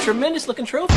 tremendous 0.00 0.48
looking 0.48 0.64
trophy. 0.64 0.94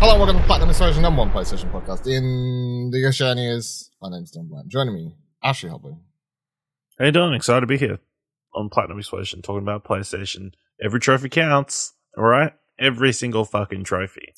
Hello, 0.00 0.16
welcome 0.18 0.38
to 0.38 0.46
Platinum 0.46 0.70
Explosion 0.70 1.02
number 1.02 1.20
one 1.20 1.30
PlayStation 1.30 1.70
podcast. 1.70 2.06
In 2.06 2.90
the 2.90 2.98
Oceanias, 2.98 3.90
my 4.00 4.08
name's 4.10 4.32
Dylan 4.32 4.48
Blight. 4.48 4.66
Joining 4.68 4.94
me, 4.94 5.14
Ashley 5.42 5.68
Hobley. 5.70 5.98
Hey 6.98 7.10
Don. 7.10 7.34
Excited 7.34 7.60
to 7.60 7.66
be 7.66 7.76
here 7.76 7.98
on 8.54 8.70
Platinum 8.70 8.98
Explosion 8.98 9.42
talking 9.42 9.62
about 9.62 9.84
PlayStation. 9.84 10.52
Every 10.82 11.00
trophy 11.00 11.28
counts, 11.28 11.92
all 12.16 12.24
right? 12.24 12.52
Every 12.78 13.12
single 13.12 13.44
fucking 13.44 13.84
trophy. 13.84 14.34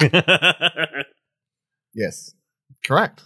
Yes, 1.94 2.32
correct. 2.86 3.22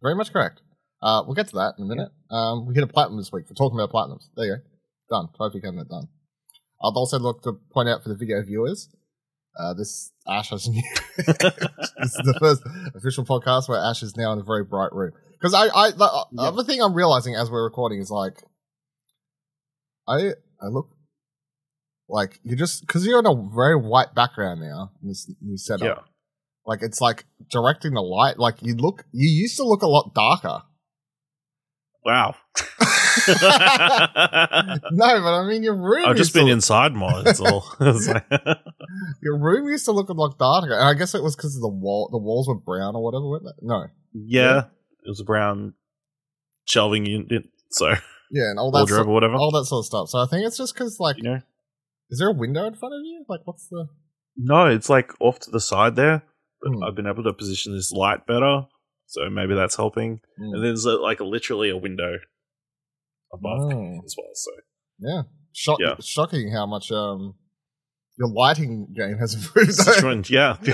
Very 0.00 0.14
much 0.14 0.32
correct. 0.32 0.60
Uh, 1.02 1.22
we'll 1.26 1.34
get 1.34 1.48
to 1.48 1.56
that 1.56 1.74
in 1.76 1.84
a 1.84 1.88
minute. 1.88 2.10
Um, 2.30 2.66
we 2.66 2.74
hit 2.74 2.84
a 2.84 2.86
platinum 2.86 3.18
this 3.18 3.32
week 3.32 3.48
for 3.48 3.54
talking 3.54 3.76
about 3.78 3.90
platinums. 3.90 4.28
There 4.36 4.46
you 4.46 4.56
go. 4.56 4.62
Done. 5.10 5.28
Trophy 5.36 5.60
cabinet 5.60 5.88
done. 5.88 6.06
I'd 6.82 6.92
also 6.94 7.18
like 7.18 7.42
to 7.42 7.52
point 7.72 7.88
out 7.88 8.02
for 8.02 8.08
the 8.10 8.16
video 8.16 8.42
viewers, 8.42 8.88
uh, 9.58 9.72
this 9.74 10.12
Ash 10.28 10.50
has 10.50 10.68
new. 10.68 10.82
this 11.16 11.26
is 11.26 12.20
the 12.24 12.36
first 12.38 12.62
official 12.94 13.24
podcast 13.24 13.68
where 13.68 13.78
Ash 13.80 14.02
is 14.02 14.16
now 14.16 14.32
in 14.32 14.38
a 14.40 14.42
very 14.44 14.64
bright 14.64 14.92
room. 14.92 15.12
Because 15.32 15.54
I, 15.54 15.68
I, 15.68 15.90
the 15.92 16.04
uh, 16.04 16.24
Yeah. 16.32 16.42
other 16.48 16.64
thing 16.64 16.80
I'm 16.82 16.94
realizing 16.94 17.34
as 17.34 17.50
we're 17.50 17.64
recording 17.64 18.00
is 18.00 18.10
like, 18.10 18.42
I, 20.08 20.32
I 20.62 20.66
look 20.68 20.88
like 22.08 22.38
you're 22.44 22.56
just 22.58 22.82
because 22.86 23.04
you're 23.06 23.18
in 23.18 23.26
a 23.26 23.34
very 23.54 23.74
white 23.76 24.14
background 24.14 24.60
now 24.60 24.92
in 25.02 25.08
this 25.08 25.28
new 25.40 25.56
setup. 25.56 25.84
yeah. 25.84 26.02
Like 26.66 26.80
it's 26.82 27.00
like 27.00 27.24
directing 27.50 27.94
the 27.94 28.02
light. 28.02 28.38
Like 28.38 28.56
you 28.62 28.74
look, 28.74 29.04
you 29.12 29.28
used 29.28 29.56
to 29.56 29.64
look 29.64 29.82
a 29.82 29.88
lot 29.88 30.14
darker. 30.14 30.62
Wow. 32.04 32.34
No, 34.92 35.20
but 35.20 35.34
I 35.34 35.46
mean 35.46 35.62
your 35.62 35.76
room. 35.76 36.04
I've 36.06 36.16
just 36.16 36.34
been 36.34 36.48
inside 36.48 36.94
more. 36.94 37.22
That's 37.22 37.40
all. 37.40 37.64
Your 39.22 39.38
room 39.38 39.68
used 39.68 39.84
to 39.86 39.92
look 39.92 40.08
lot 40.08 40.38
darker, 40.38 40.72
and 40.74 40.82
I 40.88 40.94
guess 40.94 41.14
it 41.14 41.22
was 41.22 41.36
because 41.36 41.58
the 41.60 41.68
wall. 41.68 42.08
The 42.10 42.18
walls 42.18 42.48
were 42.48 42.54
brown 42.54 42.94
or 42.96 43.02
whatever. 43.02 43.28
weren't 43.28 43.44
they? 43.44 43.66
No, 43.66 43.86
yeah, 44.12 44.64
it 45.04 45.08
was 45.08 45.20
a 45.20 45.24
brown 45.24 45.74
shelving 46.64 47.06
unit. 47.06 47.44
So, 47.70 47.88
yeah, 48.30 48.50
and 48.50 48.58
all 48.58 48.70
that, 48.72 48.88
sort, 48.88 49.06
or 49.06 49.10
whatever. 49.12 49.34
all 49.34 49.50
that 49.52 49.64
sort 49.66 49.80
of 49.82 49.86
stuff. 49.86 50.08
So 50.08 50.18
I 50.18 50.26
think 50.26 50.46
it's 50.46 50.56
just 50.56 50.74
because, 50.74 50.98
like, 51.00 51.16
you 51.18 51.24
know? 51.24 51.40
is 52.10 52.18
there 52.18 52.28
a 52.28 52.34
window 52.34 52.66
in 52.66 52.74
front 52.74 52.94
of 52.94 53.00
you? 53.04 53.24
Like, 53.28 53.40
what's 53.44 53.68
the? 53.68 53.88
No, 54.36 54.66
it's 54.66 54.88
like 54.88 55.12
off 55.20 55.38
to 55.40 55.50
the 55.50 55.60
side 55.60 55.96
there. 55.96 56.22
But 56.62 56.70
Hmm. 56.72 56.82
I've 56.84 56.94
been 56.94 57.06
able 57.06 57.22
to 57.24 57.32
position 57.32 57.74
this 57.74 57.92
light 57.92 58.26
better. 58.26 58.62
So 59.06 59.28
maybe 59.30 59.54
that's 59.54 59.76
helping. 59.76 60.20
Mm. 60.40 60.54
And 60.54 60.64
there's 60.64 60.84
like 60.84 61.20
literally 61.20 61.70
a 61.70 61.76
window 61.76 62.16
above 63.32 63.72
Oh. 63.72 64.00
as 64.04 64.14
well. 64.16 64.30
So 64.34 64.50
Yeah, 64.98 65.22
Shock, 65.52 65.78
Yeah. 65.80 65.94
shocking 66.00 66.52
how 66.52 66.66
much 66.66 66.90
um 66.92 67.34
your 68.18 68.28
lighting 68.32 68.92
game 68.96 69.18
has 69.18 69.34
improved. 69.36 69.70
it's 69.70 70.30
yeah, 70.30 70.56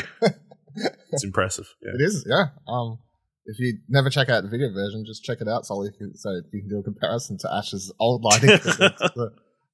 it's 1.12 1.24
impressive. 1.24 1.66
Yeah. 1.82 1.92
It 1.94 2.02
is, 2.02 2.24
yeah. 2.28 2.46
Um, 2.68 2.98
if 3.44 3.58
you 3.58 3.78
never 3.88 4.08
check 4.10 4.28
out 4.28 4.42
the 4.44 4.48
video 4.48 4.72
version, 4.72 5.04
just 5.04 5.24
check 5.24 5.38
it 5.40 5.48
out 5.48 5.66
so 5.66 5.82
you 5.82 5.90
can, 5.96 6.16
so 6.16 6.30
you 6.52 6.60
can 6.60 6.68
do 6.68 6.78
a 6.78 6.82
comparison 6.84 7.38
to 7.38 7.52
Ash's 7.52 7.92
old 7.98 8.22
lighting 8.22 8.50
to, 8.58 8.58
the, 8.58 9.30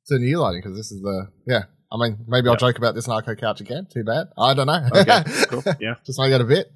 to 0.06 0.18
new 0.18 0.38
lighting 0.38 0.62
because 0.62 0.76
this 0.76 0.90
is 0.90 1.00
the 1.02 1.28
yeah. 1.46 1.64
I 1.92 1.96
mean, 1.98 2.18
maybe 2.28 2.48
I'll 2.48 2.56
joke 2.56 2.76
about 2.76 2.94
this 2.94 3.08
Narco 3.08 3.34
couch 3.34 3.60
again. 3.62 3.86
Too 3.92 4.04
bad. 4.04 4.26
I 4.36 4.52
don't 4.52 4.66
know. 4.66 4.88
Okay, 4.94 5.22
cool. 5.48 5.62
Yeah. 5.80 5.94
just 6.04 6.18
make 6.18 6.32
it 6.32 6.40
a 6.40 6.44
bit. 6.44 6.70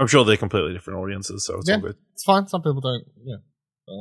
I'm 0.00 0.06
sure 0.06 0.24
they're 0.24 0.36
completely 0.38 0.72
different 0.72 1.00
audiences, 1.00 1.44
so 1.44 1.58
it's 1.58 1.68
Yeah. 1.68 1.74
all 1.76 1.80
good. 1.82 1.96
It's 2.14 2.24
fine. 2.24 2.46
Some 2.48 2.62
people 2.62 2.80
don't. 2.80 3.04
Yeah, 3.24 3.36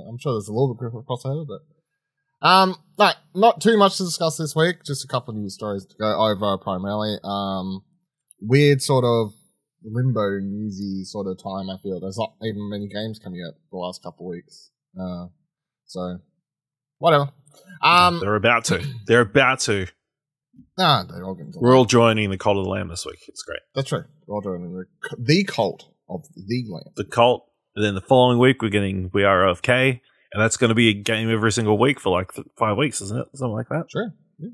I'm 0.09 0.17
sure 0.19 0.33
there's 0.33 0.47
a 0.47 0.53
little 0.53 0.75
bit 0.75 0.87
of 0.87 1.05
crossover, 1.05 1.45
but 1.47 2.47
um, 2.47 2.75
no, 2.99 3.11
not 3.35 3.61
too 3.61 3.77
much 3.77 3.97
to 3.97 4.03
discuss 4.03 4.37
this 4.37 4.55
week. 4.55 4.83
Just 4.85 5.03
a 5.03 5.07
couple 5.07 5.33
of 5.33 5.39
news 5.39 5.55
stories 5.55 5.85
to 5.85 5.95
go 5.99 6.05
over 6.05 6.57
primarily. 6.57 7.17
Um, 7.23 7.81
weird 8.39 8.81
sort 8.81 9.03
of 9.05 9.33
limbo 9.83 10.39
newsy 10.39 11.03
sort 11.03 11.27
of 11.27 11.37
time. 11.41 11.69
I 11.69 11.77
feel 11.81 11.99
there's 11.99 12.17
not 12.17 12.33
even 12.43 12.69
many 12.69 12.87
games 12.87 13.19
coming 13.19 13.41
out 13.47 13.53
the 13.71 13.77
last 13.77 14.03
couple 14.03 14.27
of 14.27 14.31
weeks. 14.31 14.71
Uh, 14.99 15.27
so 15.85 16.19
whatever. 16.99 17.29
Um, 17.81 18.19
They're 18.19 18.35
about 18.35 18.65
to. 18.65 18.83
They're 19.07 19.21
about 19.21 19.61
to. 19.61 19.87
nah, 20.77 21.03
they're 21.03 21.23
all 21.23 21.35
getting 21.35 21.53
We're 21.55 21.75
all 21.75 21.85
joining 21.85 22.29
the 22.29 22.37
cult 22.37 22.57
of 22.57 22.65
the 22.65 22.69
lamb 22.69 22.89
this 22.89 23.05
week. 23.05 23.19
It's 23.27 23.41
great. 23.43 23.61
That's 23.73 23.89
true. 23.89 24.03
We're 24.27 24.35
all 24.35 24.41
doing 24.41 24.63
the, 24.63 25.15
the 25.17 25.43
cult 25.43 25.85
of 26.09 26.23
the 26.35 26.65
lamb. 26.69 26.93
The 26.95 27.05
cult, 27.05 27.47
and 27.77 27.85
then 27.85 27.93
the 27.95 28.01
following 28.01 28.39
week 28.39 28.61
we're 28.63 28.69
getting 28.69 29.11
We 29.13 29.23
Are 29.23 29.43
OFK, 29.45 30.01
and 30.33 30.41
that's 30.41 30.57
going 30.57 30.69
to 30.69 30.75
be 30.75 30.89
a 30.89 30.93
game 30.93 31.29
every 31.31 31.51
single 31.51 31.77
week 31.77 31.99
for 32.01 32.09
like 32.09 32.33
th- 32.33 32.47
five 32.57 32.75
weeks, 32.75 32.99
isn't 33.01 33.17
it? 33.19 33.27
Something 33.35 33.53
like 33.53 33.69
that. 33.69 33.85
Sure. 33.91 34.09
Yeah. 34.39 34.49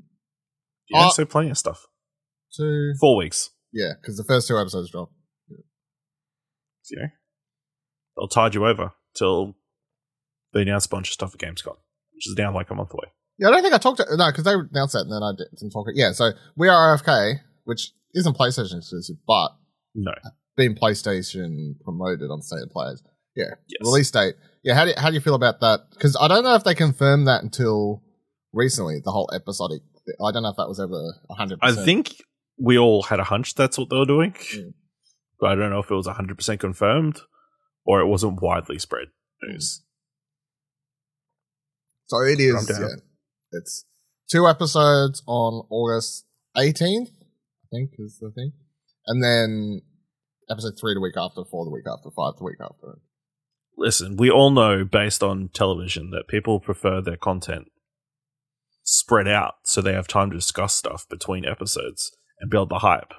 Yeah, 0.90 1.06
Uh, 1.06 1.10
so 1.10 1.24
plenty 1.24 1.48
of 1.50 1.56
stuff. 1.58 1.86
Two. 2.54 2.92
Four 3.00 3.16
weeks. 3.16 3.48
yeah, 3.72 3.92
because 4.00 4.18
the 4.18 4.24
first 4.24 4.46
two 4.46 4.58
episodes 4.58 4.90
dropped. 4.90 5.14
You 6.90 6.98
know, 7.00 7.06
they'll 8.16 8.28
tide 8.28 8.54
you 8.54 8.66
over 8.66 8.92
till 9.16 9.56
they 10.52 10.60
announce 10.62 10.84
a 10.84 10.90
bunch 10.90 11.08
of 11.08 11.14
stuff 11.14 11.34
at 11.34 11.40
Gamescom, 11.40 11.76
which 12.12 12.26
is 12.28 12.34
down 12.36 12.52
like 12.52 12.70
a 12.70 12.74
month 12.74 12.92
away. 12.92 13.08
Yeah, 13.38 13.48
I 13.48 13.50
don't 13.52 13.62
think 13.62 13.74
I 13.74 13.78
talked 13.78 13.96
to 13.98 14.16
no 14.16 14.26
because 14.30 14.44
they 14.44 14.52
announced 14.52 14.92
that 14.92 15.06
and 15.08 15.12
then 15.12 15.22
I 15.22 15.32
didn't 15.36 15.70
talk 15.70 15.86
it. 15.88 15.96
Yeah, 15.96 16.12
so 16.12 16.32
we 16.56 16.68
are 16.68 16.96
OFK, 16.96 17.36
which 17.64 17.90
isn't 18.12 18.36
PlayStation 18.36 18.76
exclusive, 18.76 19.16
but 19.26 19.48
No. 19.94 20.12
being 20.56 20.74
PlayStation 20.76 21.80
promoted 21.82 22.30
on 22.30 22.42
State 22.42 22.62
of 22.64 22.70
Players. 22.70 23.02
Yeah, 23.36 23.54
Yes. 23.68 23.80
release 23.82 24.10
date. 24.10 24.34
Yeah, 24.62 24.74
how 24.74 24.84
do 24.84 24.90
you, 24.90 24.96
how 24.96 25.08
do 25.10 25.14
you 25.14 25.20
feel 25.20 25.34
about 25.34 25.60
that? 25.60 25.80
Because 25.90 26.16
I 26.20 26.28
don't 26.28 26.44
know 26.44 26.54
if 26.54 26.64
they 26.64 26.74
confirmed 26.74 27.26
that 27.26 27.42
until 27.42 28.02
recently. 28.52 29.00
The 29.04 29.10
whole 29.10 29.28
episodic. 29.34 29.82
I 30.24 30.30
don't 30.32 30.42
know 30.42 30.50
if 30.50 30.56
that 30.56 30.68
was 30.68 30.78
ever 30.80 31.14
hundred. 31.30 31.58
I 31.62 31.72
think 31.72 32.14
we 32.58 32.78
all 32.78 33.02
had 33.02 33.18
a 33.20 33.24
hunch 33.24 33.54
that's 33.54 33.76
what 33.78 33.88
they 33.90 33.96
were 33.96 34.04
doing, 34.06 34.32
Mm. 34.32 34.74
but 35.40 35.50
I 35.50 35.54
don't 35.54 35.70
know 35.70 35.80
if 35.80 35.90
it 35.90 35.94
was 35.94 36.06
100% 36.06 36.60
confirmed 36.60 37.20
or 37.84 38.00
it 38.00 38.06
wasn't 38.06 38.40
widely 38.40 38.78
spread 38.78 39.08
news. 39.42 39.82
so. 42.06 42.20
It 42.20 42.40
is. 42.40 42.70
Yeah, 42.78 42.86
it's 43.52 43.84
two 44.30 44.46
episodes 44.46 45.22
on 45.26 45.66
August 45.70 46.26
eighteenth. 46.56 47.10
I 47.64 47.66
think 47.76 47.90
is 47.98 48.18
the 48.20 48.30
thing, 48.30 48.52
and 49.06 49.22
then 49.22 49.82
episode 50.50 50.74
three 50.80 50.94
the 50.94 51.00
week 51.00 51.16
after, 51.16 51.42
four 51.50 51.64
the 51.64 51.70
week 51.70 51.84
after, 51.90 52.10
five 52.10 52.36
the 52.38 52.44
week 52.44 52.58
after. 52.60 52.98
Listen, 53.76 54.16
we 54.16 54.30
all 54.30 54.50
know 54.50 54.84
based 54.84 55.22
on 55.22 55.48
television 55.52 56.10
that 56.10 56.28
people 56.28 56.60
prefer 56.60 57.00
their 57.00 57.16
content 57.16 57.66
spread 58.82 59.26
out 59.26 59.54
so 59.64 59.80
they 59.80 59.92
have 59.94 60.06
time 60.06 60.30
to 60.30 60.36
discuss 60.36 60.74
stuff 60.74 61.06
between 61.08 61.44
episodes 61.44 62.12
and 62.40 62.50
build 62.50 62.68
the 62.68 62.78
hype, 62.80 63.12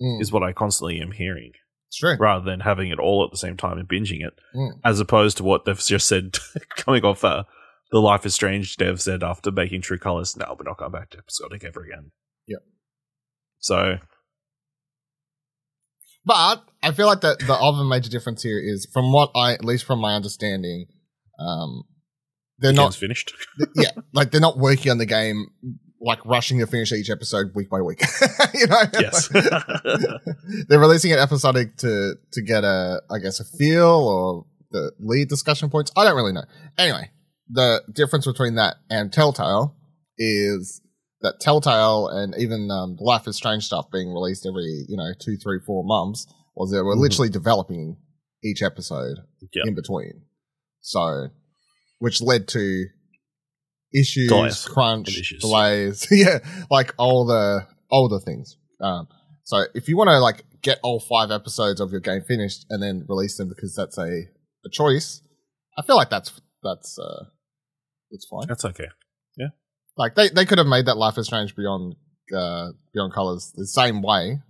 Mm, 0.00 0.20
is 0.20 0.30
what 0.30 0.42
I 0.42 0.52
constantly 0.52 1.00
am 1.00 1.12
hearing, 1.12 1.52
it's 1.88 1.96
true. 1.96 2.16
rather 2.20 2.44
than 2.44 2.60
having 2.60 2.90
it 2.90 2.98
all 2.98 3.24
at 3.24 3.30
the 3.30 3.38
same 3.38 3.56
time 3.56 3.78
and 3.78 3.88
binging 3.88 4.20
it, 4.26 4.34
Mm. 4.54 4.72
as 4.84 5.00
opposed 5.00 5.38
to 5.38 5.42
what 5.44 5.64
they've 5.64 5.78
just 5.78 6.06
said 6.06 6.36
coming 6.76 7.02
off 7.04 7.24
uh, 7.24 7.44
the 7.90 7.98
Life 8.00 8.26
is 8.26 8.34
Strange 8.34 8.76
dev 8.76 9.00
said 9.00 9.22
after 9.22 9.50
making 9.50 9.80
True 9.80 9.98
Colors, 9.98 10.36
no, 10.36 10.54
we're 10.58 10.68
not 10.68 10.76
going 10.76 10.92
back 10.92 11.08
to 11.10 11.18
episodic 11.18 11.64
ever 11.64 11.82
again. 11.82 12.10
Yep. 12.46 12.58
So, 13.58 13.98
But 16.26 16.64
I 16.82 16.90
feel 16.90 17.06
like 17.06 17.20
the 17.20 17.36
the 17.46 17.54
other 17.54 17.84
major 17.84 18.10
difference 18.10 18.42
here 18.42 18.60
is 18.62 18.86
from 18.92 19.12
what 19.12 19.30
I 19.34 19.52
at 19.52 19.64
least 19.64 19.84
from 19.84 20.00
my 20.00 20.14
understanding, 20.14 20.86
um, 21.38 21.84
they're 22.58 22.72
the 22.72 22.76
not 22.76 22.94
finished. 22.94 23.32
yeah 23.76 23.90
like 24.12 24.30
they're 24.32 24.40
not 24.40 24.58
working 24.58 24.90
on 24.90 24.98
the 24.98 25.06
game 25.06 25.46
like 26.00 26.24
rushing 26.26 26.58
to 26.58 26.66
finish 26.66 26.92
each 26.92 27.10
episode 27.10 27.52
week 27.54 27.70
by 27.70 27.80
week. 27.80 28.02
you 28.54 28.66
know, 28.66 28.82
Yes. 29.00 29.28
they're 30.68 30.78
releasing 30.80 31.10
it 31.12 31.18
episodic 31.18 31.76
to 31.78 32.14
to 32.32 32.42
get 32.42 32.64
a 32.64 33.00
I 33.10 33.18
guess 33.18 33.40
a 33.40 33.44
feel 33.44 33.86
or 33.86 34.46
the 34.72 34.92
lead 34.98 35.28
discussion 35.28 35.70
points. 35.70 35.92
I 35.96 36.04
don't 36.04 36.16
really 36.16 36.32
know. 36.32 36.44
Anyway, 36.76 37.10
the 37.48 37.82
difference 37.92 38.26
between 38.26 38.56
that 38.56 38.76
and 38.90 39.12
Telltale 39.12 39.76
is 40.18 40.80
that 41.22 41.40
Telltale 41.40 42.08
and 42.08 42.34
even 42.38 42.70
um, 42.70 42.96
the 42.96 43.04
Life 43.04 43.26
is 43.26 43.36
Strange 43.36 43.64
stuff 43.64 43.90
being 43.90 44.12
released 44.12 44.46
every 44.46 44.84
you 44.88 44.96
know 44.96 45.12
two, 45.18 45.36
three, 45.36 45.58
four 45.64 45.82
months 45.84 46.26
was 46.54 46.70
they 46.70 46.80
were 46.80 46.96
Mhm. 46.96 47.00
literally 47.00 47.28
developing 47.28 47.96
each 48.44 48.62
episode 48.62 49.18
Yep. 49.40 49.66
in 49.66 49.74
between. 49.74 50.22
So, 50.80 51.28
which 51.98 52.20
led 52.22 52.46
to 52.48 52.84
issues, 53.92 54.64
crunch, 54.66 55.08
issues. 55.18 55.40
delays, 55.40 56.06
yeah, 56.10 56.38
like 56.70 56.94
all 56.98 57.24
the 57.26 57.66
older 57.90 58.18
things. 58.18 58.56
Um, 58.80 59.08
so 59.44 59.64
if 59.74 59.88
you 59.88 59.96
want 59.96 60.08
to 60.08 60.18
like 60.20 60.44
get 60.62 60.78
all 60.82 61.00
five 61.00 61.30
episodes 61.30 61.80
of 61.80 61.90
your 61.92 62.00
game 62.00 62.22
finished 62.26 62.66
and 62.70 62.82
then 62.82 63.04
release 63.08 63.36
them 63.36 63.48
because 63.48 63.74
that's 63.74 63.96
a, 63.98 64.02
a 64.64 64.70
choice, 64.70 65.22
I 65.78 65.82
feel 65.82 65.96
like 65.96 66.10
that's 66.10 66.40
that's 66.62 66.98
uh 66.98 67.24
that's 68.10 68.26
fine. 68.26 68.46
That's 68.48 68.64
okay. 68.64 68.88
Like 69.96 70.14
they, 70.14 70.28
they 70.28 70.44
could 70.44 70.58
have 70.58 70.66
made 70.66 70.86
that 70.86 70.96
Life 70.96 71.18
is 71.18 71.26
Strange 71.26 71.56
Beyond 71.56 71.96
uh, 72.34 72.72
Beyond 72.92 73.12
Colors 73.12 73.52
the 73.54 73.66
same 73.66 74.02
way, 74.02 74.40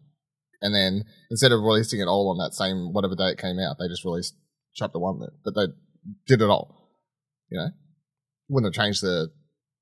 and 0.61 0.75
then 0.75 1.05
instead 1.31 1.53
of 1.53 1.61
releasing 1.61 2.01
it 2.01 2.09
all 2.09 2.31
on 2.31 2.39
that 2.39 2.55
same 2.55 2.93
whatever 2.93 3.15
day 3.15 3.31
it 3.31 3.39
came 3.39 3.59
out, 3.59 3.77
they 3.79 3.89
just 3.89 4.05
released 4.05 4.35
chapter 4.75 4.99
one. 4.99 5.21
There, 5.21 5.31
but 5.45 5.55
they 5.55 5.67
did 6.27 6.43
it 6.43 6.51
all. 6.51 6.91
You 7.51 7.59
know, 7.59 7.69
wouldn't 8.49 8.75
have 8.75 8.85
changed 8.85 9.03
the 9.03 9.31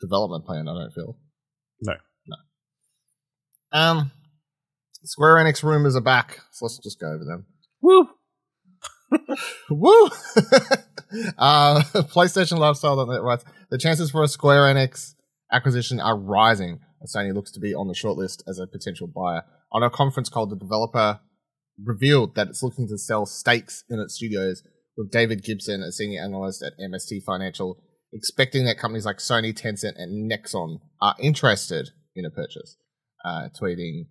development 0.01 0.45
plan. 0.45 0.69
I 0.69 0.75
don't 0.75 0.93
feel. 0.93 1.17
No. 1.81 1.95
No. 2.27 2.37
Um. 3.73 4.13
Square 5.05 5.37
Enix 5.37 5.63
rumors 5.63 5.97
are 5.97 6.01
back, 6.01 6.41
so 6.53 6.65
let's 6.65 6.79
just 6.79 6.99
go 6.99 7.09
over 7.09 7.25
them. 7.25 7.45
Woo! 7.83 8.09
Woo! 9.71 10.07
uh, 11.39 11.83
PlayStation 11.95 12.59
Lifestyle.net 12.59 13.23
writes 13.23 13.45
the 13.71 13.77
chances 13.77 14.11
for 14.11 14.23
a 14.23 14.29
Square 14.29 14.75
Enix 14.75 15.14
acquisition 15.55 16.01
are 16.01 16.19
rising 16.19 16.81
as 17.03 17.15
Sony 17.15 17.35
looks 17.35 17.53
to 17.53 17.61
be 17.61 17.75
on 17.75 17.89
the 17.89 17.95
shortlist 17.95 18.43
as 18.49 18.59
a 18.59 18.67
potential 18.67 19.07
buyer. 19.07 19.43
On 19.73 19.83
a 19.83 19.91
conference 19.91 20.29
call, 20.29 20.47
the 20.47 20.57
developer 20.57 21.21
revealed 21.83 22.35
that 22.35 22.49
it's 22.49 22.63
looking 22.63 22.89
to 22.89 22.99
sell 22.99 23.27
stakes 23.27 23.85
in 23.89 24.01
its 24.01 24.15
studios, 24.15 24.63
with 24.97 25.11
David 25.11 25.43
Gibson, 25.43 25.83
a 25.83 25.91
senior 25.91 26.23
analyst 26.23 26.63
at 26.63 26.73
MST 26.79 27.25
Financial, 27.25 27.83
expecting 28.13 28.65
that 28.65 28.79
companies 28.79 29.05
like 29.05 29.19
Sony, 29.19 29.53
Tencent, 29.53 29.95
and 29.97 30.31
Nexon 30.31 30.79
are 31.03 31.17
interested 31.21 31.91
in 32.15 32.25
a 32.25 32.31
purchase. 32.31 32.77
Uh, 33.25 33.49
tweeting, 33.61 34.07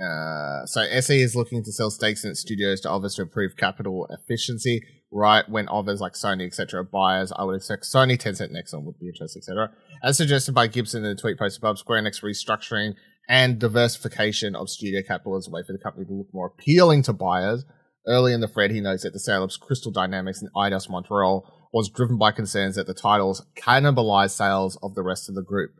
uh, 0.00 0.64
so 0.64 0.80
SE 0.80 1.20
is 1.20 1.36
looking 1.36 1.62
to 1.62 1.72
sell 1.72 1.90
stakes 1.90 2.24
in 2.24 2.30
its 2.30 2.40
studios 2.40 2.80
to 2.80 2.88
to 2.88 3.22
improve 3.22 3.56
capital 3.56 4.06
efficiency. 4.10 4.82
Right 5.12 5.48
when 5.48 5.68
others 5.68 6.00
like 6.00 6.12
Sony, 6.12 6.46
etc., 6.46 6.84
buyers, 6.84 7.32
I 7.34 7.44
would 7.44 7.56
expect 7.56 7.82
Sony, 7.82 8.16
Tencent, 8.16 8.52
Nexon 8.52 8.84
would 8.84 8.98
be 9.00 9.08
interested, 9.08 9.40
etc. 9.40 9.70
As 10.04 10.16
suggested 10.16 10.54
by 10.54 10.68
Gibson 10.68 11.04
in 11.04 11.16
the 11.16 11.20
tweet 11.20 11.38
post 11.38 11.58
above, 11.58 11.78
Square 11.78 12.02
Enix 12.02 12.22
restructuring 12.22 12.94
and 13.28 13.58
diversification 13.58 14.54
of 14.54 14.68
studio 14.70 15.02
capital 15.06 15.36
as 15.36 15.48
a 15.48 15.50
way 15.50 15.62
for 15.66 15.72
the 15.72 15.78
company 15.78 16.06
to 16.06 16.12
look 16.12 16.28
more 16.32 16.52
appealing 16.56 17.02
to 17.02 17.12
buyers. 17.12 17.64
Early 18.06 18.32
in 18.32 18.40
the 18.40 18.48
thread, 18.48 18.70
he 18.70 18.80
notes 18.80 19.02
that 19.02 19.12
the 19.12 19.20
sale 19.20 19.44
of 19.44 19.52
Crystal 19.60 19.92
Dynamics 19.92 20.40
and 20.40 20.50
Eidos 20.54 20.88
Montreal 20.88 21.68
was 21.72 21.90
driven 21.90 22.18
by 22.18 22.32
concerns 22.32 22.76
that 22.76 22.86
the 22.86 22.94
titles 22.94 23.44
cannibalize 23.56 24.30
sales 24.30 24.78
of 24.82 24.94
the 24.94 25.02
rest 25.02 25.28
of 25.28 25.34
the 25.34 25.42
group, 25.42 25.70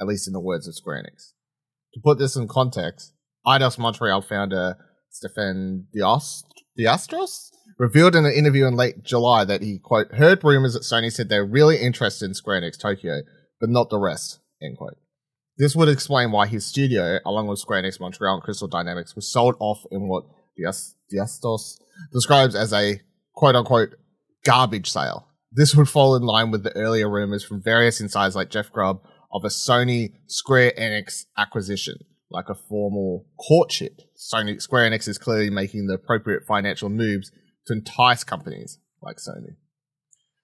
at 0.00 0.06
least 0.06 0.26
in 0.26 0.32
the 0.32 0.40
words 0.40 0.66
of 0.66 0.74
Square 0.74 1.04
Enix. 1.04 1.32
To 1.94 2.00
put 2.02 2.18
this 2.18 2.36
in 2.36 2.48
context, 2.48 3.14
Eidos 3.46 3.78
Montreal 3.78 4.22
founder 4.22 4.76
Stefan 5.10 5.86
Diast- 5.94 6.51
Diastros 6.78 7.50
revealed 7.78 8.14
in 8.14 8.24
an 8.24 8.32
interview 8.32 8.66
in 8.66 8.76
late 8.76 9.02
July 9.02 9.44
that 9.44 9.62
he, 9.62 9.78
quote, 9.78 10.12
heard 10.14 10.42
rumors 10.44 10.74
that 10.74 10.82
Sony 10.82 11.12
said 11.12 11.28
they're 11.28 11.44
really 11.44 11.78
interested 11.78 12.26
in 12.26 12.34
Square 12.34 12.62
Enix 12.62 12.78
Tokyo, 12.78 13.22
but 13.60 13.70
not 13.70 13.90
the 13.90 13.98
rest, 13.98 14.40
end 14.62 14.78
quote. 14.78 14.96
This 15.58 15.76
would 15.76 15.88
explain 15.88 16.32
why 16.32 16.46
his 16.46 16.64
studio, 16.64 17.18
along 17.26 17.46
with 17.46 17.58
Square 17.58 17.82
Enix 17.82 18.00
Montreal 18.00 18.34
and 18.34 18.42
Crystal 18.42 18.68
Dynamics, 18.68 19.14
was 19.14 19.30
sold 19.30 19.54
off 19.60 19.84
in 19.90 20.08
what 20.08 20.24
D'Astous 21.10 21.78
describes 22.12 22.54
as 22.54 22.72
a 22.72 23.00
quote 23.34 23.54
unquote 23.54 23.94
garbage 24.44 24.90
sale. 24.90 25.28
This 25.50 25.74
would 25.74 25.88
fall 25.88 26.16
in 26.16 26.22
line 26.22 26.50
with 26.50 26.62
the 26.62 26.74
earlier 26.74 27.10
rumors 27.10 27.44
from 27.44 27.62
various 27.62 28.00
insiders 28.00 28.34
like 28.34 28.50
Jeff 28.50 28.72
Grubb 28.72 29.02
of 29.30 29.44
a 29.44 29.48
Sony 29.48 30.12
Square 30.26 30.72
Enix 30.78 31.26
acquisition, 31.36 31.96
like 32.32 32.48
a 32.48 32.54
formal 32.54 33.26
courtship. 33.38 34.00
Sony 34.16 34.60
Square 34.60 34.90
Enix 34.90 35.08
is 35.08 35.18
clearly 35.18 35.50
making 35.50 35.86
the 35.86 35.94
appropriate 35.94 36.44
financial 36.46 36.88
moves 36.88 37.30
to 37.66 37.74
entice 37.74 38.24
companies 38.24 38.78
like 39.02 39.16
Sony. 39.16 39.56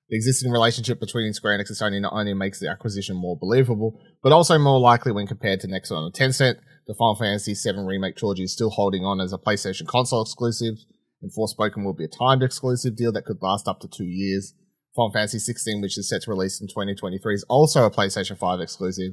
The 0.08 0.16
existing 0.16 0.50
relationship 0.50 1.00
between 1.00 1.32
Square 1.34 1.58
Enix 1.58 1.68
and 1.68 1.78
Sony 1.78 2.00
not 2.00 2.14
only 2.14 2.32
makes 2.32 2.60
the 2.60 2.70
acquisition 2.70 3.16
more 3.16 3.36
believable, 3.38 4.00
but 4.22 4.32
also 4.32 4.58
more 4.58 4.80
likely 4.80 5.12
when 5.12 5.26
compared 5.26 5.60
to 5.60 5.68
Nexon 5.68 6.06
and 6.06 6.14
Tencent. 6.14 6.56
The 6.86 6.94
Final 6.94 7.16
Fantasy 7.16 7.52
VII 7.52 7.80
Remake 7.80 8.16
trilogy 8.16 8.44
is 8.44 8.52
still 8.54 8.70
holding 8.70 9.04
on 9.04 9.20
as 9.20 9.34
a 9.34 9.38
PlayStation 9.38 9.86
console 9.86 10.22
exclusive, 10.22 10.76
and 11.20 11.30
Forspoken 11.30 11.84
will 11.84 11.92
be 11.92 12.04
a 12.04 12.08
timed 12.08 12.42
exclusive 12.42 12.96
deal 12.96 13.12
that 13.12 13.26
could 13.26 13.42
last 13.42 13.68
up 13.68 13.80
to 13.80 13.88
two 13.88 14.06
years. 14.06 14.54
Final 14.96 15.12
Fantasy 15.12 15.38
16, 15.38 15.82
which 15.82 15.98
is 15.98 16.08
set 16.08 16.22
to 16.22 16.30
release 16.30 16.60
in 16.60 16.68
2023, 16.68 17.34
is 17.34 17.44
also 17.48 17.84
a 17.84 17.90
PlayStation 17.90 18.38
5 18.38 18.60
exclusive. 18.60 19.12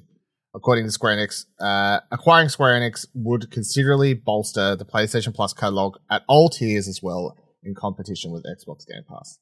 According 0.56 0.86
to 0.86 0.92
Square 0.92 1.18
Enix, 1.18 1.46
uh, 1.60 2.00
acquiring 2.12 2.48
Square 2.48 2.80
Enix 2.80 3.06
would 3.14 3.52
considerably 3.52 4.14
bolster 4.14 4.76
the 4.78 4.86
PlayStation 4.86 5.34
Plus 5.34 5.54
catalog 5.54 5.98
at 6.10 6.24
all 6.30 6.48
tiers 6.48 6.88
as 6.88 7.04
well 7.04 7.38
in 7.62 7.76
competition 7.76 8.32
with 8.32 8.46
Xbox 8.46 8.88
Game 8.88 9.04
Pass. 9.08 9.38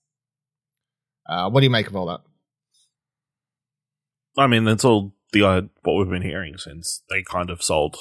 Uh, 1.30 1.50
what 1.52 1.60
do 1.60 1.66
you 1.66 1.70
make 1.70 1.88
of 1.88 1.96
all 1.96 2.08
that? 2.08 2.22
I 4.38 4.48
mean, 4.48 4.64
that's 4.64 4.84
all 4.84 5.14
the 5.32 5.44
uh, 5.44 5.62
what 5.84 5.94
we've 5.94 6.10
been 6.10 6.24
hearing 6.24 6.58
since 6.58 7.04
they 7.10 7.22
kind 7.22 7.52
of 7.52 7.62
sold 7.62 7.96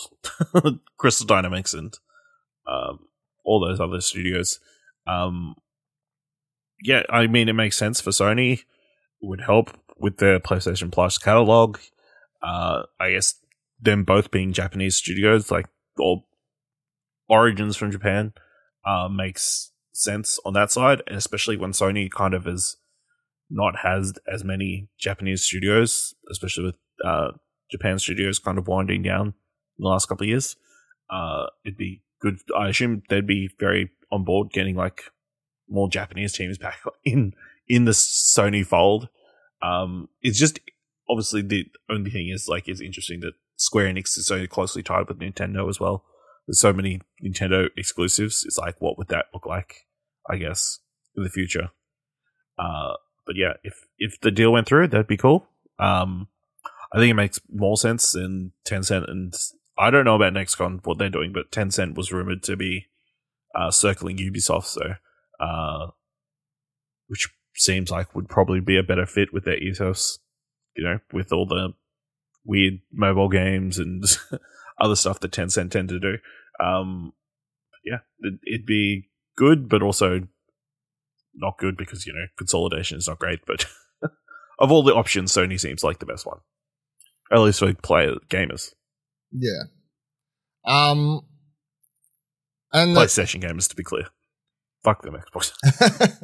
Crystal 0.96 1.26
Dynamics 1.26 1.74
and 1.74 1.92
um, 2.66 3.00
all 3.44 3.60
those 3.60 3.78
other 3.78 4.00
studios. 4.00 4.58
Um, 5.06 5.56
yeah, 6.80 7.02
I 7.10 7.26
mean, 7.26 7.50
it 7.50 7.54
makes 7.54 7.76
sense 7.76 8.00
for 8.00 8.10
Sony. 8.10 8.60
It 8.60 8.64
would 9.20 9.42
help 9.42 9.76
with 9.98 10.16
their 10.16 10.40
PlayStation 10.40 10.90
Plus 10.90 11.18
catalog. 11.18 11.78
Uh, 12.42 12.82
I 12.98 13.12
guess 13.12 13.34
them 13.80 14.04
both 14.04 14.30
being 14.30 14.52
Japanese 14.52 14.96
studios, 14.96 15.50
like 15.50 15.66
all 15.98 16.26
origins 17.28 17.76
from 17.76 17.90
Japan, 17.90 18.32
uh, 18.84 19.08
makes 19.08 19.72
sense 19.92 20.38
on 20.44 20.54
that 20.54 20.70
side, 20.70 21.02
and 21.06 21.16
especially 21.16 21.56
when 21.56 21.72
Sony 21.72 22.10
kind 22.10 22.34
of 22.34 22.46
is 22.46 22.76
not 23.50 23.76
has 23.82 24.14
as 24.32 24.44
many 24.44 24.88
Japanese 24.98 25.42
studios, 25.42 26.14
especially 26.30 26.64
with 26.64 26.76
uh, 27.04 27.32
Japan 27.70 27.98
studios 27.98 28.38
kind 28.38 28.58
of 28.58 28.66
winding 28.66 29.02
down 29.02 29.28
in 29.28 29.34
the 29.78 29.88
last 29.88 30.08
couple 30.08 30.24
of 30.24 30.28
years. 30.28 30.56
Uh, 31.10 31.46
it'd 31.64 31.76
be 31.76 32.02
good. 32.20 32.38
I 32.56 32.68
assume 32.68 33.02
they'd 33.08 33.26
be 33.26 33.50
very 33.58 33.90
on 34.10 34.24
board 34.24 34.50
getting 34.52 34.76
like 34.76 35.02
more 35.68 35.88
Japanese 35.88 36.32
teams 36.32 36.58
back 36.58 36.78
in 37.04 37.34
in 37.68 37.84
the 37.84 37.92
Sony 37.92 38.64
fold. 38.64 39.08
Um, 39.62 40.08
it's 40.22 40.38
just 40.38 40.58
obviously 41.08 41.42
the 41.42 41.66
only 41.90 42.10
thing 42.10 42.28
is 42.28 42.48
like 42.48 42.68
it's 42.68 42.80
interesting 42.80 43.20
that 43.20 43.34
Square 43.56 43.92
Enix 43.92 44.18
is 44.18 44.26
so 44.26 44.46
closely 44.46 44.82
tied 44.82 45.08
with 45.08 45.18
Nintendo 45.18 45.68
as 45.68 45.78
well. 45.78 46.04
There's 46.46 46.60
so 46.60 46.72
many 46.72 47.00
Nintendo 47.24 47.68
exclusives. 47.76 48.44
It's 48.44 48.58
like 48.58 48.80
what 48.80 48.98
would 48.98 49.08
that 49.08 49.26
look 49.32 49.46
like? 49.46 49.86
I 50.28 50.36
guess 50.36 50.80
in 51.16 51.22
the 51.22 51.30
future. 51.30 51.70
Uh, 52.58 52.94
but 53.26 53.36
yeah, 53.36 53.54
if 53.62 53.74
if 53.98 54.20
the 54.20 54.30
deal 54.30 54.52
went 54.52 54.66
through, 54.66 54.88
that'd 54.88 55.06
be 55.06 55.16
cool. 55.16 55.46
Um, 55.78 56.28
I 56.92 56.98
think 56.98 57.10
it 57.10 57.14
makes 57.14 57.40
more 57.50 57.76
sense 57.76 58.14
in 58.14 58.52
Tencent 58.66 59.10
and 59.10 59.34
I 59.78 59.90
don't 59.90 60.04
know 60.04 60.16
about 60.16 60.34
Nexon 60.34 60.84
what 60.84 60.98
they're 60.98 61.08
doing, 61.08 61.32
but 61.32 61.50
Tencent 61.50 61.94
was 61.96 62.12
rumored 62.12 62.42
to 62.44 62.56
be 62.56 62.86
uh, 63.54 63.70
circling 63.70 64.18
Ubisoft, 64.18 64.66
so 64.66 64.94
uh, 65.40 65.88
which 67.08 67.28
seems 67.54 67.90
like 67.90 68.14
would 68.14 68.28
probably 68.28 68.60
be 68.60 68.78
a 68.78 68.82
better 68.82 69.06
fit 69.06 69.32
with 69.32 69.44
their 69.44 69.58
ethos, 69.58 70.18
you 70.76 70.84
know, 70.84 70.98
with 71.12 71.32
all 71.32 71.46
the 71.46 71.74
weird 72.44 72.80
mobile 72.92 73.28
games 73.28 73.78
and 73.78 74.04
other 74.80 74.96
stuff 74.96 75.20
that 75.20 75.32
Tencent 75.32 75.70
tend 75.70 75.88
to 75.90 76.00
do. 76.00 76.18
Um, 76.60 77.12
yeah, 77.84 77.98
it, 78.20 78.34
it'd 78.46 78.66
be 78.66 79.08
good, 79.36 79.68
but 79.68 79.82
also 79.82 80.22
not 81.34 81.58
good 81.58 81.76
because 81.76 82.06
you 82.06 82.12
know 82.12 82.26
consolidation 82.36 82.98
is 82.98 83.08
not 83.08 83.18
great. 83.18 83.40
But 83.46 83.66
of 84.58 84.70
all 84.70 84.82
the 84.82 84.94
options, 84.94 85.32
Sony 85.32 85.58
seems 85.58 85.82
like 85.82 85.98
the 85.98 86.06
best 86.06 86.26
one, 86.26 86.38
at 87.30 87.40
least 87.40 87.60
for 87.60 87.72
player 87.74 88.14
gamers. 88.28 88.72
Yeah. 89.32 89.62
Um. 90.64 91.22
And 92.72 92.96
PlayStation 92.96 93.42
gamers, 93.42 93.68
to 93.68 93.76
be 93.76 93.82
clear. 93.82 94.06
Fuck 94.82 95.02
them, 95.02 95.14
Xbox. 95.14 95.52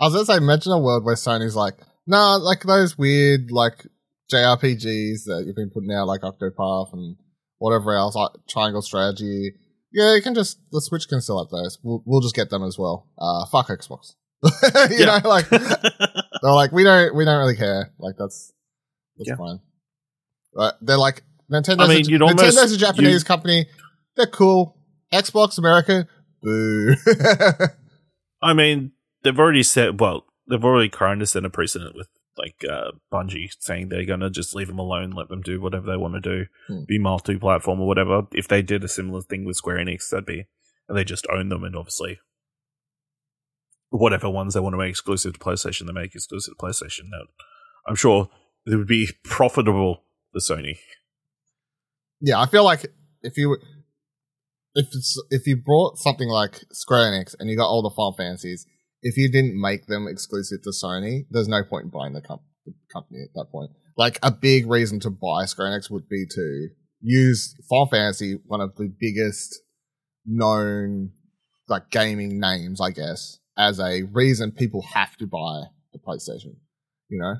I 0.00 0.04
was 0.04 0.12
gonna 0.12 0.24
say, 0.24 0.36
imagine 0.36 0.72
a 0.72 0.78
world 0.78 1.04
where 1.04 1.14
Sony's 1.14 1.56
like, 1.56 1.74
nah, 2.06 2.36
like 2.36 2.62
those 2.62 2.96
weird 2.98 3.50
like 3.50 3.86
JRPGs 4.32 5.24
that 5.24 5.44
you've 5.46 5.56
been 5.56 5.70
putting 5.70 5.92
out, 5.92 6.06
like 6.06 6.22
Octopath 6.22 6.92
and 6.92 7.16
whatever 7.58 7.94
else, 7.94 8.14
like 8.14 8.30
Triangle 8.48 8.82
Strategy. 8.82 9.52
Yeah, 9.92 10.14
you 10.14 10.22
can 10.22 10.34
just 10.34 10.58
the 10.70 10.80
Switch 10.80 11.06
can 11.08 11.20
still 11.20 11.38
have 11.42 11.50
those. 11.50 11.78
We'll, 11.82 12.02
we'll 12.06 12.20
just 12.22 12.34
get 12.34 12.48
them 12.50 12.62
as 12.64 12.78
well. 12.78 13.08
Uh, 13.18 13.44
fuck 13.46 13.68
Xbox. 13.68 14.14
you 14.98 15.04
know, 15.06 15.18
like 15.24 15.48
they're 15.50 16.52
like 16.52 16.72
we 16.72 16.82
don't 16.82 17.14
we 17.14 17.24
don't 17.24 17.38
really 17.38 17.56
care. 17.56 17.92
Like 17.98 18.14
that's 18.18 18.52
that's 19.18 19.28
Yeah. 19.30 19.36
fine. 19.36 19.60
But 20.54 20.78
they're 20.80 20.96
like 20.98 21.22
Nintendo's, 21.50 21.80
I 21.80 21.88
mean, 21.88 22.06
a, 22.06 22.08
you'd 22.08 22.20
Nintendo's 22.22 22.56
almost- 22.56 22.74
a 22.74 22.78
Japanese 22.78 23.22
you- 23.22 23.26
company. 23.26 23.66
They're 24.16 24.26
cool. 24.26 24.76
Xbox 25.12 25.58
America, 25.58 26.06
boo. 26.42 26.94
I 28.42 28.54
mean, 28.54 28.92
they've 29.22 29.38
already 29.38 29.62
said. 29.62 30.00
Well, 30.00 30.24
they've 30.48 30.64
already 30.64 30.88
kind 30.88 31.22
of 31.22 31.28
set 31.28 31.44
a 31.44 31.50
precedent 31.50 31.94
with 31.94 32.08
like 32.38 32.64
uh, 32.68 32.92
Bungie 33.12 33.50
saying 33.60 33.88
they're 33.88 34.06
gonna 34.06 34.30
just 34.30 34.54
leave 34.54 34.68
them 34.68 34.78
alone, 34.78 35.10
let 35.10 35.28
them 35.28 35.42
do 35.42 35.60
whatever 35.60 35.86
they 35.90 35.96
want 35.98 36.14
to 36.14 36.20
do, 36.20 36.46
Hmm. 36.68 36.84
be 36.86 36.98
multi-platform 36.98 37.80
or 37.80 37.86
whatever. 37.86 38.22
If 38.32 38.48
they 38.48 38.62
did 38.62 38.82
a 38.84 38.88
similar 38.88 39.20
thing 39.22 39.44
with 39.44 39.56
Square 39.56 39.76
Enix, 39.78 40.08
that'd 40.08 40.24
be, 40.26 40.46
and 40.88 40.96
they 40.96 41.04
just 41.04 41.26
own 41.30 41.50
them, 41.50 41.62
and 41.64 41.76
obviously, 41.76 42.18
whatever 43.90 44.30
ones 44.30 44.54
they 44.54 44.60
want 44.60 44.72
to 44.72 44.78
make 44.78 44.90
exclusive 44.90 45.34
to 45.34 45.38
PlayStation, 45.38 45.86
they 45.86 45.92
make 45.92 46.14
exclusive 46.14 46.54
to 46.56 46.64
PlayStation. 46.64 47.02
Now, 47.10 47.24
I'm 47.86 47.94
sure 47.96 48.30
it 48.66 48.76
would 48.76 48.86
be 48.86 49.10
profitable 49.24 50.04
for 50.32 50.38
Sony. 50.38 50.78
yeah, 52.20 52.40
I 52.40 52.46
feel 52.46 52.64
like 52.64 52.86
if 53.22 53.36
you 53.36 53.56
if 54.74 54.86
it's, 54.94 55.22
if 55.30 55.46
you 55.46 55.56
brought 55.56 55.98
something 55.98 56.28
like 56.28 56.60
Square 56.72 57.12
Enix 57.12 57.34
and 57.38 57.50
you 57.50 57.56
got 57.58 57.66
all 57.68 57.82
the 57.82 57.90
Final 57.90 58.14
Fantasies, 58.14 58.64
if 59.02 59.16
you 59.16 59.30
didn't 59.30 59.60
make 59.60 59.86
them 59.86 60.06
exclusive 60.08 60.62
to 60.62 60.70
Sony, 60.70 61.26
there's 61.30 61.48
no 61.48 61.62
point 61.64 61.84
in 61.84 61.90
buying 61.90 62.12
the, 62.12 62.22
com- 62.22 62.40
the 62.64 62.72
company 62.92 63.22
at 63.22 63.34
that 63.34 63.50
point. 63.50 63.70
Like 63.96 64.18
a 64.22 64.30
big 64.30 64.68
reason 64.70 65.00
to 65.00 65.10
buy 65.10 65.44
Square 65.46 65.70
Enix 65.70 65.90
would 65.90 66.08
be 66.08 66.24
to 66.30 66.68
use 67.00 67.54
Final 67.68 67.86
Fantasy, 67.86 68.38
one 68.46 68.60
of 68.60 68.74
the 68.76 68.92
biggest 68.98 69.60
known 70.24 71.10
like 71.68 71.90
gaming 71.90 72.38
names, 72.38 72.80
I 72.80 72.90
guess, 72.90 73.38
as 73.58 73.80
a 73.80 74.02
reason 74.02 74.52
people 74.52 74.82
have 74.94 75.16
to 75.16 75.26
buy 75.26 75.64
the 75.92 75.98
PlayStation. 75.98 76.56
You 77.08 77.20
know, 77.20 77.34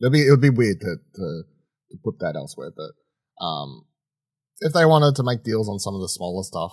it'd 0.00 0.12
be 0.12 0.26
it 0.26 0.30
would 0.30 0.40
be 0.40 0.50
weird 0.50 0.80
to, 0.80 0.96
to 1.14 1.42
to 1.90 1.98
put 2.04 2.18
that 2.20 2.36
elsewhere, 2.36 2.72
but 2.76 3.44
um, 3.44 3.86
if 4.60 4.72
they 4.72 4.84
wanted 4.84 5.16
to 5.16 5.22
make 5.22 5.42
deals 5.42 5.68
on 5.68 5.78
some 5.78 5.94
of 5.94 6.00
the 6.00 6.08
smaller 6.08 6.42
stuff 6.42 6.72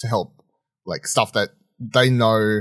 to 0.00 0.08
help, 0.08 0.42
like 0.86 1.06
stuff 1.06 1.32
that 1.34 1.50
they 1.80 2.10
know 2.10 2.60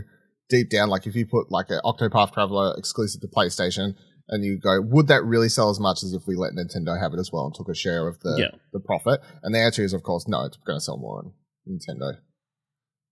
deep 0.50 0.70
down, 0.70 0.90
like 0.90 1.06
if 1.06 1.16
you 1.16 1.26
put 1.26 1.52
like 1.52 1.70
an 1.70 1.82
Octopath 1.86 2.34
Traveler 2.34 2.74
exclusive 2.78 3.22
to 3.22 3.28
PlayStation, 3.28 3.94
and 4.30 4.44
you 4.46 4.60
go, 4.60 4.80
would 4.82 5.08
that 5.08 5.24
really 5.24 5.50
sell 5.50 5.70
as 5.70 5.80
much 5.80 6.04
as 6.04 6.14
if 6.14 6.24
we 6.28 6.36
let 6.36 6.54
Nintendo 6.54 7.00
have 7.00 7.14
it 7.14 7.20
as 7.20 7.32
well 7.32 7.46
and 7.46 7.54
took 7.56 7.68
a 7.70 7.74
share 7.76 8.08
of 8.08 8.20
the 8.20 8.36
Yeah. 8.40 8.58
the 8.74 8.80
profit? 8.80 9.22
And 9.44 9.54
the 9.54 9.60
answer 9.60 9.84
is, 9.84 9.94
of 9.94 10.04
course, 10.04 10.28
no. 10.28 10.46
It's 10.46 10.58
going 10.58 10.78
to 10.78 10.84
sell 10.84 10.98
more 10.98 11.20
on 11.20 11.34
Nintendo. 11.68 12.18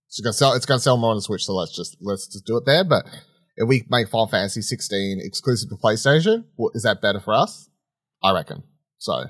It's 0.06 0.20
going 0.20 0.32
to 0.32 0.36
sell. 0.38 0.52
It's 0.54 0.64
going 0.66 0.78
to 0.78 0.82
sell 0.82 0.96
more 0.96 1.10
on 1.10 1.16
the 1.16 1.22
Switch. 1.22 1.44
So 1.44 1.54
let's 1.54 1.74
just 1.74 1.96
let's 2.00 2.26
just 2.28 2.46
do 2.46 2.56
it 2.56 2.64
there. 2.66 2.84
But 2.84 3.04
if 3.56 3.68
we 3.68 3.84
make 3.90 4.08
Final 4.08 4.28
Fantasy 4.28 4.62
16 4.62 5.20
exclusive 5.22 5.68
to 5.70 5.76
PlayStation, 5.76 6.44
what, 6.54 6.72
is 6.74 6.84
that 6.84 7.02
better 7.02 7.20
for 7.20 7.34
us? 7.34 7.68
I 8.22 8.32
reckon. 8.32 8.62
So, 8.98 9.24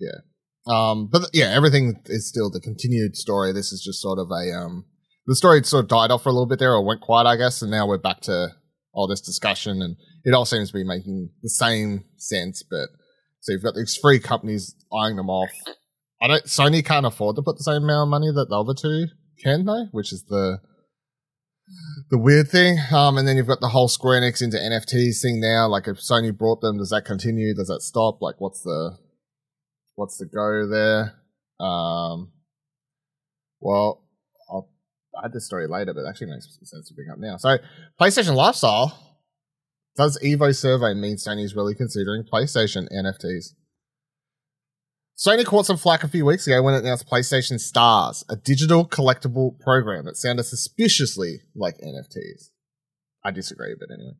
yeah. 0.00 0.18
Um, 0.66 1.06
but 1.06 1.30
yeah, 1.32 1.50
everything 1.50 2.00
is 2.06 2.28
still 2.28 2.50
the 2.50 2.60
continued 2.60 3.16
story. 3.16 3.52
This 3.52 3.72
is 3.72 3.80
just 3.82 4.02
sort 4.02 4.18
of 4.18 4.30
a 4.30 4.52
um, 4.52 4.84
the 5.28 5.36
story 5.36 5.62
sort 5.62 5.84
of 5.84 5.90
died 5.90 6.10
off 6.10 6.22
for 6.22 6.30
a 6.30 6.32
little 6.32 6.46
bit 6.46 6.58
there, 6.58 6.72
or 6.72 6.84
went 6.84 7.02
quiet, 7.02 7.26
I 7.26 7.36
guess, 7.36 7.60
and 7.60 7.70
now 7.70 7.86
we're 7.86 7.98
back 7.98 8.20
to 8.22 8.48
all 8.94 9.06
this 9.06 9.20
discussion, 9.20 9.82
and 9.82 9.94
it 10.24 10.32
all 10.32 10.46
seems 10.46 10.68
to 10.70 10.74
be 10.74 10.84
making 10.84 11.28
the 11.42 11.50
same 11.50 12.04
sense. 12.16 12.62
But 12.62 12.88
so 13.40 13.52
you've 13.52 13.62
got 13.62 13.74
these 13.74 13.98
three 14.00 14.20
companies 14.20 14.74
eyeing 14.90 15.16
them 15.16 15.28
off. 15.28 15.50
I 16.22 16.28
don't. 16.28 16.44
Sony 16.44 16.82
can't 16.82 17.04
afford 17.04 17.36
to 17.36 17.42
put 17.42 17.58
the 17.58 17.62
same 17.62 17.84
amount 17.84 18.06
of 18.06 18.08
money 18.08 18.32
that 18.34 18.46
the 18.48 18.58
other 18.58 18.72
two 18.72 19.08
can, 19.44 19.66
though, 19.66 19.88
which 19.92 20.14
is 20.14 20.24
the 20.24 20.60
the 22.08 22.18
weird 22.18 22.48
thing. 22.48 22.78
Um, 22.90 23.18
and 23.18 23.28
then 23.28 23.36
you've 23.36 23.46
got 23.46 23.60
the 23.60 23.68
whole 23.68 23.88
Square 23.88 24.22
Enix 24.22 24.40
into 24.40 24.56
NFTs 24.56 25.20
thing 25.20 25.40
now. 25.40 25.68
Like, 25.68 25.86
if 25.86 25.98
Sony 25.98 26.36
brought 26.36 26.62
them, 26.62 26.78
does 26.78 26.88
that 26.88 27.04
continue? 27.04 27.54
Does 27.54 27.68
that 27.68 27.82
stop? 27.82 28.22
Like, 28.22 28.36
what's 28.38 28.62
the 28.62 28.96
what's 29.94 30.16
the 30.16 30.24
go 30.24 30.66
there? 30.66 31.20
Um, 31.60 32.32
well, 33.60 34.07
Had 35.22 35.32
this 35.32 35.46
story 35.46 35.66
later, 35.66 35.94
but 35.94 36.02
it 36.02 36.08
actually 36.08 36.28
makes 36.28 36.46
sense 36.62 36.88
to 36.88 36.94
bring 36.94 37.10
up 37.10 37.18
now. 37.18 37.36
So, 37.36 37.58
PlayStation 38.00 38.34
Lifestyle. 38.34 39.04
Does 39.96 40.16
Evo 40.22 40.54
survey 40.54 40.94
mean 40.94 41.16
Sony's 41.16 41.56
really 41.56 41.74
considering 41.74 42.22
PlayStation 42.22 42.86
NFTs? 42.92 43.54
Sony 45.18 45.44
caught 45.44 45.66
some 45.66 45.76
flack 45.76 46.04
a 46.04 46.08
few 46.08 46.24
weeks 46.24 46.46
ago 46.46 46.62
when 46.62 46.74
it 46.74 46.84
announced 46.84 47.08
PlayStation 47.08 47.58
Stars, 47.58 48.24
a 48.28 48.36
digital 48.36 48.86
collectible 48.86 49.58
program 49.58 50.04
that 50.04 50.16
sounded 50.16 50.44
suspiciously 50.44 51.40
like 51.56 51.74
NFTs. 51.78 52.50
I 53.24 53.32
disagree, 53.32 53.74
but 53.76 53.92
anyway. 53.92 54.12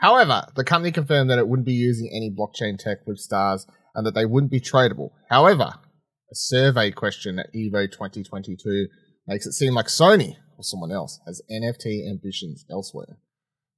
However, 0.00 0.46
the 0.54 0.64
company 0.64 0.92
confirmed 0.92 1.30
that 1.30 1.38
it 1.38 1.48
wouldn't 1.48 1.64
be 1.64 1.72
using 1.72 2.10
any 2.12 2.30
blockchain 2.30 2.78
tech 2.78 2.98
with 3.06 3.16
Stars 3.18 3.66
and 3.94 4.06
that 4.06 4.14
they 4.14 4.26
wouldn't 4.26 4.52
be 4.52 4.60
tradable. 4.60 5.12
However, 5.30 5.72
a 6.30 6.34
survey 6.34 6.90
question 6.90 7.38
at 7.38 7.54
Evo 7.54 7.90
2022 7.90 8.88
makes 9.26 9.46
it 9.46 9.52
seem 9.52 9.74
like 9.74 9.86
Sony 9.86 10.36
or 10.56 10.62
someone 10.62 10.92
else 10.92 11.20
has 11.26 11.42
NFT 11.50 12.08
ambitions 12.08 12.64
elsewhere. 12.70 13.18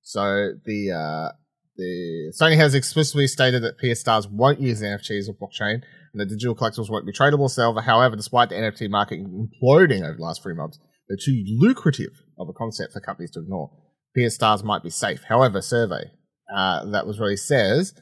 So 0.03 0.53
the 0.65 0.93
uh, 0.93 1.33
the 1.77 2.33
Sony 2.41 2.57
has 2.57 2.75
explicitly 2.75 3.27
stated 3.27 3.63
that 3.63 3.79
PS 3.79 4.01
Stars 4.01 4.27
won't 4.27 4.61
use 4.61 4.83
NFTs 4.83 5.29
or 5.29 5.35
blockchain, 5.35 5.83
and 6.13 6.21
the 6.21 6.27
digital 6.27 6.55
collectibles 6.55 6.91
won't 6.91 7.07
be 7.07 7.13
tradable. 7.13 7.51
Silver, 7.51 7.81
however, 7.81 8.17
despite 8.17 8.49
the 8.49 8.55
NFT 8.55 8.89
market 8.89 9.21
imploding 9.21 10.03
over 10.03 10.17
the 10.17 10.23
last 10.23 10.43
three 10.43 10.55
months, 10.55 10.79
they're 11.09 11.19
too 11.23 11.45
lucrative 11.47 12.23
of 12.39 12.49
a 12.49 12.53
concept 12.53 12.93
for 12.93 13.01
companies 13.01 13.31
to 13.33 13.41
ignore. 13.41 13.71
PS 14.17 14.35
Stars 14.35 14.65
might 14.65 14.83
be 14.83 14.91
safe. 14.91 15.25
However, 15.29 15.61
survey 15.61 16.11
uh, 16.55 16.85
that 16.87 17.07
was 17.07 17.19
really 17.19 17.37
says, 17.37 17.95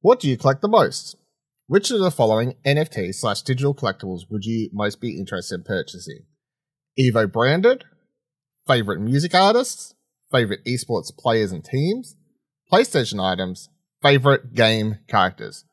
what 0.00 0.20
do 0.20 0.28
you 0.28 0.36
collect 0.36 0.62
the 0.62 0.68
most? 0.68 1.16
Which 1.66 1.90
of 1.90 2.00
the 2.00 2.10
following 2.10 2.54
NFT 2.66 3.14
slash 3.14 3.42
digital 3.42 3.74
collectibles 3.74 4.22
would 4.30 4.44
you 4.44 4.70
most 4.72 5.00
be 5.00 5.18
interested 5.18 5.56
in 5.56 5.64
purchasing? 5.64 6.20
Evo 7.00 7.30
branded, 7.30 7.84
favorite 8.66 9.00
music 9.00 9.34
artists, 9.34 9.94
favorite 10.30 10.64
esports 10.66 11.16
players 11.16 11.52
and 11.52 11.64
teams, 11.64 12.16
PlayStation 12.70 13.22
items, 13.22 13.68
favorite 14.02 14.54
game 14.54 14.98
characters. 15.08 15.64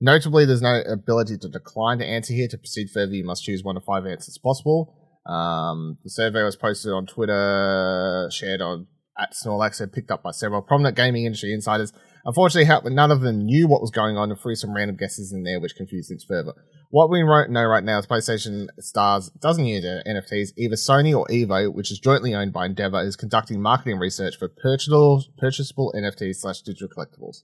Notably, 0.00 0.44
there's 0.44 0.62
no 0.62 0.80
ability 0.86 1.38
to 1.38 1.48
decline 1.48 1.98
to 1.98 2.06
answer 2.06 2.32
here. 2.32 2.46
To 2.48 2.58
proceed 2.58 2.88
further, 2.94 3.14
you 3.14 3.24
must 3.24 3.42
choose 3.42 3.64
one 3.64 3.76
of 3.76 3.84
five 3.84 4.06
answers 4.06 4.38
possible. 4.38 4.94
Um, 5.26 5.98
the 6.04 6.10
survey 6.10 6.44
was 6.44 6.56
posted 6.56 6.92
on 6.92 7.06
Twitter, 7.06 8.28
shared 8.32 8.60
on 8.60 8.86
at 9.18 9.34
Snorlax, 9.34 9.80
and 9.80 9.92
picked 9.92 10.12
up 10.12 10.22
by 10.22 10.30
several 10.30 10.62
prominent 10.62 10.96
gaming 10.96 11.24
industry 11.24 11.52
insiders. 11.52 11.92
Unfortunately, 12.24 12.94
none 12.94 13.10
of 13.10 13.22
them 13.22 13.44
knew 13.44 13.66
what 13.66 13.80
was 13.80 13.90
going 13.90 14.16
on 14.16 14.30
and 14.30 14.38
threw 14.38 14.54
some 14.54 14.74
random 14.74 14.96
guesses 14.96 15.32
in 15.32 15.42
there, 15.42 15.58
which 15.58 15.74
confused 15.74 16.08
things 16.08 16.24
further. 16.24 16.52
What 16.90 17.10
we 17.10 17.20
right- 17.22 17.50
know 17.50 17.64
right 17.64 17.84
now 17.84 17.98
is 17.98 18.06
PlayStation 18.06 18.66
Stars 18.80 19.28
doesn't 19.30 19.66
use 19.66 19.84
NFTs. 19.84 20.52
Either 20.56 20.74
Sony 20.76 21.14
or 21.16 21.26
Evo, 21.26 21.72
which 21.72 21.90
is 21.92 21.98
jointly 21.98 22.34
owned 22.34 22.52
by 22.54 22.64
Endeavor, 22.64 23.02
is 23.02 23.14
conducting 23.14 23.60
marketing 23.60 23.98
research 23.98 24.36
for 24.38 24.48
purchasable, 24.48 25.22
purchasable 25.36 25.92
NFTs 25.94 26.36
slash 26.36 26.62
digital 26.62 26.88
collectibles. 26.88 27.42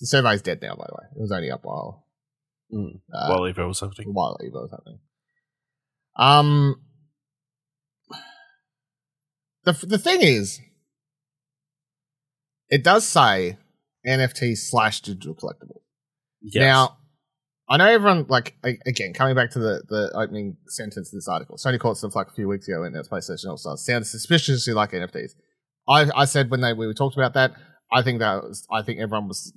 The 0.00 0.06
survey's 0.06 0.42
dead 0.42 0.60
now, 0.62 0.74
by 0.76 0.86
the 0.86 0.94
way. 0.94 1.06
It 1.16 1.20
was 1.20 1.32
only 1.32 1.50
up 1.50 1.64
while 1.64 2.06
Mm. 2.72 3.00
uh, 3.12 3.42
if 3.44 3.58
it 3.58 3.64
was 3.66 3.78
something. 3.78 4.12
while 4.12 4.36
Evo 4.42 4.62
was 4.62 4.70
happening. 4.70 5.00
Um, 6.16 6.84
the 9.64 9.72
the 9.86 9.98
thing 9.98 10.20
is, 10.22 10.60
it 12.68 12.82
does 12.84 13.06
say 13.06 13.58
NFT 14.06 14.56
slash 14.56 15.00
digital 15.00 15.34
collectible. 15.34 15.80
Yes. 16.42 16.60
Now, 16.60 16.98
I 17.68 17.78
know 17.78 17.86
everyone 17.86 18.26
like 18.28 18.56
again 18.62 19.14
coming 19.14 19.34
back 19.34 19.50
to 19.52 19.58
the 19.58 19.82
the 19.88 20.10
opening 20.14 20.56
sentence 20.66 21.08
of 21.08 21.16
this 21.16 21.28
article. 21.28 21.56
Sony 21.56 21.78
caught 21.78 21.96
some 21.96 22.10
flack 22.10 22.28
a 22.28 22.34
few 22.34 22.48
weeks 22.48 22.68
ago 22.68 22.82
when 22.82 22.94
its 22.94 23.08
PlayStation 23.08 23.48
All 23.48 23.56
Stars 23.56 23.84
sounded 23.84 24.06
suspiciously 24.06 24.74
like 24.74 24.92
NFTs. 24.92 25.32
I 25.88 26.10
I 26.14 26.24
said 26.26 26.50
when 26.50 26.60
they 26.60 26.74
when 26.74 26.88
we 26.88 26.94
talked 26.94 27.16
about 27.16 27.34
that, 27.34 27.52
I 27.90 28.02
think 28.02 28.18
that 28.18 28.42
was 28.42 28.66
I 28.70 28.82
think 28.82 29.00
everyone 29.00 29.28
was 29.28 29.54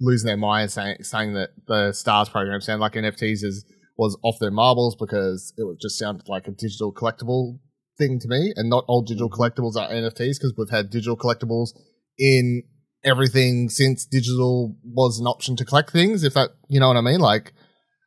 losing 0.00 0.28
their 0.28 0.36
minds 0.36 0.74
saying 0.74 0.98
saying 1.02 1.34
that 1.34 1.50
the 1.66 1.92
Stars 1.92 2.28
program 2.28 2.60
sounded 2.60 2.82
like 2.82 2.92
NFTs 2.92 3.42
is 3.42 3.64
was 3.96 4.16
off 4.22 4.38
their 4.40 4.52
marbles 4.52 4.96
because 4.96 5.52
it 5.58 5.64
was 5.64 5.76
just 5.80 5.98
sounded 5.98 6.28
like 6.28 6.46
a 6.46 6.52
digital 6.52 6.92
collectible 6.92 7.58
thing 7.98 8.18
to 8.20 8.28
me, 8.28 8.52
and 8.56 8.70
not 8.70 8.84
all 8.86 9.02
digital 9.02 9.28
mm-hmm. 9.28 9.42
collectibles 9.42 9.76
are 9.76 9.90
NFTs 9.90 10.38
because 10.38 10.54
we've 10.56 10.70
had 10.70 10.90
digital 10.90 11.16
collectibles 11.16 11.70
in 12.16 12.62
everything 13.04 13.68
since 13.68 14.04
digital 14.06 14.76
was 14.84 15.18
an 15.20 15.26
option 15.26 15.56
to 15.56 15.64
collect 15.64 15.90
things. 15.90 16.22
If 16.24 16.34
that, 16.34 16.50
you 16.68 16.80
know 16.80 16.88
what 16.88 16.96
I 16.96 17.00
mean? 17.00 17.20
Like, 17.20 17.52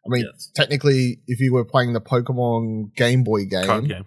I 0.05 0.09
mean, 0.09 0.25
Yes. 0.31 0.51
technically, 0.55 1.19
if 1.27 1.39
you 1.39 1.53
were 1.53 1.65
playing 1.65 1.93
the 1.93 2.01
Pokemon 2.01 2.95
Game 2.95 3.23
Boy 3.23 3.45
game, 3.45 3.65
Card 3.65 3.87
game. 3.87 4.05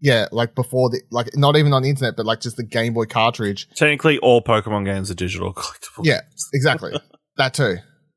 yeah, 0.00 0.26
like 0.32 0.54
before 0.54 0.90
the, 0.90 1.00
like 1.10 1.28
not 1.34 1.56
even 1.56 1.72
on 1.72 1.82
the 1.82 1.88
internet, 1.88 2.14
but 2.16 2.26
like 2.26 2.40
just 2.40 2.56
the 2.56 2.62
Game 2.62 2.94
Boy 2.94 3.06
cartridge. 3.06 3.68
Technically, 3.74 4.18
all 4.18 4.42
Pokemon 4.42 4.84
games 4.84 5.10
are 5.10 5.14
digital 5.14 5.52
collectible. 5.54 6.04
Yeah, 6.04 6.20
exactly. 6.52 6.92
that 7.36 7.54
too. 7.54 7.76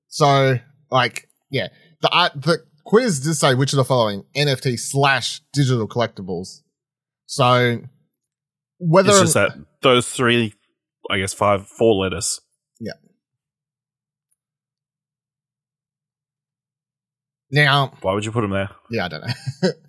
So, 0.10 0.60
like, 0.92 1.28
yeah, 1.50 1.70
the 2.02 2.10
art, 2.10 2.34
the 2.36 2.60
quiz 2.86 3.22
did 3.22 3.36
say 3.36 3.56
which 3.56 3.72
of 3.74 3.78
the 3.78 3.86
following 3.86 4.24
NFT 4.36 4.78
slash 4.78 5.40
digital 5.54 5.88
collectibles. 5.88 6.60
So, 7.28 7.80
whether 8.80 9.12
It's 9.12 9.20
just 9.22 9.34
that 9.36 9.52
those 9.82 10.10
three, 10.10 10.54
I 11.12 11.18
guess 11.20 11.34
five, 11.34 11.68
four 11.68 11.96
letters. 11.96 12.40
Yeah. 12.80 12.94
Now, 17.52 17.94
Why 18.02 18.14
would 18.14 18.24
you 18.26 18.32
put 18.32 18.42
them 18.42 18.52
there? 18.52 18.70
yeah, 18.90 19.06
I 19.06 19.08
don't 19.10 19.22
know. 19.22 19.70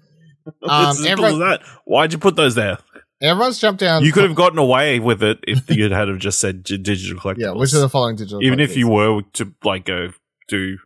Um, 0.61 0.95
simple 0.97 1.25
everyone- 1.27 1.33
as 1.53 1.61
that. 1.61 1.63
Why'd 1.85 2.13
you 2.13 2.19
put 2.19 2.35
those 2.35 2.57
there? 2.57 2.79
Everyone's 3.21 3.61
jumped 3.61 3.79
down. 3.79 4.03
You 4.03 4.11
could 4.11 4.25
have 4.25 4.35
gotten 4.35 4.59
away 4.59 4.99
with 4.99 5.23
it 5.23 5.39
if 5.47 5.71
you 5.71 5.89
had 5.93 6.09
have 6.09 6.19
just 6.19 6.41
said 6.41 6.65
digital 6.65 7.17
collectibles. 7.21 7.39
yeah, 7.39 7.53
which 7.53 7.73
of 7.73 7.81
the 7.81 7.89
following 7.89 8.17
digital? 8.17 8.43
even 8.43 8.59
if 8.59 8.77
you 8.77 8.89
were 8.89 9.23
to 9.35 9.55
like 9.63 9.85
go 9.85 10.09
do 10.49 10.79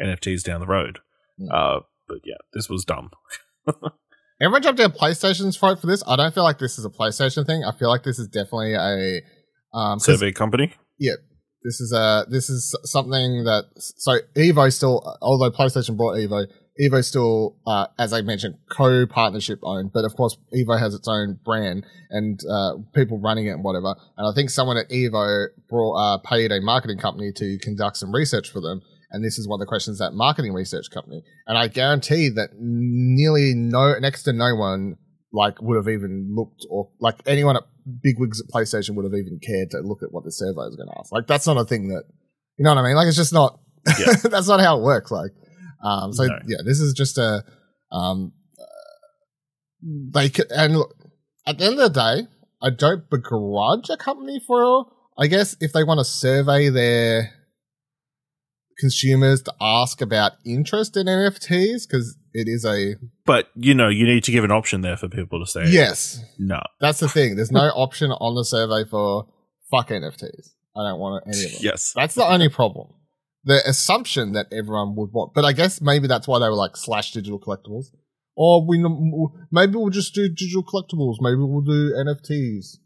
NFTs 0.00 0.42
down 0.42 0.60
the 0.60 0.66
road. 0.66 1.00
Mm. 1.38 1.52
Uh, 1.52 1.80
but 2.08 2.20
yeah, 2.24 2.38
this 2.54 2.70
was 2.70 2.86
dumb. 2.86 3.10
Everyone 4.40 4.62
jumped 4.62 4.80
down 4.80 4.92
PlayStation's 4.92 5.58
throat 5.58 5.78
for 5.78 5.86
this. 5.86 6.02
I 6.06 6.16
don't 6.16 6.32
feel 6.34 6.42
like 6.44 6.58
this 6.58 6.78
is 6.78 6.86
a 6.86 6.90
PlayStation 6.90 7.44
thing. 7.44 7.62
I 7.62 7.72
feel 7.72 7.88
like 7.90 8.04
this 8.04 8.18
is 8.18 8.28
definitely 8.28 8.72
a 8.72 9.20
um 9.74 9.98
Survey 9.98 10.32
company. 10.32 10.72
Yeah, 10.98 11.14
this 11.62 11.80
is 11.80 11.92
a 11.92 12.26
this 12.28 12.48
is 12.48 12.74
something 12.84 13.44
that 13.44 13.64
so 13.76 14.18
Evo 14.36 14.72
still 14.72 15.16
although 15.20 15.50
PlayStation 15.50 15.96
bought 15.96 16.16
Evo, 16.16 16.46
Evo 16.80 17.04
still, 17.04 17.56
uh, 17.66 17.86
as 17.98 18.12
I 18.12 18.22
mentioned, 18.22 18.56
co-partnership 18.68 19.60
owned, 19.62 19.92
but 19.92 20.04
of 20.04 20.16
course, 20.16 20.36
Evo 20.52 20.78
has 20.78 20.92
its 20.92 21.06
own 21.06 21.38
brand 21.44 21.86
and 22.10 22.40
uh, 22.50 22.72
people 22.94 23.20
running 23.20 23.46
it 23.46 23.50
and 23.50 23.64
whatever. 23.64 23.94
And 24.16 24.26
I 24.26 24.32
think 24.34 24.50
someone 24.50 24.76
at 24.76 24.88
Evo 24.90 25.46
brought, 25.68 25.94
uh, 25.94 26.18
paid 26.18 26.50
a 26.50 26.60
marketing 26.60 26.98
company 26.98 27.32
to 27.36 27.58
conduct 27.58 27.98
some 27.98 28.12
research 28.12 28.50
for 28.50 28.60
them. 28.60 28.82
And 29.12 29.24
this 29.24 29.38
is 29.38 29.46
one 29.46 29.58
of 29.58 29.60
the 29.60 29.68
questions 29.68 30.00
that 30.00 30.14
marketing 30.14 30.52
research 30.52 30.90
company. 30.90 31.22
And 31.46 31.56
I 31.56 31.68
guarantee 31.68 32.28
that 32.30 32.50
nearly 32.58 33.52
no, 33.54 33.96
next 34.00 34.24
to 34.24 34.32
no 34.32 34.56
one, 34.56 34.96
like, 35.34 35.60
would 35.60 35.76
have 35.76 35.88
even 35.88 36.32
looked 36.34 36.64
or, 36.70 36.88
like, 37.00 37.16
anyone 37.26 37.56
at 37.56 37.64
bigwigs 38.02 38.40
at 38.40 38.46
PlayStation 38.46 38.94
would 38.94 39.04
have 39.04 39.12
even 39.14 39.38
cared 39.44 39.70
to 39.72 39.80
look 39.80 40.02
at 40.02 40.12
what 40.12 40.24
the 40.24 40.30
survey 40.32 40.54
was 40.70 40.76
going 40.76 40.88
to 40.88 40.94
ask. 40.98 41.12
Like, 41.12 41.26
that's 41.26 41.46
not 41.46 41.56
a 41.58 41.64
thing 41.64 41.88
that, 41.88 42.04
you 42.56 42.64
know 42.64 42.70
what 42.74 42.78
I 42.84 42.86
mean? 42.86 42.96
Like, 42.96 43.08
it's 43.08 43.16
just 43.16 43.32
not, 43.32 43.58
Yeah. 43.98 44.12
that's 44.22 44.48
not 44.48 44.60
how 44.60 44.78
it 44.78 44.82
works. 44.82 45.10
Like, 45.10 45.32
um, 45.82 46.12
so 46.12 46.24
No. 46.24 46.38
yeah, 46.46 46.58
this 46.64 46.78
is 46.80 46.94
just 46.94 47.18
a, 47.18 47.44
um, 47.90 48.32
they 49.82 50.28
could, 50.30 50.50
and 50.52 50.78
look, 50.78 50.94
at 51.46 51.58
the 51.58 51.64
end 51.64 51.80
of 51.80 51.92
the 51.92 52.00
day, 52.00 52.28
I 52.62 52.70
don't 52.70 53.10
begrudge 53.10 53.90
a 53.90 53.96
company 53.98 54.40
for, 54.46 54.86
I 55.18 55.26
guess, 55.26 55.56
if 55.60 55.72
they 55.72 55.84
want 55.84 55.98
to 55.98 56.04
survey 56.04 56.68
their 56.70 57.30
consumers 58.78 59.42
to 59.42 59.54
ask 59.60 60.00
about 60.00 60.32
interest 60.46 60.96
in 60.96 61.06
NFTs, 61.06 61.86
because 61.86 62.16
it 62.34 62.48
is 62.48 62.64
a, 62.66 62.96
But 63.24 63.48
you 63.54 63.74
know, 63.74 63.88
you 63.88 64.04
need 64.04 64.24
to 64.24 64.32
give 64.32 64.44
an 64.44 64.50
option 64.50 64.80
there 64.82 64.96
for 64.96 65.08
people 65.08 65.38
to 65.40 65.50
say 65.50 65.68
yes, 65.68 66.22
no. 66.38 66.60
that's 66.80 67.00
the 67.00 67.08
thing. 67.08 67.36
There's 67.36 67.52
no 67.52 67.60
option 67.74 68.10
on 68.10 68.34
the 68.34 68.44
survey 68.44 68.88
for 68.88 69.26
fuck 69.70 69.88
NFTs. 69.88 70.50
I 70.76 70.88
don't 70.90 70.98
want 70.98 71.24
any 71.26 71.44
of 71.44 71.52
them. 71.52 71.60
Yes. 71.62 71.92
That's 71.94 72.16
the 72.16 72.26
only 72.26 72.48
problem. 72.48 72.88
The 73.44 73.60
assumption 73.66 74.32
that 74.32 74.46
everyone 74.52 74.96
would 74.96 75.12
want, 75.12 75.32
but 75.34 75.44
I 75.44 75.52
guess 75.52 75.80
maybe 75.80 76.08
that's 76.08 76.26
why 76.26 76.38
they 76.40 76.48
were 76.48 76.54
like 76.56 76.76
slash 76.76 77.12
digital 77.12 77.38
collectibles, 77.38 77.86
or 78.36 78.66
we 78.66 78.78
maybe 79.52 79.76
we'll 79.76 79.90
just 79.90 80.14
do 80.14 80.28
digital 80.28 80.64
collectibles. 80.64 81.16
Maybe 81.20 81.36
we'll 81.36 81.60
do 81.60 81.92
NFTs. 81.94 82.78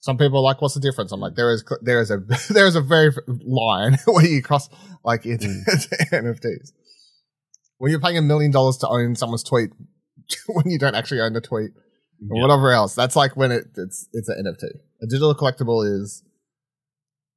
Some 0.00 0.16
people 0.16 0.38
are 0.38 0.42
like, 0.42 0.62
"What's 0.62 0.74
the 0.74 0.80
difference?" 0.80 1.10
I'm 1.10 1.18
like, 1.18 1.34
"There 1.34 1.52
is 1.52 1.64
there 1.82 2.00
is 2.00 2.12
a 2.12 2.18
there 2.50 2.66
is 2.68 2.76
a 2.76 2.80
very 2.80 3.10
line 3.26 3.98
where 4.06 4.24
you 4.24 4.42
cross 4.42 4.68
like 5.04 5.26
it 5.26 5.40
NFTs. 5.40 6.12
Mm. 6.12 6.72
When 7.78 7.90
you're 7.90 8.00
paying 8.00 8.18
a 8.18 8.22
million 8.22 8.50
dollars 8.50 8.76
to 8.78 8.88
own 8.88 9.14
someone's 9.16 9.42
tweet, 9.44 9.70
when 10.48 10.68
you 10.70 10.78
don't 10.78 10.94
actually 10.94 11.20
own 11.20 11.32
the 11.32 11.40
tweet, 11.40 11.70
or 12.30 12.36
Yeah. 12.36 12.42
whatever 12.42 12.72
else. 12.72 12.94
That's 12.94 13.16
like 13.16 13.36
when 13.36 13.50
it, 13.52 13.64
it's 13.76 14.08
it's 14.12 14.28
an 14.28 14.44
NFT. 14.44 14.64
A 15.02 15.06
digital 15.06 15.34
collectible 15.34 15.86
is 15.86 16.22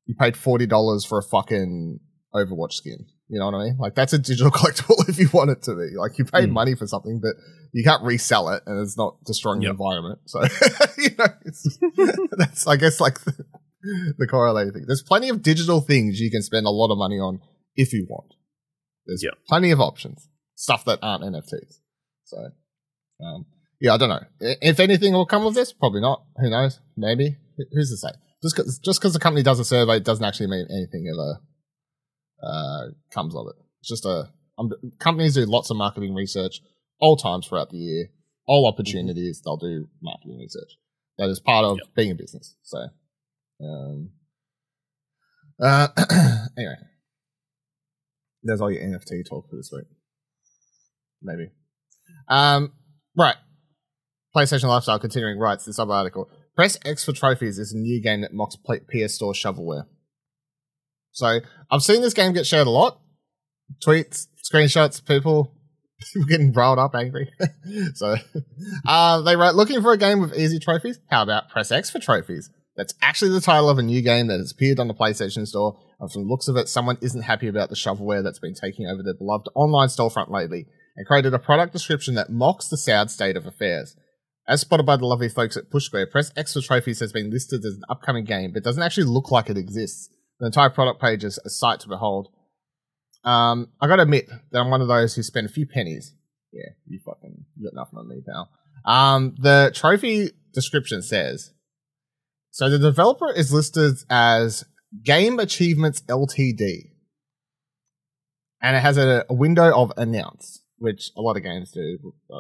you 0.05 0.15
paid 0.15 0.35
forty 0.35 0.65
dollars 0.65 1.05
for 1.05 1.19
a 1.19 1.23
fucking 1.23 1.99
Overwatch 2.33 2.73
skin. 2.73 3.05
You 3.29 3.39
know 3.39 3.45
what 3.45 3.55
I 3.55 3.63
mean? 3.65 3.77
Like 3.79 3.95
that's 3.95 4.13
a 4.13 4.17
digital 4.19 4.51
collectible 4.59 5.07
if 5.07 5.17
you 5.19 5.29
want 5.31 5.51
it 5.51 5.61
to 5.63 5.75
be. 5.75 5.95
Like 5.97 6.17
you 6.17 6.25
paid 6.25 6.49
Mm. 6.49 6.53
money 6.53 6.75
for 6.75 6.87
something, 6.87 7.19
but 7.21 7.35
you 7.71 7.83
can't 7.83 8.03
resell 8.03 8.49
it, 8.49 8.63
and 8.65 8.79
it's 8.81 8.97
not 8.97 9.23
destroying 9.25 9.61
Yep. 9.61 9.67
the 9.69 9.71
environment. 9.83 10.19
So 10.25 10.41
you 10.97 11.09
know, 11.17 12.27
that's 12.37 12.65
I 12.67 12.75
guess 12.77 12.99
like 12.99 13.19
the, 13.21 13.45
the 14.17 14.27
correlated 14.27 14.73
thing. 14.73 14.83
There's 14.87 15.03
plenty 15.03 15.29
of 15.29 15.41
digital 15.43 15.79
things 15.81 16.19
you 16.19 16.31
can 16.31 16.41
spend 16.41 16.65
a 16.65 16.71
lot 16.71 16.91
of 16.91 16.97
money 16.97 17.19
on 17.19 17.39
if 17.75 17.93
you 17.93 18.05
want. 18.09 18.33
There's 19.05 19.23
Yep. 19.23 19.33
plenty 19.47 19.71
of 19.71 19.79
options, 19.79 20.27
stuff 20.61 20.85
that 20.85 20.99
aren't 21.01 21.23
NFTs. 21.23 21.79
So, 22.23 22.37
um, 23.25 23.45
yeah, 23.79 23.95
I 23.95 23.97
don't 23.97 24.09
know. 24.09 24.23
If 24.39 24.79
anything 24.79 25.13
will 25.13 25.25
come 25.25 25.47
of 25.47 25.55
this, 25.55 25.73
probably 25.73 26.01
not. 26.01 26.23
Who 26.37 26.51
knows? 26.51 26.79
Maybe. 26.95 27.37
Who's 27.71 27.89
to 27.89 27.97
say? 27.97 28.13
Just 28.43 28.55
cause, 28.55 28.79
just 28.83 28.99
because 28.99 29.13
the 29.13 29.19
company 29.19 29.41
does 29.41 29.59
a 29.59 29.65
survey 29.65 29.99
doesn't 29.99 30.23
actually 30.23 30.47
mean 30.47 30.67
anything 30.69 31.11
ever 31.11 31.39
uh, 32.43 32.91
comes 33.11 33.35
of 33.35 33.47
it. 33.47 33.55
It's 33.79 33.89
just 33.89 34.05
a 34.05 34.29
um, 34.59 34.71
companies 34.99 35.33
do 35.33 35.45
lots 35.45 35.71
of 35.71 35.77
marketing 35.77 36.13
research 36.13 36.61
all 36.99 37.17
times 37.17 37.47
throughout 37.47 37.71
the 37.71 37.77
year, 37.77 38.09
all 38.47 38.67
opportunities. 38.67 39.41
They'll 39.43 39.57
do 39.57 39.87
marketing 40.01 40.37
research. 40.39 40.77
That 41.17 41.29
is 41.29 41.39
part 41.39 41.65
of 41.65 41.79
being 41.95 42.11
a 42.11 42.15
business. 42.15 42.55
So, 42.61 42.77
um, 43.63 44.11
uh, 45.59 45.87
anyway, 46.57 46.75
there's 48.43 48.61
all 48.61 48.71
your 48.71 48.83
NFT 48.83 49.27
talk 49.27 49.49
for 49.49 49.55
this 49.55 49.71
week. 49.73 49.87
Maybe. 51.21 51.49
Um, 52.27 52.73
right. 53.15 53.35
PlayStation 54.35 54.69
Lifestyle 54.69 54.99
continuing 54.99 55.37
writes 55.37 55.65
this 55.65 55.75
sub 55.75 55.89
article. 55.89 56.29
Press 56.55 56.77
X 56.85 57.03
for 57.03 57.11
trophies 57.11 57.59
is 57.59 57.73
a 57.73 57.77
new 57.77 58.01
game 58.01 58.21
that 58.21 58.33
mocks 58.33 58.55
PS 58.55 59.13
Store 59.13 59.33
shovelware. 59.33 59.85
So 61.11 61.39
I've 61.69 61.83
seen 61.83 62.01
this 62.01 62.13
game 62.13 62.33
get 62.33 62.45
shared 62.45 62.67
a 62.67 62.71
lot. 62.71 62.99
Tweets, 63.85 64.27
screenshots, 64.41 65.05
people, 65.05 65.53
people 66.13 66.27
getting 66.27 66.53
riled 66.53 66.79
up, 66.79 66.95
angry. 66.95 67.31
so 67.93 68.15
uh, 68.87 69.21
they 69.21 69.35
wrote, 69.35 69.55
looking 69.55 69.81
for 69.81 69.91
a 69.91 69.97
game 69.97 70.21
with 70.21 70.37
easy 70.37 70.59
trophies? 70.59 70.99
How 71.09 71.23
about 71.23 71.49
Press 71.49 71.71
X 71.71 71.89
for 71.89 71.99
trophies? 71.99 72.49
That's 72.77 72.93
actually 73.01 73.31
the 73.31 73.41
title 73.41 73.69
of 73.69 73.77
a 73.77 73.83
new 73.83 74.01
game 74.01 74.27
that 74.27 74.39
has 74.39 74.51
appeared 74.51 74.79
on 74.79 74.87
the 74.87 74.93
PlayStation 74.93 75.45
Store. 75.45 75.77
And 75.99 76.11
from 76.11 76.23
the 76.23 76.29
looks 76.29 76.47
of 76.47 76.55
it, 76.55 76.69
someone 76.69 76.97
isn't 77.01 77.23
happy 77.23 77.47
about 77.47 77.69
the 77.69 77.75
shovelware 77.75 78.23
that's 78.23 78.39
been 78.39 78.55
taking 78.55 78.87
over 78.87 79.03
their 79.03 79.13
beloved 79.13 79.49
online 79.55 79.89
storefront 79.89 80.29
lately 80.29 80.67
and 81.01 81.07
created 81.07 81.33
a 81.33 81.39
product 81.39 81.73
description 81.73 82.13
that 82.13 82.29
mocks 82.29 82.67
the 82.67 82.77
sad 82.77 83.09
state 83.09 83.35
of 83.35 83.47
affairs. 83.47 83.95
As 84.47 84.61
spotted 84.61 84.85
by 84.85 84.97
the 84.97 85.07
lovely 85.07 85.29
folks 85.29 85.57
at 85.57 85.71
Push 85.71 85.85
Square, 85.85 86.07
Press 86.11 86.31
X 86.37 86.53
for 86.53 86.61
Trophies 86.61 86.99
has 86.99 87.11
been 87.11 87.31
listed 87.31 87.65
as 87.65 87.73
an 87.73 87.81
upcoming 87.89 88.23
game, 88.23 88.51
but 88.53 88.63
doesn't 88.63 88.83
actually 88.83 89.07
look 89.07 89.31
like 89.31 89.49
it 89.49 89.57
exists. 89.57 90.09
The 90.39 90.45
entire 90.45 90.69
product 90.69 91.01
page 91.01 91.23
is 91.23 91.39
a 91.43 91.49
sight 91.49 91.79
to 91.79 91.87
behold. 91.87 92.27
Um, 93.23 93.69
I 93.81 93.87
gotta 93.87 94.03
admit 94.03 94.29
that 94.51 94.59
I'm 94.59 94.69
one 94.69 94.81
of 94.81 94.87
those 94.87 95.15
who 95.15 95.23
spend 95.23 95.47
a 95.47 95.51
few 95.51 95.65
pennies. 95.65 96.13
Yeah, 96.51 96.69
you 96.85 96.99
fucking, 97.03 97.45
you 97.57 97.63
got 97.63 97.73
nothing 97.73 97.97
on 97.97 98.07
me, 98.07 98.21
pal. 98.23 98.51
Um, 98.85 99.33
the 99.39 99.71
trophy 99.73 100.29
description 100.53 101.01
says, 101.01 101.51
so 102.51 102.69
the 102.69 102.77
developer 102.77 103.31
is 103.31 103.51
listed 103.51 103.95
as 104.07 104.65
Game 105.03 105.39
Achievements 105.39 106.01
Ltd. 106.01 106.91
And 108.61 108.75
it 108.75 108.81
has 108.81 108.97
a, 108.97 109.25
a 109.27 109.33
window 109.33 109.75
of 109.75 109.91
announce, 109.97 110.61
which 110.81 111.11
a 111.15 111.21
lot 111.21 111.37
of 111.37 111.43
games 111.43 111.71
do 111.71 112.13
uh, 112.33 112.39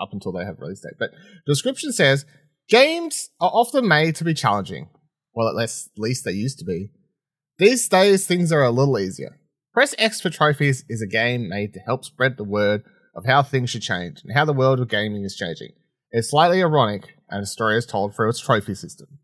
up 0.00 0.10
until 0.12 0.32
they 0.32 0.44
have 0.44 0.60
release 0.60 0.80
date. 0.80 0.98
But 0.98 1.10
description 1.46 1.92
says 1.92 2.26
games 2.68 3.30
are 3.40 3.50
often 3.52 3.86
made 3.86 4.16
to 4.16 4.24
be 4.24 4.34
challenging. 4.34 4.88
Well, 5.32 5.48
at 5.48 5.54
least, 5.54 5.90
at 5.96 6.00
least 6.00 6.24
they 6.24 6.32
used 6.32 6.58
to 6.58 6.64
be. 6.64 6.90
These 7.58 7.88
days, 7.88 8.26
things 8.26 8.52
are 8.52 8.62
a 8.62 8.70
little 8.70 8.98
easier. 8.98 9.38
Press 9.72 9.94
X 9.98 10.20
for 10.20 10.30
Trophies 10.30 10.84
is 10.88 11.02
a 11.02 11.06
game 11.06 11.48
made 11.48 11.72
to 11.74 11.80
help 11.80 12.04
spread 12.04 12.36
the 12.36 12.44
word 12.44 12.82
of 13.14 13.26
how 13.26 13.42
things 13.42 13.70
should 13.70 13.82
change 13.82 14.20
and 14.24 14.36
how 14.36 14.44
the 14.44 14.52
world 14.52 14.80
of 14.80 14.88
gaming 14.88 15.24
is 15.24 15.36
changing. 15.36 15.70
It's 16.10 16.30
slightly 16.30 16.62
ironic, 16.62 17.16
and 17.28 17.42
the 17.42 17.46
story 17.46 17.76
is 17.76 17.86
told 17.86 18.14
through 18.14 18.30
its 18.30 18.40
trophy 18.40 18.74
system. 18.74 19.18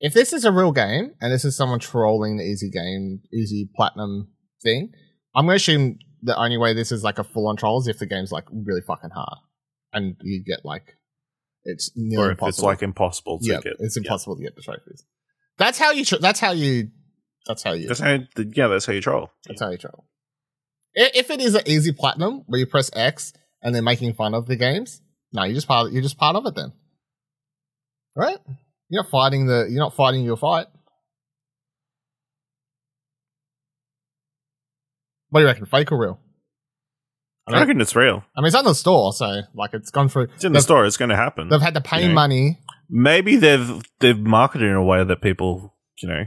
If 0.00 0.14
this 0.14 0.32
is 0.32 0.44
a 0.44 0.52
real 0.52 0.72
game, 0.72 1.14
and 1.20 1.32
this 1.32 1.44
is 1.44 1.56
someone 1.56 1.80
trolling 1.80 2.36
the 2.36 2.44
easy 2.44 2.70
game, 2.70 3.20
easy 3.32 3.68
platinum 3.74 4.28
thing, 4.62 4.92
I'm 5.34 5.46
going 5.46 5.54
to 5.54 5.62
assume 5.62 5.98
the 6.24 6.36
only 6.36 6.56
way 6.58 6.74
this 6.74 6.90
is 6.90 7.04
like 7.04 7.18
a 7.20 7.24
full 7.24 7.46
on 7.46 7.56
troll 7.56 7.80
is 7.80 7.86
if 7.86 7.98
the 7.98 8.06
game's 8.06 8.32
like 8.32 8.44
really 8.50 8.80
fucking 8.80 9.10
hard. 9.10 9.38
And 9.92 10.16
you 10.22 10.42
get 10.42 10.64
like, 10.64 10.96
it's 11.64 11.92
nearly 11.94 12.28
Or 12.28 12.32
if 12.32 12.38
it's 12.42 12.58
like 12.60 12.82
impossible 12.82 13.38
to 13.38 13.46
yeah, 13.46 13.60
get. 13.62 13.74
it's 13.78 13.96
yeah. 13.96 14.00
impossible 14.00 14.36
to 14.36 14.42
get 14.42 14.56
the 14.56 14.62
trophies. 14.62 15.04
That's 15.56 15.78
how 15.78 15.92
you, 15.92 16.04
tr- 16.04 16.16
that's 16.20 16.40
how 16.40 16.50
you, 16.50 16.88
that's 17.46 17.62
how 17.62 17.72
you, 17.74 17.86
That's 17.86 18.00
how, 18.00 18.18
yeah, 18.36 18.66
that's 18.68 18.86
how 18.86 18.92
you 18.92 19.00
troll. 19.00 19.30
that's 19.46 19.60
how 19.60 19.70
you 19.70 19.78
troll. 19.78 20.04
If 20.94 21.30
it 21.30 21.40
is 21.40 21.54
an 21.54 21.62
easy 21.66 21.92
platinum 21.92 22.42
where 22.46 22.58
you 22.58 22.66
press 22.66 22.90
X 22.94 23.32
and 23.62 23.74
they're 23.74 23.82
making 23.82 24.14
fun 24.14 24.34
of 24.34 24.46
the 24.46 24.56
games, 24.56 25.00
no, 25.32 25.44
you're 25.44 25.54
just 25.54 25.68
part. 25.68 25.86
Of, 25.88 25.92
you're 25.92 26.02
just 26.02 26.18
part 26.18 26.36
of 26.36 26.46
it 26.46 26.54
then, 26.54 26.72
right? 28.14 28.38
You're 28.88 29.02
not 29.02 29.10
fighting 29.10 29.46
the. 29.46 29.66
You're 29.68 29.80
not 29.82 29.94
fighting 29.94 30.22
your 30.24 30.36
fight. 30.36 30.66
What 35.34 35.40
do 35.40 35.46
you 35.46 35.48
reckon? 35.48 35.66
Fake 35.66 35.90
or 35.90 35.98
real? 35.98 36.20
I 37.48 37.56
I 37.56 37.58
reckon 37.58 37.80
it's 37.80 37.96
real. 37.96 38.22
I 38.36 38.40
mean, 38.40 38.46
it's 38.46 38.54
on 38.54 38.64
the 38.64 38.72
store, 38.72 39.12
so 39.12 39.40
like 39.52 39.74
it's 39.74 39.90
gone 39.90 40.08
through. 40.08 40.28
It's 40.36 40.44
in 40.44 40.52
the 40.52 40.60
store. 40.60 40.86
It's 40.86 40.96
going 40.96 41.08
to 41.08 41.16
happen. 41.16 41.48
they've 41.48 41.60
had 41.60 41.74
to 41.74 41.80
pay 41.80 42.02
you 42.02 42.08
know. 42.10 42.14
money. 42.14 42.60
Maybe 42.88 43.34
they've 43.34 43.82
they've 43.98 44.16
marketed 44.16 44.68
in 44.68 44.76
a 44.76 44.84
way 44.84 45.02
that 45.02 45.20
people, 45.22 45.74
you 46.00 46.08
know, 46.08 46.26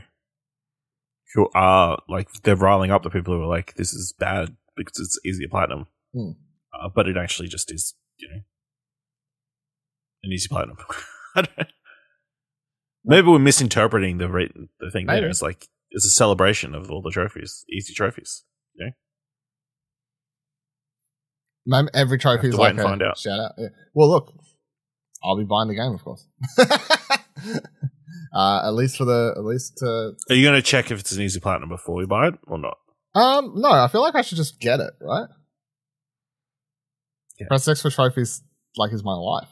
who 1.33 1.47
are 1.55 1.99
like 2.09 2.29
they're 2.43 2.57
riling 2.57 2.91
up 2.91 3.03
the 3.03 3.09
people 3.09 3.33
who 3.33 3.43
are 3.43 3.47
like, 3.47 3.75
this 3.75 3.93
is 3.93 4.13
bad 4.19 4.57
because 4.75 4.99
it's 4.99 5.17
easy 5.25 5.47
platinum. 5.47 5.87
Hmm. 6.13 6.31
Uh, 6.73 6.89
but 6.93 7.07
it 7.07 7.15
actually 7.15 7.47
just 7.47 7.71
is, 7.71 7.95
you 8.17 8.27
know, 8.27 8.41
an 10.23 10.33
easy 10.33 10.49
platinum. 10.49 10.75
I 11.35 11.43
don't. 11.43 11.69
Maybe 13.05 13.29
we're 13.29 13.39
misinterpreting 13.39 14.17
the 14.17 14.27
re- 14.27 14.51
the 14.81 14.91
thing 14.91 15.05
Maybe. 15.05 15.21
there. 15.21 15.29
It's 15.29 15.41
like 15.41 15.69
it's 15.91 16.05
a 16.05 16.09
celebration 16.09 16.75
of 16.75 16.91
all 16.91 17.01
the 17.01 17.09
trophies, 17.09 17.63
easy 17.69 17.93
trophies. 17.93 18.43
Mem- 21.67 21.89
Every 21.93 22.17
trophy 22.17 22.47
is 22.47 22.55
like 22.55 22.77
a 22.77 22.81
find 22.81 23.03
out. 23.03 23.17
shout 23.17 23.39
out. 23.39 23.51
Yeah. 23.57 23.67
Well, 23.93 24.09
look, 24.09 24.33
I'll 25.23 25.37
be 25.37 25.43
buying 25.43 25.67
the 25.67 25.75
game, 25.75 25.93
of 25.93 26.01
course. 26.01 26.25
uh, 28.33 28.67
at 28.67 28.73
least 28.73 28.97
for 28.97 29.03
the 29.05 29.33
at 29.35 29.43
least 29.43 29.79
uh, 29.83 30.11
Are 30.31 30.35
you 30.35 30.47
going 30.47 30.55
to 30.55 30.61
check 30.61 30.91
if 30.91 30.99
it's 30.99 31.11
an 31.11 31.21
easy 31.21 31.41
platinum 31.41 31.69
before 31.69 31.95
we 31.95 32.05
buy 32.05 32.29
it 32.29 32.35
or 32.47 32.57
not? 32.57 32.77
um 33.15 33.53
no, 33.55 33.69
I 33.69 33.87
feel 33.87 34.01
like 34.01 34.15
I 34.15 34.21
should 34.21 34.37
just 34.37 34.59
get 34.59 34.79
it 34.79 34.91
right. 35.01 35.27
Yeah. 37.39 37.47
Press 37.47 37.67
X 37.67 37.81
for 37.81 37.89
trophies 37.89 38.41
like 38.77 38.93
is 38.93 39.03
my 39.03 39.13
life. 39.13 39.49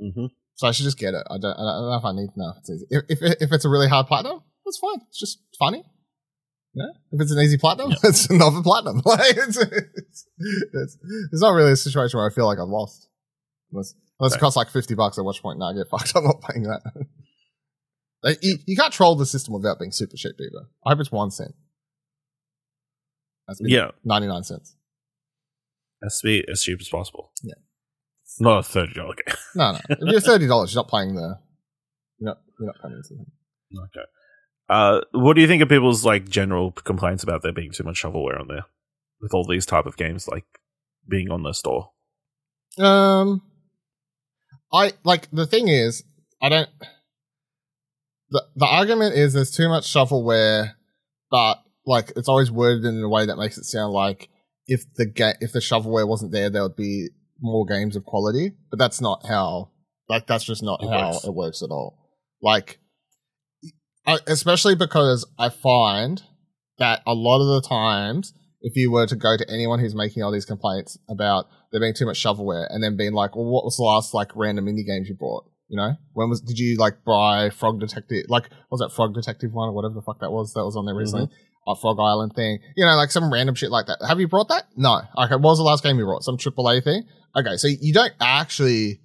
Mm-hmm. 0.00 0.26
So 0.54 0.66
I 0.66 0.72
should 0.72 0.84
just 0.84 0.98
get 0.98 1.14
it. 1.14 1.26
I 1.30 1.38
don't, 1.38 1.52
I 1.52 1.62
don't 1.62 1.90
know 1.90 1.96
if 1.98 2.04
I 2.04 2.12
need 2.12 2.28
to 2.34 2.38
know 2.38 2.50
if 2.50 2.58
it's 2.58 2.70
easy. 2.70 2.86
If, 2.90 3.04
if, 3.08 3.42
if 3.42 3.52
it's 3.52 3.64
a 3.64 3.68
really 3.68 3.88
hard 3.88 4.06
platinum, 4.06 4.42
that's 4.64 4.78
fine. 4.78 5.00
It's 5.08 5.18
just 5.18 5.40
funny. 5.58 5.84
Yeah. 6.78 6.86
If 7.12 7.20
it's 7.22 7.32
an 7.32 7.38
easy 7.40 7.56
platinum, 7.58 7.92
it's 8.04 8.28
another 8.30 8.62
platinum. 8.62 9.02
Like 9.06 9.20
it's, 9.36 9.56
it's, 9.56 10.26
it's, 10.38 10.98
it's 11.32 11.42
not 11.42 11.50
really 11.50 11.72
a 11.72 11.76
situation 11.76 12.18
where 12.18 12.30
I 12.30 12.32
feel 12.34 12.46
like 12.46 12.58
I've 12.58 12.68
lost. 12.68 13.08
Unless, 13.72 13.94
unless 14.20 14.34
it 14.34 14.38
costs 14.40 14.56
like 14.56 14.70
50 14.70 14.94
bucks, 14.94 15.18
at 15.18 15.24
which 15.24 15.42
point, 15.42 15.58
now 15.58 15.66
I 15.70 15.74
get 15.74 15.88
fucked. 15.90 16.12
I'm 16.16 16.24
not 16.24 16.40
paying 16.42 16.62
that. 16.64 16.80
Like, 18.22 18.38
you, 18.42 18.58
you 18.66 18.76
can't 18.76 18.92
troll 18.92 19.14
the 19.16 19.26
system 19.26 19.54
without 19.54 19.78
being 19.78 19.92
super 19.92 20.16
cheap 20.16 20.32
either. 20.40 20.66
I 20.86 20.90
hope 20.90 21.00
it's 21.00 21.12
one 21.12 21.30
cent. 21.30 21.54
That's 23.46 23.60
Yeah, 23.64 23.90
99 24.04 24.44
cents. 24.44 24.76
has 26.02 26.20
to 26.20 26.26
be 26.26 26.44
as 26.50 26.62
cheap 26.62 26.78
as 26.80 26.88
possible. 26.88 27.32
Yeah. 27.42 27.54
Not 28.40 28.58
a 28.58 28.62
thirty 28.62 28.92
dollar 28.92 29.14
game. 29.14 29.34
No, 29.54 29.72
no. 29.72 29.78
If 29.88 29.98
you're 30.02 30.20
thirty 30.20 30.46
dollars, 30.46 30.72
you're 30.72 30.82
not 30.82 30.88
playing 30.88 31.14
the. 31.16 31.38
You're 32.18 32.28
not. 32.28 32.38
You're 32.60 32.66
not 32.66 32.76
paying 32.82 32.94
the. 33.02 33.80
Okay. 33.84 34.06
Uh, 34.68 35.00
what 35.12 35.34
do 35.34 35.40
you 35.40 35.48
think 35.48 35.62
of 35.62 35.68
people's 35.68 36.04
like 36.04 36.28
general 36.28 36.72
complaints 36.72 37.22
about 37.22 37.42
there 37.42 37.52
being 37.52 37.72
too 37.72 37.84
much 37.84 38.02
shovelware 38.02 38.38
on 38.40 38.48
there, 38.48 38.64
with 39.20 39.32
all 39.32 39.44
these 39.46 39.64
type 39.66 39.86
of 39.86 39.96
games 39.96 40.28
like 40.28 40.44
being 41.08 41.30
on 41.30 41.42
the 41.42 41.52
store? 41.54 41.90
Um, 42.78 43.42
I 44.72 44.92
like 45.04 45.30
the 45.30 45.46
thing 45.46 45.68
is, 45.68 46.04
I 46.42 46.48
don't. 46.50 46.68
The 48.30 48.44
the 48.56 48.66
argument 48.66 49.14
is 49.14 49.32
there's 49.32 49.50
too 49.50 49.68
much 49.68 49.84
shovelware, 49.92 50.74
but 51.30 51.62
like 51.86 52.12
it's 52.14 52.28
always 52.28 52.50
worded 52.50 52.84
in 52.84 53.02
a 53.02 53.08
way 53.08 53.24
that 53.26 53.38
makes 53.38 53.56
it 53.56 53.64
sound 53.64 53.92
like 53.94 54.28
if 54.66 54.82
the 54.96 55.06
ga- 55.06 55.38
if 55.40 55.52
the 55.52 55.60
shovelware 55.60 56.06
wasn't 56.06 56.32
there, 56.32 56.50
there 56.50 56.62
would 56.62 56.76
be 56.76 57.08
more 57.40 57.64
games 57.64 57.96
of 57.96 58.04
quality. 58.04 58.52
But 58.70 58.78
that's 58.78 59.00
not 59.00 59.24
how. 59.26 59.70
Like 60.10 60.26
that's 60.26 60.44
just 60.44 60.62
not 60.62 60.82
It 60.82 60.88
how 60.90 61.12
works. 61.12 61.24
it 61.24 61.34
works 61.34 61.62
at 61.62 61.70
all. 61.70 61.98
Like, 62.42 62.78
I, 64.08 64.18
especially 64.26 64.74
because 64.74 65.26
I 65.38 65.50
find 65.50 66.22
that 66.78 67.02
a 67.06 67.12
lot 67.12 67.42
of 67.42 67.62
the 67.62 67.68
times, 67.68 68.32
if 68.62 68.74
you 68.74 68.90
were 68.90 69.06
to 69.06 69.16
go 69.16 69.36
to 69.36 69.48
anyone 69.50 69.78
who's 69.78 69.94
making 69.94 70.22
all 70.22 70.32
these 70.32 70.46
complaints 70.46 70.98
about 71.08 71.46
there 71.70 71.80
being 71.80 71.94
too 71.94 72.06
much 72.06 72.22
shovelware 72.22 72.66
and 72.70 72.82
then 72.82 72.96
being 72.96 73.12
like, 73.12 73.36
well, 73.36 73.44
what 73.44 73.64
was 73.64 73.76
the 73.76 73.82
last 73.82 74.14
like 74.14 74.34
random 74.34 74.64
indie 74.64 74.86
games 74.86 75.08
you 75.08 75.14
bought? 75.14 75.44
You 75.68 75.76
know, 75.76 75.92
when 76.14 76.30
was 76.30 76.40
did 76.40 76.58
you 76.58 76.78
like 76.78 77.04
buy 77.04 77.50
Frog 77.50 77.78
Detective? 77.80 78.24
Like, 78.28 78.48
was 78.70 78.80
that 78.80 78.90
Frog 78.90 79.12
Detective 79.12 79.52
one 79.52 79.68
or 79.68 79.72
whatever 79.72 79.92
the 79.92 80.02
fuck 80.02 80.20
that 80.20 80.30
was 80.30 80.54
that 80.54 80.64
was 80.64 80.76
on 80.76 80.86
there 80.86 80.94
mm-hmm. 80.94 81.00
recently? 81.00 81.28
A 81.66 81.76
Frog 81.76 81.98
Island 82.00 82.32
thing, 82.34 82.60
you 82.76 82.86
know, 82.86 82.96
like 82.96 83.10
some 83.10 83.30
random 83.30 83.54
shit 83.54 83.70
like 83.70 83.86
that. 83.86 83.98
Have 84.08 84.18
you 84.18 84.26
brought 84.26 84.48
that? 84.48 84.64
No. 84.74 85.02
Okay, 85.18 85.34
what 85.34 85.42
was 85.42 85.58
the 85.58 85.64
last 85.64 85.84
game 85.84 85.98
you 85.98 86.06
brought? 86.06 86.24
Some 86.24 86.38
AAA 86.38 86.82
thing? 86.82 87.02
Okay, 87.36 87.58
so 87.58 87.68
you 87.68 87.92
don't 87.92 88.14
actually, 88.22 89.02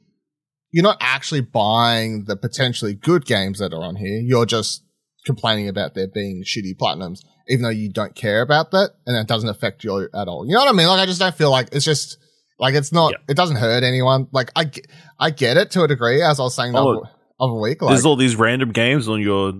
you're 0.71 0.83
not 0.83 0.95
actually 1.01 1.41
buying 1.41 2.23
the 2.23 2.37
potentially 2.37 2.93
good 2.93 3.25
games 3.25 3.59
that 3.59 3.73
are 3.73 3.83
on 3.83 3.97
here. 3.97 4.21
You're 4.21 4.45
just 4.45 4.82
complaining 5.25 5.67
about 5.69 5.93
there 5.93 6.07
being 6.07 6.43
shitty 6.43 6.77
platinums, 6.79 7.19
even 7.47 7.63
though 7.63 7.69
you 7.69 7.91
don't 7.91 8.15
care 8.15 8.41
about 8.41 8.71
that 8.71 8.91
and 9.05 9.15
it 9.17 9.27
doesn't 9.27 9.49
affect 9.49 9.83
you 9.83 10.09
at 10.13 10.27
all. 10.27 10.45
You 10.45 10.53
know 10.53 10.59
what 10.61 10.69
I 10.69 10.77
mean? 10.77 10.87
Like, 10.87 10.99
I 10.99 11.05
just 11.05 11.19
don't 11.19 11.35
feel 11.35 11.51
like 11.51 11.69
it's 11.71 11.85
just, 11.85 12.17
like, 12.59 12.75
it's 12.75 12.91
not, 12.91 13.11
Yeah. 13.11 13.17
it 13.29 13.37
doesn't 13.37 13.57
hurt 13.57 13.83
anyone. 13.83 14.27
Like, 14.31 14.51
I, 14.55 14.71
I 15.19 15.29
get 15.31 15.57
it 15.57 15.71
to 15.71 15.83
a 15.83 15.87
degree, 15.87 16.21
as 16.21 16.39
I 16.39 16.43
was 16.43 16.55
saying 16.55 16.73
the 16.73 16.79
Oh, 16.79 16.97
other, 16.99 17.09
other 17.39 17.59
week. 17.59 17.81
Like, 17.81 17.93
There's 17.93 18.05
all 18.05 18.15
these 18.15 18.35
random 18.35 18.71
games 18.71 19.07
on 19.07 19.21
your 19.21 19.53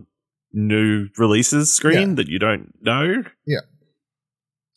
new 0.52 1.08
releases 1.17 1.73
screen 1.73 2.15
that 2.15 2.28
you 2.28 2.39
don't 2.39 2.73
know. 2.82 3.23
Yeah. 3.45 3.60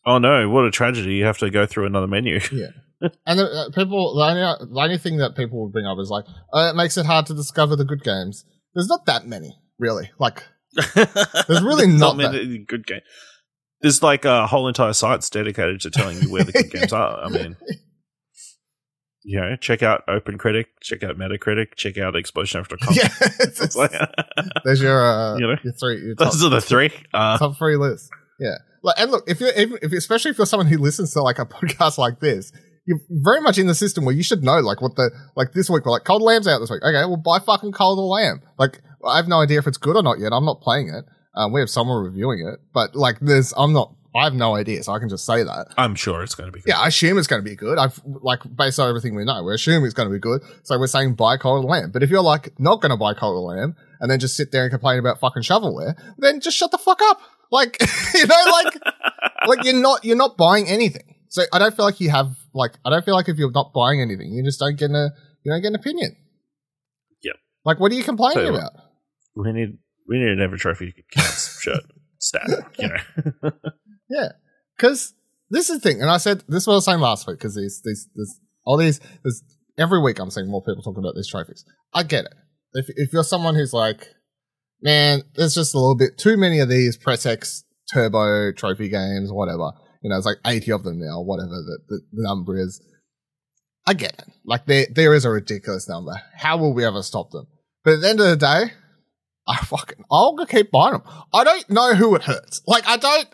Oh 0.08 0.18
no! 0.18 0.48
What 0.48 0.64
a 0.64 0.70
tragedy! 0.70 1.14
You 1.14 1.24
have 1.24 1.38
to 1.38 1.50
go 1.50 1.66
through 1.66 1.86
another 1.86 2.06
menu. 2.06 2.38
Yeah. 2.52 3.08
and 3.26 3.38
the, 3.38 3.44
uh, 3.44 3.70
people, 3.74 4.14
the 4.14 4.22
only, 4.22 4.40
the 4.40 4.80
only 4.80 4.96
thing 4.98 5.18
that 5.18 5.36
people 5.36 5.62
would 5.62 5.72
bring 5.72 5.84
up 5.84 5.98
is 5.98 6.08
like, 6.08 6.24
oh, 6.54 6.70
it 6.70 6.76
makes 6.76 6.96
it 6.96 7.04
hard 7.04 7.26
to 7.26 7.34
discover 7.34 7.76
the 7.76 7.84
good 7.84 8.02
games. 8.02 8.44
There's 8.74 8.88
not 8.88 9.04
that 9.04 9.26
many, 9.26 9.58
really. 9.78 10.10
Like, 10.18 10.44
There's 11.48 11.62
really 11.62 11.86
not 11.86 12.16
many 12.16 12.58
good 12.58 12.86
game. 12.86 13.00
There's 13.80 14.02
like 14.02 14.24
a 14.24 14.46
whole 14.46 14.68
entire 14.68 14.92
sites 14.92 15.28
dedicated 15.30 15.80
to 15.82 15.90
telling 15.90 16.20
you 16.20 16.30
where 16.30 16.44
the 16.44 16.52
good 16.52 16.70
games 16.70 16.92
are. 16.92 17.22
I 17.22 17.28
mean, 17.28 17.56
you 19.22 19.40
know, 19.40 19.56
check 19.56 19.82
out 19.82 20.06
OpenCritic, 20.06 20.66
check 20.82 21.02
out 21.02 21.16
Metacritic, 21.16 21.74
check 21.76 21.98
out 21.98 22.14
explosionf.com. 22.14 22.94
yeah, 22.94 23.08
it's, 23.40 23.60
It's 23.60 23.76
like, 23.76 23.92
there's 24.64 24.80
your, 24.80 25.04
uh, 25.04 25.36
You 25.36 25.46
know, 25.48 25.56
your 25.62 25.72
three, 25.74 26.00
your 26.00 26.14
top, 26.14 26.32
those 26.32 26.44
are 26.44 26.48
the 26.48 26.60
three. 26.60 26.90
Uh, 27.12 27.36
top 27.36 27.56
three 27.58 27.76
list. 27.76 28.08
Yeah. 28.38 28.54
Like, 28.82 28.94
and 28.98 29.10
look, 29.10 29.24
if 29.26 29.40
you're, 29.40 29.52
even, 29.56 29.78
if 29.82 29.92
especially 29.92 30.30
if 30.30 30.38
you're 30.38 30.46
someone 30.46 30.68
who 30.68 30.78
listens 30.78 31.12
to 31.14 31.22
like 31.22 31.38
a 31.38 31.44
podcast 31.46 31.98
like 31.98 32.20
this, 32.20 32.52
you're 32.86 33.00
very 33.10 33.40
much 33.40 33.58
in 33.58 33.66
the 33.66 33.74
system 33.74 34.04
where 34.04 34.14
you 34.14 34.22
should 34.22 34.42
know, 34.42 34.58
like, 34.60 34.80
what 34.80 34.94
the, 34.96 35.10
like 35.34 35.52
this 35.52 35.68
week, 35.68 35.84
we're 35.84 35.92
like, 35.92 36.04
Cold 36.04 36.22
Lamb's 36.22 36.46
out 36.46 36.60
this 36.60 36.70
week. 36.70 36.82
Okay, 36.82 37.04
well, 37.04 37.16
buy 37.16 37.38
fucking 37.38 37.72
Cold 37.72 37.98
Lamb. 37.98 38.40
Like, 38.58 38.80
I 39.04 39.16
have 39.16 39.28
no 39.28 39.42
idea 39.42 39.58
if 39.58 39.66
it's 39.66 39.78
good 39.78 39.96
or 39.96 40.02
not 40.02 40.18
yet. 40.18 40.32
I'm 40.32 40.44
not 40.44 40.60
playing 40.60 40.88
it. 40.88 41.04
Um, 41.34 41.52
we 41.52 41.60
have 41.60 41.68
someone 41.68 42.02
reviewing 42.02 42.46
it, 42.46 42.60
but 42.72 42.94
like, 42.94 43.18
there's, 43.20 43.52
I'm 43.56 43.72
not, 43.72 43.92
I 44.16 44.24
have 44.24 44.34
no 44.34 44.54
idea, 44.56 44.82
so 44.82 44.92
I 44.92 44.98
can 44.98 45.10
just 45.10 45.26
say 45.26 45.42
that. 45.42 45.74
I'm 45.76 45.94
sure 45.94 46.22
it's 46.22 46.34
going 46.34 46.48
to 46.48 46.52
be 46.52 46.60
good. 46.60 46.70
Yeah, 46.70 46.80
I 46.80 46.88
assume 46.88 47.18
it's 47.18 47.26
going 47.26 47.42
to 47.42 47.48
be 47.48 47.54
good. 47.54 47.76
I've 47.76 48.00
like 48.06 48.40
based 48.56 48.78
on 48.78 48.88
everything 48.88 49.14
we 49.14 49.26
know, 49.26 49.44
we're 49.44 49.54
assuming 49.54 49.84
it's 49.84 49.92
going 49.92 50.08
to 50.08 50.12
be 50.12 50.18
good. 50.18 50.40
So 50.62 50.78
we're 50.78 50.86
saying 50.86 51.16
buy 51.16 51.36
Cold 51.36 51.66
Lamb. 51.66 51.90
But 51.92 52.02
if 52.02 52.08
you're 52.08 52.22
like 52.22 52.58
not 52.58 52.80
going 52.80 52.90
to 52.90 52.96
buy 52.96 53.12
Cold 53.12 53.44
Lamb 53.44 53.76
and 54.00 54.10
then 54.10 54.18
just 54.18 54.34
sit 54.34 54.52
there 54.52 54.62
and 54.62 54.70
complain 54.70 54.98
about 54.98 55.20
fucking 55.20 55.42
shovelware, 55.42 56.00
then 56.16 56.40
just 56.40 56.56
shut 56.56 56.70
the 56.70 56.78
fuck 56.78 57.00
up. 57.02 57.20
Like 57.50 57.76
you 58.14 58.26
know, 58.26 58.42
like 58.50 58.78
like 59.46 59.64
you're 59.64 59.74
not 59.74 60.02
you're 60.02 60.16
not 60.16 60.38
buying 60.38 60.66
anything. 60.66 61.15
So 61.36 61.42
I 61.52 61.58
don't 61.58 61.76
feel 61.76 61.84
like 61.84 62.00
you 62.00 62.08
have 62.08 62.34
like 62.54 62.78
I 62.82 62.88
don't 62.88 63.04
feel 63.04 63.12
like 63.12 63.28
if 63.28 63.36
you're 63.36 63.50
not 63.50 63.74
buying 63.74 64.00
anything, 64.00 64.32
you 64.32 64.42
just 64.42 64.58
don't 64.58 64.78
get 64.78 64.90
a 64.90 65.10
you 65.42 65.52
don't 65.52 65.60
get 65.60 65.68
an 65.68 65.74
opinion. 65.74 66.16
Yep. 67.22 67.34
Like 67.62 67.78
what 67.78 67.92
are 67.92 67.94
you 67.94 68.02
complaining 68.02 68.54
about? 68.54 68.72
We 69.34 69.52
need 69.52 69.76
we 70.08 70.18
need 70.18 70.30
an 70.30 70.40
every 70.40 70.56
trophy 70.56 70.94
counts 71.12 71.60
shirt 71.62 71.82
stat. 72.18 72.48
You 72.78 72.88
know, 72.88 73.50
Yeah, 74.08 74.28
because 74.78 75.12
this 75.50 75.68
is 75.68 75.80
the 75.80 75.90
thing, 75.90 76.00
and 76.00 76.10
I 76.10 76.16
said 76.16 76.42
this 76.48 76.66
was 76.66 76.68
what 76.68 76.72
I 76.72 76.76
was 76.76 76.84
saying 76.86 77.00
last 77.00 77.26
week. 77.26 77.36
Because 77.36 77.54
these, 77.54 77.82
these, 77.84 78.08
there's 78.14 78.40
all 78.64 78.78
these, 78.78 78.98
there's 79.22 79.42
every 79.76 80.00
week 80.00 80.18
I'm 80.18 80.30
seeing 80.30 80.50
more 80.50 80.62
people 80.62 80.82
talking 80.82 81.04
about 81.04 81.16
these 81.16 81.28
trophies. 81.28 81.66
I 81.92 82.02
get 82.02 82.24
it. 82.24 82.34
If 82.72 82.86
if 82.96 83.12
you're 83.12 83.24
someone 83.24 83.56
who's 83.56 83.74
like, 83.74 84.08
man, 84.80 85.20
there's 85.34 85.54
just 85.54 85.74
a 85.74 85.78
little 85.78 85.96
bit 85.96 86.16
too 86.16 86.38
many 86.38 86.60
of 86.60 86.70
these 86.70 86.96
Press 86.96 87.26
X 87.26 87.64
Turbo 87.92 88.52
trophy 88.52 88.88
games, 88.88 89.30
whatever. 89.30 89.72
You 90.06 90.10
know, 90.10 90.18
it's 90.18 90.24
like 90.24 90.38
80 90.46 90.70
of 90.70 90.84
them 90.84 91.00
now, 91.00 91.20
whatever 91.20 91.48
the, 91.48 91.78
the, 91.88 92.00
the 92.12 92.22
number 92.22 92.56
is. 92.56 92.80
I 93.88 93.94
get 93.94 94.12
it. 94.12 94.28
Like 94.44 94.64
there 94.66 94.86
there 94.88 95.14
is 95.14 95.24
a 95.24 95.30
ridiculous 95.30 95.88
number. 95.88 96.12
How 96.32 96.56
will 96.58 96.72
we 96.72 96.84
ever 96.84 97.02
stop 97.02 97.32
them? 97.32 97.48
But 97.82 97.94
at 97.94 98.00
the 98.02 98.08
end 98.10 98.20
of 98.20 98.26
the 98.26 98.36
day, 98.36 98.72
I 99.48 99.56
fucking 99.56 100.04
I'll 100.08 100.36
keep 100.46 100.70
buying 100.70 100.92
them. 100.92 101.02
I 101.34 101.42
don't 101.42 101.68
know 101.70 101.94
who 101.94 102.14
it 102.14 102.22
hurts. 102.22 102.62
Like 102.68 102.86
I 102.86 102.98
don't 102.98 103.26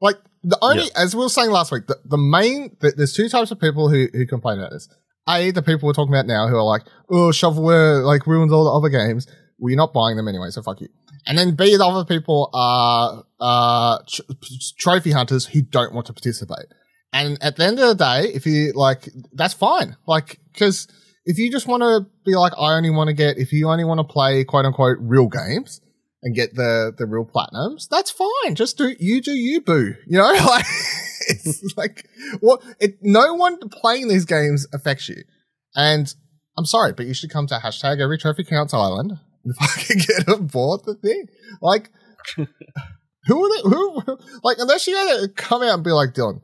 like 0.00 0.16
the 0.42 0.58
only 0.60 0.88
as 0.96 1.14
we 1.14 1.22
were 1.22 1.28
saying 1.28 1.52
last 1.52 1.70
week. 1.70 1.86
The, 1.86 2.00
the 2.04 2.18
main 2.18 2.76
the, 2.80 2.94
there's 2.96 3.12
two 3.12 3.28
types 3.28 3.52
of 3.52 3.60
people 3.60 3.88
who 3.88 4.08
who 4.12 4.26
complain 4.26 4.58
about 4.58 4.72
this. 4.72 4.88
A 5.28 5.52
the 5.52 5.62
people 5.62 5.86
we're 5.86 5.92
talking 5.92 6.12
about 6.12 6.26
now 6.26 6.48
who 6.48 6.56
are 6.56 6.64
like, 6.64 6.82
oh 7.10 7.30
shovelware 7.30 8.02
uh, 8.02 8.04
like 8.04 8.26
ruins 8.26 8.52
all 8.52 8.64
the 8.64 8.72
other 8.72 8.88
games. 8.88 9.28
Well, 9.58 9.70
you're 9.70 9.76
not 9.76 9.92
buying 9.92 10.16
them 10.16 10.28
anyway, 10.28 10.50
so 10.50 10.62
fuck 10.62 10.80
you. 10.80 10.88
And 11.26 11.36
then 11.36 11.54
B 11.54 11.76
the 11.76 11.84
other 11.84 12.04
people 12.04 12.50
are 12.54 13.24
uh 13.40 13.98
tr- 14.08 14.22
trophy 14.78 15.10
hunters 15.10 15.46
who 15.46 15.62
don't 15.62 15.94
want 15.94 16.06
to 16.06 16.12
participate. 16.12 16.66
And 17.12 17.38
at 17.42 17.56
the 17.56 17.64
end 17.64 17.78
of 17.78 17.88
the 17.88 17.94
day, 17.94 18.30
if 18.34 18.46
you 18.46 18.72
like, 18.74 19.08
that's 19.32 19.54
fine. 19.54 19.96
Like, 20.06 20.40
because 20.52 20.88
if 21.24 21.38
you 21.38 21.50
just 21.50 21.66
want 21.66 21.82
to 21.82 22.06
be 22.24 22.34
like, 22.34 22.52
I 22.58 22.76
only 22.76 22.90
want 22.90 23.08
to 23.08 23.14
get, 23.14 23.38
if 23.38 23.52
you 23.52 23.68
only 23.68 23.84
want 23.84 23.98
to 23.98 24.04
play 24.04 24.44
quote 24.44 24.66
unquote 24.66 24.98
real 25.00 25.28
games 25.28 25.80
and 26.22 26.34
get 26.34 26.54
the 26.54 26.92
the 26.96 27.06
real 27.06 27.24
platinums, 27.24 27.88
that's 27.88 28.10
fine. 28.10 28.54
Just 28.54 28.78
do 28.78 28.94
you 28.98 29.20
do 29.20 29.32
you 29.32 29.60
boo. 29.60 29.94
You 30.06 30.18
know, 30.18 30.24
like 30.46 30.66
it's 31.28 31.74
like 31.76 32.08
what 32.40 32.62
it. 32.80 32.98
No 33.02 33.34
one 33.34 33.58
playing 33.68 34.08
these 34.08 34.24
games 34.24 34.66
affects 34.72 35.08
you. 35.08 35.22
And 35.74 36.12
I'm 36.56 36.66
sorry, 36.66 36.92
but 36.92 37.06
you 37.06 37.14
should 37.14 37.30
come 37.30 37.46
to 37.48 37.58
hashtag 37.58 38.00
every 38.00 38.18
trophy 38.18 38.44
counts 38.44 38.74
island 38.74 39.18
and 39.48 39.56
fucking 39.68 39.98
get 39.98 40.28
aboard 40.28 40.82
the 40.84 40.94
thing. 40.94 41.26
Like, 41.60 41.90
who 42.36 43.44
are 43.44 43.56
they? 43.56 43.68
Who 43.68 44.18
like 44.42 44.58
unless 44.58 44.86
you 44.86 44.94
gotta 44.94 45.28
come 45.28 45.62
out 45.62 45.74
and 45.74 45.84
be 45.84 45.90
like 45.90 46.14
Dylan 46.14 46.40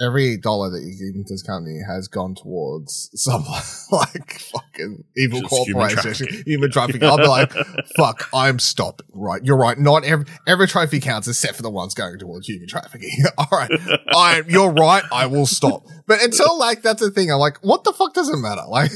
every 0.00 0.36
dollar 0.36 0.70
that 0.70 0.82
you 0.82 0.92
give 0.92 1.14
into 1.14 1.32
this 1.32 1.42
company 1.42 1.80
has 1.86 2.08
gone 2.08 2.34
towards 2.34 3.10
some 3.14 3.44
like 3.92 4.38
fucking 4.40 5.04
evil 5.16 5.40
Just 5.40 5.50
corporation, 5.50 6.42
human 6.44 6.70
trafficking. 6.70 7.04
I'll 7.04 7.16
be 7.16 7.26
like, 7.26 7.52
fuck, 7.96 8.28
I'm 8.34 8.58
stopping. 8.58 9.06
Right, 9.12 9.42
you're 9.44 9.56
right. 9.56 9.78
Not 9.78 10.04
every 10.04 10.26
every 10.46 10.66
trophy 10.66 11.00
counts, 11.00 11.28
except 11.28 11.56
for 11.56 11.62
the 11.62 11.70
ones 11.70 11.94
going 11.94 12.18
towards 12.18 12.46
human 12.46 12.68
trafficking. 12.68 13.10
All 13.38 13.48
right, 13.50 13.70
I 14.14 14.42
you're 14.48 14.72
right. 14.72 15.04
I 15.12 15.26
will 15.26 15.46
stop. 15.46 15.84
But 16.06 16.22
until 16.22 16.58
like 16.58 16.82
that's 16.82 17.00
the 17.00 17.10
thing, 17.10 17.30
I'm 17.30 17.38
like, 17.38 17.58
what 17.58 17.84
the 17.84 17.92
fuck 17.92 18.14
does 18.14 18.28
it 18.28 18.36
matter? 18.36 18.62
Like, 18.68 18.90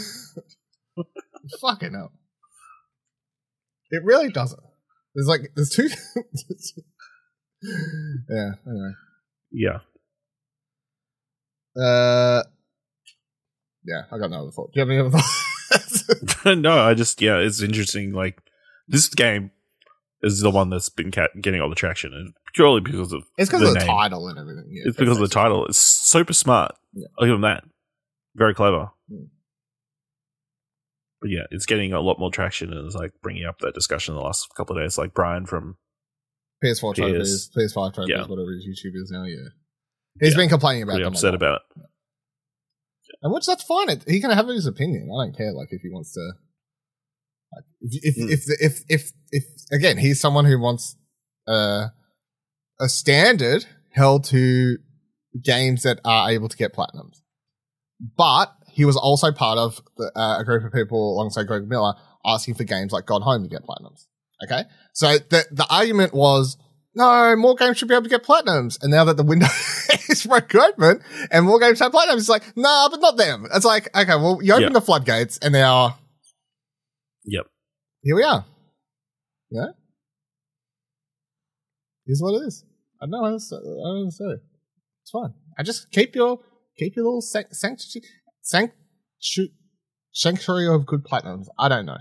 fucking 1.60 1.94
hell, 1.94 2.12
it 3.90 4.02
really 4.04 4.30
doesn't. 4.30 4.60
There's 5.14 5.26
like 5.26 5.52
there's 5.54 5.70
two. 5.70 5.88
yeah. 8.28 8.50
Anyway. 8.66 8.92
yeah. 9.52 9.78
Uh, 11.80 12.42
yeah, 13.84 14.02
I 14.10 14.18
got 14.18 14.30
no 14.30 14.42
other 14.42 14.50
thought. 14.50 14.72
Do 14.72 14.80
you 14.80 14.86
have 14.86 14.90
any 14.90 14.98
other 14.98 15.10
thoughts? 15.18 16.44
no, 16.44 16.78
I 16.78 16.94
just 16.94 17.20
yeah, 17.22 17.38
it's 17.38 17.62
interesting. 17.62 18.12
Like 18.12 18.40
this 18.88 19.08
game 19.08 19.50
is 20.22 20.40
the 20.40 20.50
one 20.50 20.70
that's 20.70 20.88
been 20.88 21.10
ca- 21.10 21.28
getting 21.40 21.60
all 21.60 21.68
the 21.70 21.74
traction, 21.74 22.12
and 22.12 22.34
purely 22.54 22.80
because 22.80 23.12
of 23.12 23.22
it's 23.38 23.48
because 23.50 23.62
the 23.62 23.68
of 23.68 23.74
the 23.74 23.78
name. 23.80 23.88
title 23.88 24.28
and 24.28 24.38
everything. 24.38 24.66
Yeah, 24.70 24.82
It's 24.86 24.96
because 24.96 25.16
of 25.16 25.22
the 25.28 25.34
title. 25.34 25.66
It's 25.66 25.78
super 25.78 26.32
smart. 26.32 26.72
Yeah. 26.92 27.06
I'll 27.18 27.26
give 27.26 27.34
them 27.34 27.42
that. 27.42 27.64
Very 28.34 28.54
clever. 28.54 28.90
Mm. 29.10 29.28
But 31.20 31.30
yeah, 31.30 31.42
it's 31.50 31.66
getting 31.66 31.92
a 31.92 32.00
lot 32.00 32.18
more 32.18 32.30
traction 32.30 32.72
and 32.72 32.86
it's 32.86 32.94
like 32.94 33.12
bringing 33.22 33.44
up 33.44 33.58
that 33.60 33.74
discussion 33.74 34.14
in 34.14 34.18
the 34.18 34.24
last 34.24 34.48
couple 34.56 34.76
of 34.76 34.82
days. 34.82 34.96
Like 34.96 35.12
Brian 35.14 35.44
from 35.46 35.76
PS4 36.64 36.94
trophies, 36.94 37.48
PS. 37.48 37.56
PS5 37.56 37.94
trophies, 37.94 38.14
Yeah. 38.16 38.26
whatever 38.26 38.50
his 38.52 38.66
YouTube 38.66 38.94
is 38.94 39.10
now. 39.10 39.24
Yeah, 39.24 39.36
he's 40.20 40.32
Yeah. 40.32 40.36
been 40.38 40.48
complaining 40.48 40.82
about 40.84 40.92
really 40.94 41.04
them 41.04 41.12
upset 41.12 41.34
about 41.34 41.60
it. 41.76 41.82
and 43.22 43.32
which 43.34 43.44
that's 43.46 43.64
fine. 43.64 43.90
It, 43.90 44.04
he 44.08 44.20
can 44.20 44.30
have 44.30 44.48
his 44.48 44.66
opinion. 44.66 45.10
I 45.14 45.24
don't 45.26 45.36
care. 45.36 45.52
Like 45.52 45.68
if 45.72 45.82
he 45.82 45.90
wants 45.90 46.12
to, 46.14 46.32
like 47.52 47.64
if 47.82 48.16
if 48.16 48.16
Mm. 48.16 48.30
if, 48.30 48.60
if 48.60 48.84
if 48.88 49.12
if 49.30 49.44
again, 49.72 49.98
he's 49.98 50.20
someone 50.20 50.44
who 50.46 50.58
wants 50.60 50.96
uh, 51.46 51.88
a 52.80 52.88
standard 52.88 53.66
held 53.92 54.24
to 54.24 54.78
games 55.42 55.82
that 55.82 56.00
are 56.04 56.30
able 56.30 56.48
to 56.48 56.56
get 56.56 56.72
platinums. 56.74 57.20
But 58.16 58.54
he 58.72 58.84
was 58.84 58.96
also 58.96 59.32
part 59.32 59.58
of 59.58 59.80
the, 59.96 60.10
uh, 60.16 60.38
a 60.40 60.44
group 60.44 60.64
of 60.64 60.72
people 60.72 61.14
alongside 61.14 61.46
Greg 61.46 61.68
Miller 61.68 61.94
asking 62.24 62.54
for 62.54 62.64
games 62.64 62.92
like 62.92 63.06
God 63.06 63.22
Home 63.22 63.42
to 63.42 63.48
get 63.48 63.62
platinums. 63.62 64.06
Okay, 64.44 64.64
so 64.94 65.18
the 65.18 65.44
the 65.50 65.66
argument 65.70 66.14
was. 66.14 66.56
No, 66.92 67.36
more 67.36 67.54
games 67.54 67.78
should 67.78 67.86
be 67.86 67.94
able 67.94 68.02
to 68.02 68.08
get 68.10 68.24
platinums. 68.24 68.76
And 68.82 68.90
now 68.90 69.04
that 69.04 69.16
the 69.16 69.22
window 69.22 69.46
is 70.08 70.26
broke 70.26 70.52
open 70.56 71.00
and 71.30 71.46
more 71.46 71.60
games 71.60 71.78
have 71.78 71.92
platinums, 71.92 72.16
it's 72.18 72.28
like, 72.28 72.42
nah, 72.56 72.88
but 72.88 73.00
not 73.00 73.16
them. 73.16 73.46
It's 73.54 73.64
like, 73.64 73.88
okay, 73.96 74.16
well, 74.16 74.40
you 74.42 74.52
open 74.54 74.64
Yeah. 74.64 74.68
the 74.70 74.80
floodgates 74.80 75.38
and 75.38 75.52
now 75.52 76.00
Yep. 77.26 77.46
here 78.02 78.16
we 78.16 78.24
are. 78.24 78.44
Yeah. 79.52 79.66
Here's 82.06 82.20
what 82.20 82.42
it 82.42 82.46
is. 82.46 82.64
I 83.00 83.06
don't 83.06 83.10
know 83.12 83.24
I 83.24 83.30
don't 83.30 83.30
know 83.30 84.04
what 84.04 84.04
to 84.06 84.10
say. 84.10 84.42
It's 85.02 85.10
fine. 85.12 85.34
I 85.58 85.62
just 85.62 85.90
keep 85.92 86.16
your 86.16 86.40
keep 86.76 86.96
your 86.96 87.04
little 87.04 87.22
sanct- 87.22 87.54
sanctuary 87.54 88.04
sanctu- 88.44 89.52
sanctuary 90.12 90.68
of 90.74 90.86
good 90.86 91.04
platinums. 91.04 91.46
I 91.58 91.68
don't 91.68 91.86
know. 91.86 91.98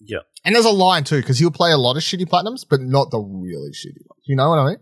Yep. 0.00 0.22
And 0.44 0.54
there's 0.54 0.64
a 0.64 0.70
line 0.70 1.04
too, 1.04 1.20
because 1.20 1.38
he'll 1.38 1.50
play 1.50 1.70
a 1.72 1.76
lot 1.78 1.96
of 1.96 2.02
shitty 2.02 2.26
platinums, 2.26 2.64
but 2.68 2.80
not 2.80 3.10
the 3.10 3.18
really 3.20 3.70
shitty 3.70 4.02
ones. 4.08 4.22
You 4.26 4.36
know 4.36 4.48
what 4.50 4.58
I 4.58 4.66
mean? 4.70 4.78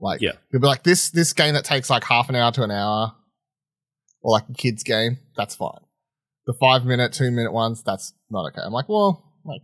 Like, 0.00 0.20
Yeah. 0.20 0.32
he'll 0.50 0.60
be 0.60 0.66
like, 0.66 0.82
this 0.82 1.10
this 1.10 1.32
game 1.32 1.54
that 1.54 1.64
takes 1.64 1.90
like 1.90 2.04
half 2.04 2.28
an 2.28 2.34
hour 2.36 2.50
to 2.52 2.62
an 2.62 2.70
hour, 2.70 3.12
or 4.22 4.32
like 4.32 4.44
a 4.48 4.54
kid's 4.54 4.82
game, 4.82 5.18
that's 5.36 5.54
fine. 5.54 5.80
The 6.46 6.54
five 6.60 6.84
minute, 6.84 7.12
two 7.12 7.30
minute 7.30 7.52
ones, 7.52 7.82
that's 7.82 8.12
not 8.30 8.46
okay. 8.48 8.62
I'm 8.64 8.72
like, 8.72 8.88
well, 8.88 9.32
like, 9.44 9.62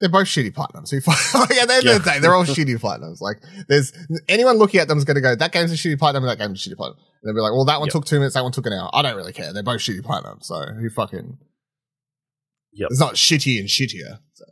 they're 0.00 0.08
both 0.08 0.26
shitty 0.26 0.52
platinums. 0.52 0.92
Like, 1.34 1.50
at 1.52 1.68
the 1.68 1.74
end 1.74 1.84
Yeah. 1.84 1.96
of 1.96 2.04
the 2.04 2.10
day, 2.10 2.18
they're 2.18 2.34
all 2.34 2.44
shitty 2.44 2.78
platinums. 2.80 3.20
Like, 3.20 3.38
there's 3.68 3.92
anyone 4.28 4.56
looking 4.56 4.80
at 4.80 4.88
them 4.88 4.98
is 4.98 5.04
going 5.04 5.14
to 5.16 5.20
go, 5.20 5.34
that 5.34 5.52
game's 5.52 5.72
a 5.72 5.74
shitty 5.74 5.98
platinum, 5.98 6.24
that 6.24 6.38
game's 6.38 6.64
a 6.64 6.70
shitty 6.70 6.76
platinum. 6.76 6.98
And 7.22 7.28
they'll 7.28 7.34
be 7.34 7.40
like, 7.42 7.52
well, 7.52 7.64
that 7.66 7.78
one 7.80 7.86
Yep. 7.88 7.92
took 7.92 8.04
two 8.06 8.16
minutes, 8.18 8.34
that 8.34 8.42
one 8.42 8.52
took 8.52 8.66
an 8.66 8.72
hour. 8.72 8.88
I 8.92 9.02
don't 9.02 9.16
really 9.16 9.32
care. 9.32 9.52
They're 9.52 9.62
both 9.62 9.80
shitty 9.80 10.00
platinums. 10.00 10.44
So 10.44 10.64
who 10.72 10.88
fucking. 10.90 11.38
Yep. 12.72 12.88
It's 12.90 13.00
not 13.00 13.14
shitty 13.14 13.58
and 13.60 13.68
shittier. 13.68 14.18
So. 14.34 14.44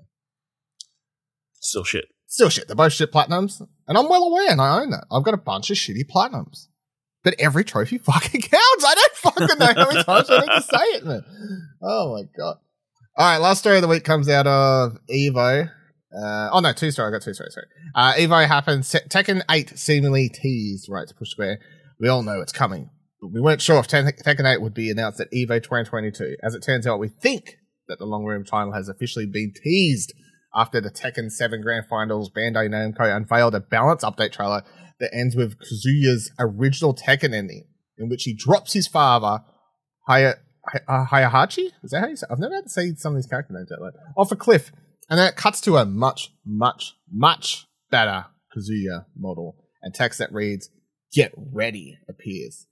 Still 1.61 1.85
shit. 1.85 2.07
Still 2.27 2.49
shit. 2.51 2.67
They're 2.67 2.77
both 2.77 2.93
shit 2.93 3.13
platinums. 3.13 3.61
And 3.87 3.97
I'm 3.97 4.09
well 4.09 4.25
aware 4.25 4.51
and 4.51 4.61
I 4.61 4.81
own 4.83 4.91
that. 4.91 5.05
I've 5.11 5.25
got 5.25 5.35
a 5.35 5.39
bunch 5.39 5.71
of 5.71 5.77
shitty 5.77 6.05
platinums. 6.15 6.67
But 7.25 7.35
every 7.39 7.65
trophy 7.65 7.99
fucking 7.99 8.43
counts. 8.43 8.85
I 8.87 8.95
don't 8.95 9.13
fucking 9.15 9.59
know 9.59 9.67
how 9.67 9.89
many 9.91 10.03
times 10.05 10.31
I 10.31 10.41
need 10.41 10.47
to 10.47 10.63
say 10.63 10.85
it, 10.99 11.05
man. 11.07 11.23
Oh 11.83 12.13
my 12.15 12.23
god. 12.37 12.57
All 13.19 13.27
right, 13.27 13.39
last 13.39 13.59
story 13.59 13.75
of 13.75 13.83
the 13.83 13.89
week 13.89 14.05
comes 14.05 14.29
out 14.29 14.47
of 14.47 14.97
Evo. 15.11 15.69
Uh, 16.17 16.51
oh 16.53 16.61
no, 16.61 16.73
two 16.73 16.93
story. 16.93 17.09
I 17.09 17.11
got 17.11 17.23
two 17.23 17.35
stories. 17.35 17.53
Sorry. 17.53 17.67
Uh, 17.93 18.13
Evo 18.13 18.47
happens. 18.47 18.93
Tekken 18.93 19.43
8 19.51 19.77
seemingly 19.77 20.29
teased 20.29 20.89
right 20.89 21.09
to 21.09 21.13
Push 21.17 21.31
Square. 21.31 21.59
We 21.99 22.07
all 22.07 22.23
know 22.23 22.41
it's 22.41 22.53
coming. 22.53 22.91
But 23.21 23.33
we 23.33 23.41
weren't 23.41 23.61
sure 23.61 23.81
if 23.81 23.89
Tekken 23.89 24.47
8 24.49 24.63
would 24.63 24.73
be 24.73 24.89
announced 24.89 25.19
at 25.19 25.33
Evo 25.33 25.61
2022. 25.61 26.37
As 26.45 26.55
it 26.55 26.61
turns 26.61 26.87
out, 26.87 27.01
we 27.01 27.09
think 27.09 27.57
that 27.89 27.99
the 27.99 28.05
long 28.05 28.25
room 28.25 28.45
title 28.45 28.73
has 28.73 28.89
officially 28.89 29.27
been 29.27 29.53
teased 29.65 30.15
after 30.55 30.81
the 30.81 30.89
Tekken 30.89 31.33
7 31.33 31.61
Grand 31.61 31.87
Finals, 31.87 32.31
Bandai 32.31 32.69
Namco 32.69 33.17
unveiled 33.17 33.57
a 33.57 33.61
balance 33.61 34.05
update 34.05 34.31
trailer 34.31 34.63
that 35.01 35.13
ends 35.13 35.35
with 35.35 35.57
Kazuya's 35.59 36.31
original 36.39 36.95
Tekken 36.95 37.35
ending, 37.35 37.65
in 37.99 38.09
which 38.09 38.23
he 38.23 38.33
drops 38.33 38.75
his 38.75 38.87
father, 38.87 39.43
Haya, 40.07 40.35
uh, 40.89 41.07
Hayahachi? 41.07 41.71
Is 41.83 41.91
that 41.91 42.01
how 42.01 42.09
you 42.09 42.17
say 42.17 42.27
I've 42.31 42.39
never 42.39 42.55
had 42.55 42.65
to 42.65 42.71
say 42.71 42.95
some 42.95 43.15
of 43.15 43.19
these 43.19 43.27
character 43.27 43.53
names 43.53 43.71
out 43.73 43.81
loud. 43.81 43.95
Off 44.17 44.33
a 44.33 44.37
cliff. 44.37 44.73
And 45.11 45.19
then 45.19 45.29
it 45.29 45.37
cuts 45.37 45.61
to 45.63 45.77
a 45.77 45.87
much, 45.87 46.31
much, 46.45 46.95
much 47.11 47.67
better 47.91 48.27
Kazuya 48.55 49.07
model. 49.17 49.57
And 49.83 49.95
text 49.95 50.19
that 50.19 50.33
reads, 50.33 50.71
Get 51.13 51.33
ready 51.37 51.99
appears. 52.09 52.67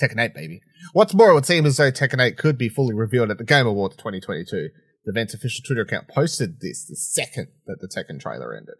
Tekken 0.00 0.22
8, 0.22 0.34
baby. 0.34 0.60
What's 0.92 1.14
more, 1.14 1.30
it 1.30 1.34
would 1.34 1.46
seem 1.46 1.66
as 1.66 1.76
though 1.76 1.90
Tekken 1.90 2.20
8 2.20 2.36
could 2.36 2.58
be 2.58 2.68
fully 2.68 2.94
revealed 2.94 3.30
at 3.30 3.38
the 3.38 3.44
Game 3.44 3.66
Awards 3.66 3.96
2022. 3.96 4.68
The 5.04 5.10
event's 5.10 5.34
official 5.34 5.64
Twitter 5.66 5.82
account 5.82 6.08
posted 6.08 6.60
this 6.60 6.84
the 6.84 6.96
second 6.96 7.48
that 7.66 7.80
the 7.80 7.88
Tekken 7.88 8.20
trailer 8.20 8.54
ended. 8.54 8.74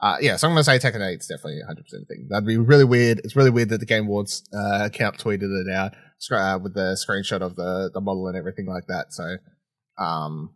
Uh, 0.00 0.16
yeah, 0.20 0.36
so 0.36 0.48
I'm 0.48 0.54
going 0.54 0.64
to 0.64 0.64
say 0.64 0.78
Tekken 0.78 1.06
8 1.06 1.20
is 1.20 1.26
definitely 1.26 1.60
100% 1.68 2.08
thing. 2.08 2.26
That'd 2.28 2.46
be 2.46 2.58
really 2.58 2.84
weird. 2.84 3.20
It's 3.20 3.36
really 3.36 3.50
weird 3.50 3.68
that 3.68 3.78
the 3.78 3.86
Game 3.86 4.06
Awards 4.06 4.42
uh, 4.52 4.84
account 4.84 5.18
tweeted 5.18 5.42
it 5.42 5.72
out 5.72 5.92
uh, 6.30 6.58
with 6.62 6.74
the 6.74 6.96
screenshot 6.96 7.40
of 7.40 7.56
the, 7.56 7.90
the 7.92 8.00
model 8.00 8.28
and 8.28 8.36
everything 8.36 8.66
like 8.66 8.86
that. 8.88 9.06
So, 9.12 9.36
um, 10.02 10.54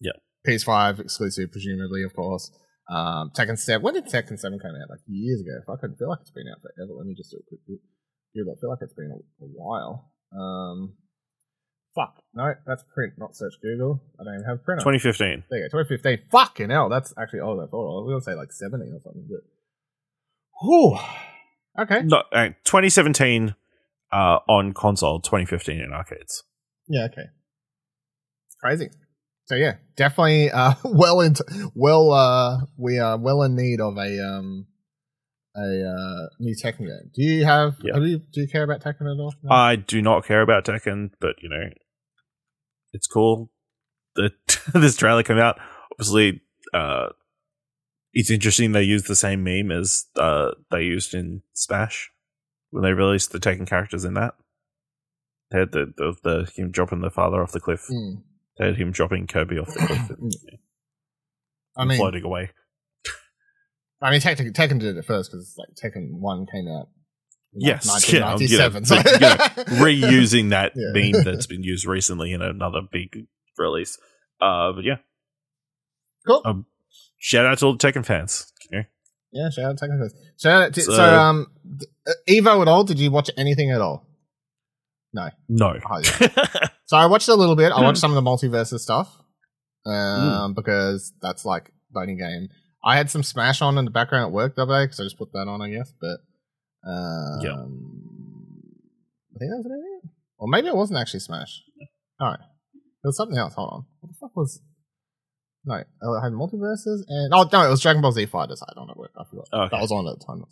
Yeah. 0.00 0.12
PS5 0.46 1.00
exclusive, 1.00 1.50
presumably, 1.50 2.02
of 2.04 2.14
course. 2.14 2.50
Um, 2.88 3.30
Tekken 3.36 3.58
7. 3.58 3.82
When 3.82 3.94
did 3.94 4.06
Tekken 4.06 4.38
7 4.38 4.58
come 4.58 4.72
out? 4.74 4.90
Like 4.90 5.00
years 5.06 5.40
ago. 5.40 5.52
If 5.62 5.68
I 5.68 5.80
feel 5.80 6.08
like 6.08 6.18
it's 6.22 6.30
been 6.30 6.46
out 6.50 6.60
forever. 6.62 6.92
Let 6.96 7.06
me 7.06 7.14
just 7.16 7.30
do 7.30 7.38
a 7.38 7.48
quick 7.48 7.60
Google. 8.34 8.54
I 8.56 8.60
feel 8.60 8.70
like 8.70 8.78
it's 8.82 8.94
been 8.94 9.10
a, 9.12 9.44
a 9.44 9.48
while. 9.48 10.10
Um, 10.32 10.94
fuck. 11.94 12.22
No, 12.34 12.54
that's 12.66 12.84
print, 12.94 13.14
not 13.18 13.34
search 13.36 13.54
Google. 13.62 14.02
I 14.20 14.24
don't 14.24 14.34
even 14.34 14.46
have 14.46 14.56
a 14.56 14.62
printer. 14.62 14.80
2015. 14.80 15.44
There 15.50 15.58
you 15.58 15.64
go, 15.70 15.78
2015. 15.82 16.30
Fucking 16.30 16.70
hell, 16.70 16.88
that's 16.88 17.12
actually 17.18 17.40
older 17.40 17.62
than 17.62 17.68
I 17.68 17.70
thought. 17.70 17.86
I 17.86 18.02
was 18.02 18.10
going 18.10 18.20
to 18.20 18.24
say 18.24 18.34
like 18.34 18.52
17 18.52 18.92
or 18.94 19.00
something, 19.02 19.26
but. 19.28 19.42
Whew. 20.62 20.98
Okay. 21.80 22.02
No, 22.04 22.22
uh, 22.32 22.48
2017 22.64 23.54
uh, 24.12 24.38
on 24.48 24.72
console, 24.72 25.20
2015 25.20 25.80
in 25.80 25.92
arcades. 25.92 26.44
Yeah, 26.88 27.04
okay. 27.04 27.26
Crazy. 28.60 28.90
So 29.46 29.54
yeah, 29.56 29.76
definitely 29.96 30.50
uh 30.50 30.74
well 30.84 31.20
into 31.20 31.44
well 31.74 32.12
uh 32.12 32.60
we 32.76 32.98
are 32.98 33.16
well 33.18 33.42
in 33.42 33.56
need 33.56 33.80
of 33.80 33.96
a 33.96 34.24
um 34.24 34.66
a 35.56 35.60
uh 35.60 36.26
new 36.38 36.54
Tekken 36.54 36.86
game. 36.86 37.10
Do 37.14 37.22
you 37.22 37.44
have 37.44 37.76
Yeah. 37.82 37.94
have 37.94 38.04
you 38.04 38.18
do 38.18 38.42
you 38.42 38.48
care 38.48 38.62
about 38.62 38.80
Tekken 38.80 39.12
at 39.12 39.18
all? 39.20 39.34
No? 39.42 39.50
I 39.50 39.76
do 39.76 40.00
not 40.02 40.24
care 40.24 40.42
about 40.42 40.64
Tekken, 40.64 41.10
but 41.20 41.36
you 41.42 41.48
know, 41.48 41.68
it's 42.92 43.06
cool 43.06 43.50
that 44.14 44.32
this 44.74 44.96
trailer 44.96 45.22
came 45.22 45.38
out. 45.38 45.58
Obviously, 45.92 46.42
uh, 46.72 47.08
it's 48.12 48.30
interesting 48.30 48.72
they 48.72 48.82
used 48.82 49.08
the 49.08 49.16
same 49.16 49.42
meme 49.42 49.72
as 49.72 50.06
uh, 50.16 50.50
they 50.70 50.82
used 50.82 51.14
in 51.14 51.42
Smash 51.54 52.10
when 52.70 52.82
they 52.82 52.92
released 52.92 53.32
the 53.32 53.38
Tekken 53.38 53.66
characters 53.66 54.04
in 54.04 54.14
that. 54.14 54.34
They 55.50 55.58
had 55.60 55.72
the, 55.72 55.92
the, 55.96 56.14
the 56.22 56.50
him 56.54 56.70
dropping 56.70 57.00
the 57.00 57.10
father 57.10 57.42
off 57.42 57.52
the 57.52 57.60
cliff. 57.60 57.86
Mm. 57.90 58.22
They 58.58 58.66
had 58.66 58.76
him 58.76 58.92
dropping 58.92 59.26
Kirby 59.26 59.58
off 59.58 59.68
the 59.68 59.86
cliff 59.86 60.10
and, 60.10 60.32
I 61.76 61.84
mean 61.84 61.98
floating 61.98 62.24
away. 62.24 62.50
I 64.00 64.10
mean 64.10 64.20
Tekken, 64.20 64.52
Tekken 64.52 64.78
did 64.80 64.96
it 64.96 65.04
first 65.04 65.30
because 65.30 65.54
like 65.58 65.68
Tekken 65.74 66.12
1 66.12 66.46
came 66.46 66.68
out 66.68 66.88
like, 67.52 67.82
Yes, 67.82 68.08
yeah, 68.12 68.14
you 68.14 68.20
know, 68.20 68.26
1997. 68.80 68.84
so- 68.84 68.94
you 68.94 69.20
know, 69.20 69.80
reusing 69.82 70.50
that 70.50 70.72
Yeah. 70.76 70.92
meme 71.12 71.24
that's 71.24 71.46
been 71.46 71.64
used 71.64 71.84
recently 71.86 72.32
in 72.32 72.42
another 72.42 72.80
big 72.90 73.26
release. 73.58 73.98
Uh, 74.40 74.72
but 74.72 74.84
yeah, 74.84 74.96
cool. 76.26 76.42
um, 76.44 76.66
shout 77.18 77.44
out 77.44 77.58
to 77.58 77.66
all 77.66 77.72
the 77.76 77.78
Tekken 77.78 78.06
fans. 78.06 78.52
Yeah, 79.32 79.48
shout 79.50 79.64
out 79.66 79.78
to 79.78 79.84
Tekken 79.86 79.98
first. 80.00 80.16
Shout 80.40 80.62
out 80.62 80.74
to, 80.74 80.82
so, 80.82 80.92
So- 80.92 81.02
um 81.18 81.46
uh, 82.06 82.12
Evo 82.28 82.62
at 82.62 82.68
all? 82.68 82.84
Did 82.84 82.98
you 82.98 83.10
watch 83.10 83.30
anything 83.36 83.70
at 83.70 83.80
all? 83.80 84.06
No. 85.12 85.28
Oh, 85.60 86.00
So 86.86 86.96
I 86.96 87.06
watched 87.06 87.28
a 87.28 87.34
little 87.34 87.56
bit. 87.56 87.72
I 87.72 87.80
watched 87.82 87.98
some 87.98 88.16
of 88.16 88.22
the 88.22 88.28
MultiVersus 88.28 88.80
stuff 88.80 89.16
um, 89.86 90.54
because 90.54 91.12
that's 91.22 91.44
like 91.44 91.72
Bony 91.90 92.16
Game. 92.16 92.48
I 92.84 92.96
had 92.96 93.10
some 93.10 93.22
Smash 93.22 93.60
on 93.62 93.76
in 93.78 93.84
the 93.84 93.90
background 93.90 94.26
at 94.26 94.32
work 94.32 94.56
the 94.56 94.62
other 94.62 94.74
day 94.80 94.84
because 94.84 95.00
I 95.00 95.04
just 95.04 95.18
put 95.18 95.32
that 95.32 95.46
on, 95.48 95.60
I 95.62 95.70
guess. 95.70 95.92
But 96.00 96.18
um, 96.88 97.40
Yeah. 97.42 97.52
I 99.34 99.38
think 99.38 99.50
that 99.50 99.62
was 99.62 99.66
it. 99.66 100.10
Or 100.38 100.48
maybe 100.48 100.68
it 100.68 100.76
wasn't 100.76 100.98
actually 100.98 101.20
Smash. 101.20 101.62
All 102.20 102.28
right, 102.30 102.40
it 102.74 103.06
was 103.06 103.16
something 103.16 103.36
else. 103.38 103.54
Hold 103.54 103.70
on, 103.72 103.86
what 104.00 104.10
the 104.12 104.16
fuck 104.20 104.36
was? 104.36 104.60
No, 105.64 105.74
I 105.74 106.24
had 106.24 106.32
MultiVersus 106.32 107.02
and 107.08 107.32
oh 107.34 107.48
no, 107.52 107.66
it 107.66 107.70
was 107.70 107.80
Dragon 107.82 108.00
Ball 108.02 108.12
Z 108.12 108.26
Fighters. 108.26 108.62
I 108.66 108.72
don't 108.74 108.86
know. 108.86 108.94
Where 108.96 109.10
I 109.16 109.24
forgot 109.24 109.46
Okay. 109.52 109.76
that 109.76 109.82
was 109.82 109.92
on 109.92 110.06
at 110.08 110.18
the 110.18 110.24
time. 110.24 110.44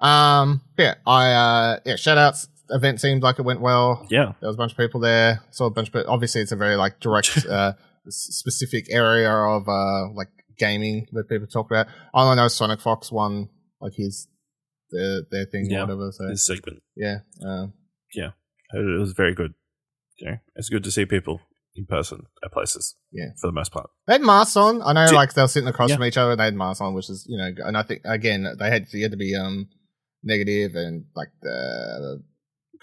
Um, 0.00 0.62
yeah, 0.78 0.94
I 1.06 1.32
uh, 1.32 1.80
yeah, 1.84 1.96
shout 1.96 2.18
outs. 2.18 2.48
Event 2.70 3.00
seemed 3.00 3.22
like 3.22 3.38
it 3.38 3.42
went 3.42 3.60
well. 3.60 4.06
Yeah. 4.10 4.32
There 4.40 4.48
was 4.48 4.56
a 4.56 4.58
bunch 4.58 4.72
of 4.72 4.78
people 4.78 5.00
there. 5.00 5.42
Saw 5.50 5.66
a 5.66 5.70
bunch 5.70 5.92
but 5.92 6.06
obviously 6.06 6.40
it's 6.40 6.52
a 6.52 6.56
very 6.56 6.76
like 6.76 6.98
direct, 7.00 7.44
uh, 7.50 7.74
specific 8.08 8.86
area 8.90 9.30
of 9.30 9.68
uh 9.68 10.08
like 10.14 10.28
gaming 10.58 11.06
that 11.12 11.28
people 11.28 11.46
talk 11.46 11.70
about. 11.70 11.86
All 12.14 12.28
I 12.30 12.34
know 12.34 12.48
Sonic 12.48 12.80
Fox 12.80 13.12
won 13.12 13.48
like 13.80 13.92
his 13.96 14.28
their 14.90 15.20
their 15.30 15.44
thing 15.46 15.66
Yeah. 15.68 15.80
or 15.80 15.86
whatever. 15.86 16.12
So 16.12 16.28
This 16.28 16.46
segment. 16.46 16.82
yeah, 16.96 17.18
um, 17.46 17.74
It 18.14 18.98
was 18.98 19.12
very 19.12 19.34
good. 19.34 19.52
Know, 20.22 20.36
it's 20.56 20.68
good 20.70 20.84
to 20.84 20.90
see 20.90 21.04
people 21.04 21.40
in 21.76 21.86
person 21.86 22.22
at 22.44 22.52
places. 22.52 22.94
Yeah. 23.12 23.30
For 23.40 23.48
the 23.48 23.52
most 23.52 23.72
part. 23.72 23.90
They 24.06 24.14
had 24.14 24.22
masks 24.22 24.56
on. 24.56 24.80
I 24.82 24.92
know, 24.92 25.06
Do- 25.08 25.14
like 25.14 25.32
they 25.34 25.42
were 25.42 25.48
sitting 25.48 25.68
across 25.68 25.90
Yeah. 25.90 25.96
from 25.96 26.04
each 26.04 26.16
other. 26.16 26.36
They 26.36 26.44
had 26.44 26.54
masks 26.54 26.80
on, 26.80 26.94
which 26.94 27.10
is 27.10 27.26
you 27.28 27.36
know, 27.38 27.50
and 27.66 27.76
I 27.76 27.82
think 27.82 28.02
again 28.04 28.46
they 28.58 28.70
had 28.70 28.86
you 28.92 29.02
had 29.02 29.10
to 29.12 29.16
be 29.16 29.34
um 29.34 29.68
negative 30.22 30.74
and 30.74 31.04
like 31.14 31.28
the 31.42 32.22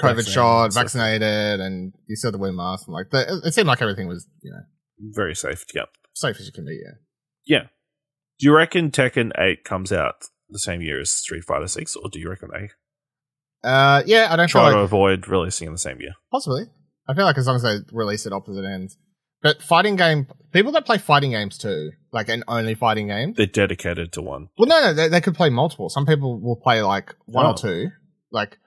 COVID 0.02 0.16
Vaccinated 0.16 0.34
shot, 0.34 0.74
vaccinated, 0.74 1.60
and 1.60 1.94
you 2.08 2.16
still 2.16 2.30
had 2.30 2.34
to 2.34 2.38
wear 2.40 2.52
masks. 2.52 2.88
And 2.88 2.94
like 2.94 3.10
the, 3.12 3.42
it 3.46 3.54
seemed 3.54 3.68
like 3.68 3.82
everything 3.82 4.08
was 4.08 4.28
you 4.42 4.52
know 4.52 4.62
Very 5.14 5.36
safe. 5.36 5.64
Yeah. 5.74 5.86
safe 6.14 6.38
as 6.40 6.46
you 6.46 6.52
can 6.52 6.66
be. 6.66 6.80
Yeah. 6.84 6.96
Yeah. 7.46 7.68
Do 8.40 8.48
you 8.48 8.56
reckon 8.56 8.90
Tekken 8.92 9.32
8 9.38 9.64
comes 9.64 9.92
out 9.92 10.16
the 10.50 10.58
same 10.60 10.82
year 10.82 11.00
as 11.02 11.12
Street 11.12 11.44
Fighter 11.44 11.68
6, 11.68 11.96
or 11.96 12.10
do 12.10 12.20
you 12.20 12.30
reckon 12.30 12.50
they 12.52 12.70
Uh, 13.64 14.02
yeah, 14.08 14.28
I 14.32 14.36
don't 14.36 14.48
try 14.48 14.64
like 14.64 14.74
to 14.74 14.80
avoid 14.80 15.28
releasing 15.28 15.68
in 15.68 15.74
the 15.74 15.78
same 15.80 16.02
year? 16.02 16.14
possibly. 16.32 16.64
I 17.12 17.16
feel 17.16 17.26
like 17.26 17.38
as 17.38 17.46
long 17.48 17.58
as 17.58 17.64
they 17.64 17.78
release 17.92 18.26
at 18.26 18.32
opposite 18.34 18.64
ends. 18.66 18.98
But 19.44 19.62
fighting 19.62 19.96
game 19.96 20.28
people 20.54 20.72
that 20.74 20.86
play 20.86 20.98
fighting 20.98 21.32
games 21.32 21.58
too, 21.58 21.92
like 22.14 22.30
and 22.30 22.44
only 22.48 22.76
fighting 22.76 23.08
games. 23.08 23.36
They're 23.38 23.48
dedicated 23.48 24.12
to 24.14 24.22
one. 24.22 24.50
Well, 24.58 24.68
no, 24.70 24.80
no, 24.82 24.94
they, 24.94 25.08
they 25.10 25.20
could 25.22 25.36
play 25.36 25.50
multiple. 25.50 25.90
Some 25.90 26.06
people 26.06 26.40
will 26.40 26.56
play 26.58 26.82
like 26.84 27.16
one 27.26 27.46
Oh. 27.48 27.50
or 27.52 27.56
two, 27.58 27.90
like, 28.32 28.60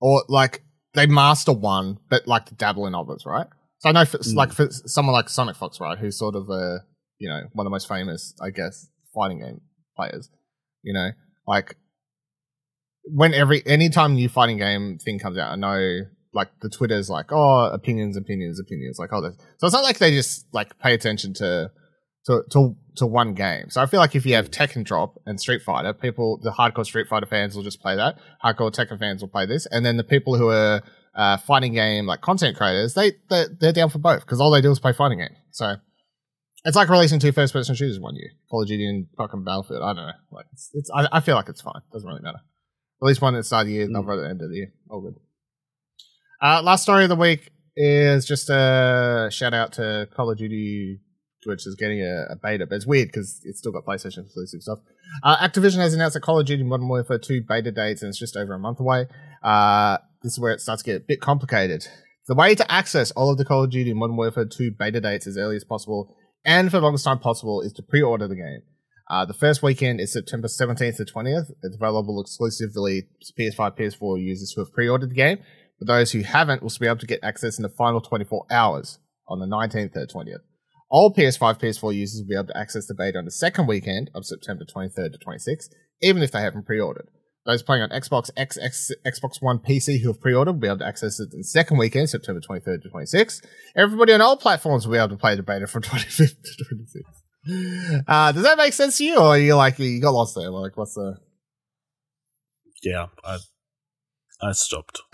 or 0.00 0.24
like 0.28 0.62
they 0.94 1.06
master 1.06 1.52
one, 1.52 1.98
but 2.08 2.26
like 2.26 2.46
to 2.46 2.54
dabble 2.54 2.86
in 2.86 2.94
others, 2.94 3.24
right? 3.26 3.46
So 3.80 3.90
I 3.90 3.92
know, 3.92 4.04
for, 4.06 4.18
Mm. 4.18 4.34
like 4.34 4.52
for 4.52 4.68
someone 4.70 5.12
like 5.12 5.26
SonicFox, 5.26 5.78
right, 5.80 5.98
who's 5.98 6.18
sort 6.18 6.34
of 6.36 6.48
a 6.48 6.80
you 7.18 7.28
know 7.28 7.40
one 7.52 7.66
of 7.66 7.70
the 7.70 7.74
most 7.74 7.86
famous, 7.88 8.34
I 8.42 8.50
guess, 8.50 8.88
fighting 9.14 9.40
game 9.40 9.60
players. 9.96 10.30
You 10.82 10.94
know, 10.94 11.10
like 11.46 11.76
when 13.04 13.34
every 13.34 13.62
anytime 13.66 14.14
new 14.14 14.28
fighting 14.28 14.56
game 14.58 14.98
thing 14.98 15.18
comes 15.18 15.36
out, 15.36 15.52
I 15.52 15.56
know 15.56 16.00
like 16.32 16.48
the 16.60 16.68
Twitter's 16.70 17.10
like, 17.10 17.26
oh, 17.30 17.70
opinions, 17.72 18.16
opinions, 18.16 18.58
opinions, 18.60 18.98
like 18.98 19.10
oh, 19.12 19.20
this. 19.20 19.36
so 19.58 19.66
it's 19.66 19.74
not 19.74 19.82
like 19.84 19.98
they 19.98 20.10
just 20.12 20.46
like 20.52 20.78
pay 20.78 20.94
attention 20.94 21.34
to 21.34 21.70
to 22.26 22.42
to 22.50 22.76
to 22.96 23.06
one 23.06 23.34
game. 23.34 23.68
So 23.70 23.80
I 23.82 23.86
feel 23.86 24.00
like 24.00 24.14
if 24.14 24.24
you 24.26 24.34
have 24.34 24.50
Tekken 24.50 24.84
drop 24.84 25.14
and 25.26 25.40
Street 25.40 25.62
Fighter, 25.62 25.92
people 25.92 26.38
the 26.42 26.50
hardcore 26.50 26.84
Street 26.84 27.08
Fighter 27.08 27.26
fans 27.26 27.54
will 27.56 27.62
just 27.62 27.80
play 27.80 27.96
that. 27.96 28.18
Hardcore 28.44 28.72
Tekken 28.72 28.98
fans 28.98 29.20
will 29.22 29.28
play 29.28 29.46
this, 29.46 29.66
and 29.66 29.84
then 29.84 29.96
the 29.96 30.04
people 30.04 30.36
who 30.36 30.48
are 30.48 30.82
uh, 31.14 31.36
fighting 31.38 31.74
game 31.74 32.06
like 32.06 32.20
content 32.20 32.56
creators, 32.56 32.94
they 32.94 33.12
they 33.28 33.44
they're 33.60 33.72
down 33.72 33.90
for 33.90 33.98
both 33.98 34.20
because 34.20 34.40
all 34.40 34.50
they 34.50 34.60
do 34.60 34.70
is 34.70 34.78
play 34.78 34.92
fighting 34.92 35.18
game. 35.18 35.36
So 35.50 35.74
it's 36.64 36.76
like 36.76 36.88
releasing 36.88 37.18
two 37.18 37.32
first 37.32 37.52
person 37.52 37.74
shooters 37.74 37.98
one 37.98 38.14
year, 38.14 38.30
Call 38.50 38.62
of 38.62 38.68
Duty 38.68 38.86
and 38.88 39.06
fucking 39.18 39.42
Battlefield. 39.44 39.82
I 39.82 39.88
don't 39.94 40.06
know, 40.06 40.12
like 40.30 40.46
it's, 40.52 40.70
it's 40.74 40.90
I, 40.94 41.08
I 41.12 41.20
feel 41.20 41.34
like 41.34 41.48
it's 41.48 41.60
fine. 41.60 41.82
Doesn't 41.92 42.08
really 42.08 42.22
matter. 42.22 42.38
At 43.02 43.06
least 43.06 43.20
one 43.20 43.34
at 43.34 43.38
the 43.38 43.44
start 43.44 43.62
of 43.62 43.66
the 43.66 43.72
year, 43.74 43.86
Mm. 43.86 43.98
another 43.98 44.12
at 44.12 44.16
the 44.22 44.30
end 44.30 44.42
of 44.42 44.48
the 44.50 44.56
year. 44.56 44.72
All 44.88 45.00
good. 45.00 45.16
Uh, 46.42 46.60
last 46.62 46.82
story 46.82 47.04
of 47.04 47.08
the 47.08 47.16
week 47.16 47.52
is 47.76 48.26
just 48.26 48.50
a 48.50 49.28
shout 49.30 49.54
out 49.54 49.72
to 49.74 50.08
Call 50.14 50.30
of 50.30 50.38
Duty 50.38 50.98
which 51.44 51.66
is 51.66 51.74
getting 51.74 52.00
a, 52.00 52.26
a 52.30 52.36
beta, 52.36 52.66
but 52.66 52.76
it's 52.76 52.86
weird 52.86 53.08
because 53.08 53.40
it's 53.44 53.58
still 53.58 53.72
got 53.72 53.84
PlayStation 53.84 54.24
exclusive 54.24 54.62
stuff. 54.62 54.78
Uh, 55.22 55.36
Activision 55.36 55.78
has 55.78 55.94
announced 55.94 56.14
that 56.14 56.20
Call 56.20 56.38
of 56.38 56.46
Duty 56.46 56.62
Modern 56.62 56.88
Warfare 56.88 57.18
2 57.18 57.42
beta 57.48 57.72
dates, 57.72 58.02
and 58.02 58.08
it's 58.10 58.18
just 58.18 58.36
over 58.36 58.54
a 58.54 58.58
month 58.58 58.80
away. 58.80 59.06
Uh, 59.42 59.98
this 60.22 60.32
is 60.32 60.38
where 60.38 60.52
it 60.52 60.60
starts 60.60 60.82
to 60.82 60.90
get 60.90 60.96
a 61.02 61.04
bit 61.04 61.20
complicated. 61.20 61.86
The 62.28 62.34
way 62.34 62.54
to 62.54 62.72
access 62.72 63.10
all 63.12 63.30
of 63.30 63.38
the 63.38 63.44
Call 63.44 63.64
of 63.64 63.70
Duty 63.70 63.92
Modern 63.92 64.16
Warfare 64.16 64.44
2 64.44 64.72
beta 64.78 65.00
dates 65.00 65.26
as 65.26 65.36
early 65.36 65.56
as 65.56 65.64
possible 65.64 66.14
and 66.44 66.70
for 66.70 66.78
the 66.78 66.84
longest 66.84 67.04
time 67.04 67.18
possible 67.18 67.60
is 67.60 67.72
to 67.74 67.82
pre-order 67.82 68.28
the 68.28 68.36
game. 68.36 68.62
Uh, 69.10 69.24
the 69.24 69.34
first 69.34 69.62
weekend 69.62 70.00
is 70.00 70.12
September 70.12 70.48
17th 70.48 70.96
to 70.96 71.04
20th. 71.04 71.50
It's 71.62 71.76
available 71.76 72.20
exclusively 72.20 73.08
to 73.20 73.32
PS5, 73.34 73.76
PS4 73.76 74.22
users 74.22 74.52
who 74.52 74.62
have 74.62 74.72
pre-ordered 74.72 75.10
the 75.10 75.14
game. 75.14 75.38
But 75.82 75.92
those 75.92 76.12
who 76.12 76.22
haven't 76.22 76.62
will 76.62 76.70
still 76.70 76.84
be 76.84 76.88
able 76.88 77.00
to 77.00 77.06
get 77.06 77.24
access 77.24 77.58
in 77.58 77.64
the 77.64 77.68
final 77.68 78.00
24 78.00 78.46
hours 78.52 79.00
on 79.26 79.40
the 79.40 79.46
19th 79.46 79.94
to 79.94 80.06
20th. 80.06 80.42
All 80.88 81.12
PS5, 81.12 81.58
PS4 81.58 81.94
users 81.94 82.20
will 82.20 82.28
be 82.28 82.36
able 82.36 82.52
to 82.52 82.56
access 82.56 82.86
the 82.86 82.94
beta 82.94 83.18
on 83.18 83.24
the 83.24 83.32
second 83.32 83.66
weekend 83.66 84.08
of 84.14 84.24
September 84.24 84.64
23rd 84.64 85.12
to 85.12 85.18
26th, 85.18 85.70
even 86.00 86.22
if 86.22 86.30
they 86.30 86.40
haven't 86.40 86.66
pre-ordered. 86.66 87.08
Those 87.46 87.64
playing 87.64 87.82
on 87.82 87.88
Xbox 87.88 88.30
X, 88.36 88.56
X, 88.58 88.92
Xbox 89.04 89.38
One 89.42 89.58
PC 89.58 90.00
who 90.00 90.08
have 90.08 90.20
pre-ordered 90.20 90.52
will 90.52 90.60
be 90.60 90.68
able 90.68 90.78
to 90.78 90.86
access 90.86 91.18
it 91.18 91.30
in 91.32 91.38
the 91.38 91.44
second 91.44 91.78
weekend, 91.78 92.10
September 92.10 92.40
23rd 92.40 92.82
to 92.82 92.88
26th. 92.88 93.44
Everybody 93.74 94.12
on 94.12 94.20
all 94.20 94.36
platforms 94.36 94.86
will 94.86 94.92
be 94.92 94.98
able 94.98 95.08
to 95.08 95.16
play 95.16 95.34
the 95.34 95.42
beta 95.42 95.66
from 95.66 95.82
25th 95.82 96.36
to 96.42 96.64
26th. 97.50 98.04
Uh, 98.06 98.30
does 98.30 98.44
that 98.44 98.56
make 98.56 98.72
sense 98.72 98.98
to 98.98 99.04
you, 99.04 99.16
or 99.16 99.28
are 99.28 99.38
you 99.38 99.56
like 99.56 99.80
you 99.80 100.00
got 100.00 100.14
lost 100.14 100.36
there? 100.36 100.50
Like, 100.50 100.76
what's 100.76 100.94
the? 100.94 101.16
Yeah, 102.84 103.06
I 103.24 103.38
I 104.42 104.52
stopped. 104.52 105.00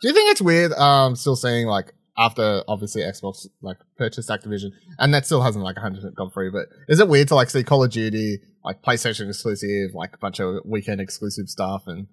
Do 0.00 0.08
you 0.08 0.14
think 0.14 0.30
it's 0.30 0.40
weird? 0.40 0.72
Um, 0.72 1.16
still 1.16 1.36
seeing 1.36 1.66
like 1.66 1.92
after 2.16 2.62
obviously 2.66 3.02
Xbox 3.02 3.46
like 3.62 3.76
purchased 3.96 4.28
Activision, 4.28 4.70
and 4.98 5.12
that 5.14 5.26
still 5.26 5.42
hasn't 5.42 5.64
like 5.64 5.76
100 5.76 5.96
percent 5.96 6.14
gone 6.16 6.30
through. 6.30 6.52
But 6.52 6.66
is 6.88 7.00
it 7.00 7.08
weird 7.08 7.28
to 7.28 7.34
like 7.34 7.50
see 7.50 7.62
Call 7.62 7.84
of 7.84 7.90
Duty 7.90 8.38
like 8.64 8.82
PlayStation 8.82 9.28
exclusive, 9.28 9.94
like 9.94 10.14
a 10.14 10.18
bunch 10.18 10.40
of 10.40 10.56
weekend 10.64 11.00
exclusive 11.00 11.48
stuff, 11.48 11.82
and 11.86 12.06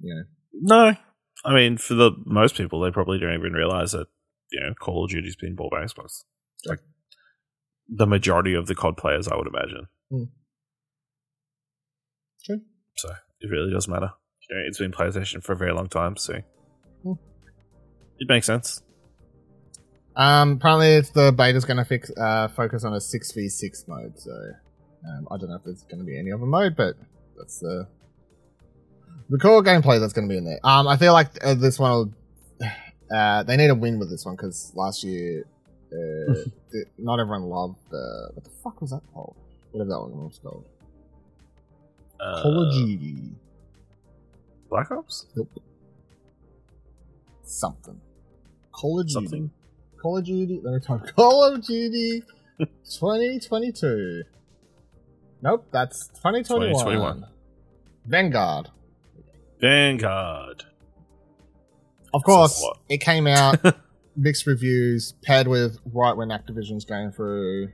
you 0.00 0.14
know, 0.14 0.22
no, 0.52 0.96
I 1.44 1.54
mean 1.54 1.76
for 1.76 1.94
the 1.94 2.12
most 2.24 2.56
people, 2.56 2.80
they 2.80 2.90
probably 2.90 3.18
don't 3.18 3.34
even 3.34 3.52
realize 3.52 3.92
that 3.92 4.06
you 4.52 4.60
know 4.60 4.74
Call 4.74 5.04
of 5.04 5.10
Duty's 5.10 5.36
been 5.36 5.56
bought 5.56 5.72
by 5.72 5.84
Xbox. 5.84 6.24
Like 6.66 6.80
the 7.88 8.06
majority 8.06 8.54
of 8.54 8.66
the 8.66 8.74
COD 8.74 8.96
players, 8.96 9.28
I 9.28 9.36
would 9.36 9.48
imagine. 9.48 9.86
Hmm. 10.10 10.24
True. 12.44 12.60
So 12.96 13.10
it 13.40 13.50
really 13.50 13.72
doesn't 13.72 13.92
matter. 13.92 14.12
You 14.50 14.56
know, 14.56 14.62
it's 14.66 14.78
been 14.78 14.92
PlayStation 14.92 15.42
for 15.42 15.52
a 15.52 15.56
very 15.56 15.72
long 15.72 15.88
time, 15.88 16.16
so 16.16 16.34
it 18.18 18.28
makes 18.28 18.46
sense. 18.46 18.82
um, 20.16 20.52
apparently 20.52 20.92
it's 20.92 21.10
the 21.10 21.32
beta's 21.32 21.64
going 21.64 21.78
to 21.78 21.84
fix 21.84 22.10
uh 22.16 22.48
focus 22.48 22.84
on 22.84 22.92
a 22.94 23.00
six 23.00 23.32
v 23.32 23.48
six 23.48 23.84
mode. 23.88 24.18
So 24.18 24.30
um, 25.08 25.26
I 25.30 25.36
don't 25.36 25.48
know 25.50 25.56
if 25.56 25.64
there's 25.64 25.82
going 25.84 25.98
to 25.98 26.04
be 26.04 26.18
any 26.18 26.30
other 26.32 26.46
mode, 26.46 26.76
but 26.76 26.94
that's 27.36 27.58
the 27.60 27.86
the 29.30 29.38
core 29.38 29.62
gameplay 29.62 29.98
that's 29.98 30.12
going 30.12 30.28
to 30.28 30.32
be 30.32 30.36
in 30.38 30.44
there. 30.44 30.60
Um, 30.62 30.86
I 30.86 30.96
feel 30.98 31.12
like 31.14 31.28
uh, 31.44 31.54
this 31.54 31.78
one 31.78 31.90
will. 31.90 32.12
Uh, 33.14 33.42
they 33.42 33.56
need 33.58 33.68
a 33.68 33.74
win 33.74 33.98
with 33.98 34.08
this 34.10 34.24
one 34.24 34.34
because 34.34 34.72
last 34.74 35.04
year, 35.04 35.44
uh, 35.92 36.34
not 36.98 37.20
everyone 37.20 37.42
loved 37.42 37.76
the 37.90 38.30
what 38.32 38.42
the 38.42 38.50
fuck 38.62 38.80
was 38.80 38.90
that 38.90 39.02
called? 39.12 39.36
Whatever 39.70 39.90
that 39.90 40.00
one 40.00 40.24
was 40.24 40.40
called. 40.42 40.64
Uh, 42.18 42.42
Call 42.42 42.66
of 42.66 42.72
Duty. 42.72 43.30
Black 44.68 44.90
Ops. 44.90 45.26
Nope. 45.36 45.62
Something. 47.42 48.00
Call 48.72 49.00
of 49.00 49.06
Duty. 49.06 49.14
Something. 49.14 49.50
Call 50.00 50.16
of 50.18 50.24
Duty. 50.24 50.60
Let 50.62 50.74
me 50.74 50.80
type. 50.80 51.14
Call 51.16 51.44
of 51.44 51.64
Duty 51.64 52.22
2022. 52.58 54.22
Nope, 55.42 55.66
that's 55.70 56.08
2021. 56.08 56.72
2021. 56.72 57.26
Vanguard. 58.06 58.70
Vanguard. 59.60 60.64
Of 62.12 62.22
course, 62.22 62.64
it 62.88 62.98
came 62.98 63.26
out 63.26 63.58
mixed 64.16 64.46
reviews, 64.46 65.14
paired 65.22 65.48
with 65.48 65.78
right 65.92 66.16
when 66.16 66.28
Activision's 66.28 66.84
going 66.84 67.10
through 67.10 67.72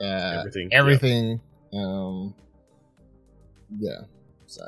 uh, 0.00 0.04
Everything, 0.04 0.68
Everything. 0.72 1.40
Um, 1.72 2.34
yeah. 3.78 4.02
So, 4.46 4.62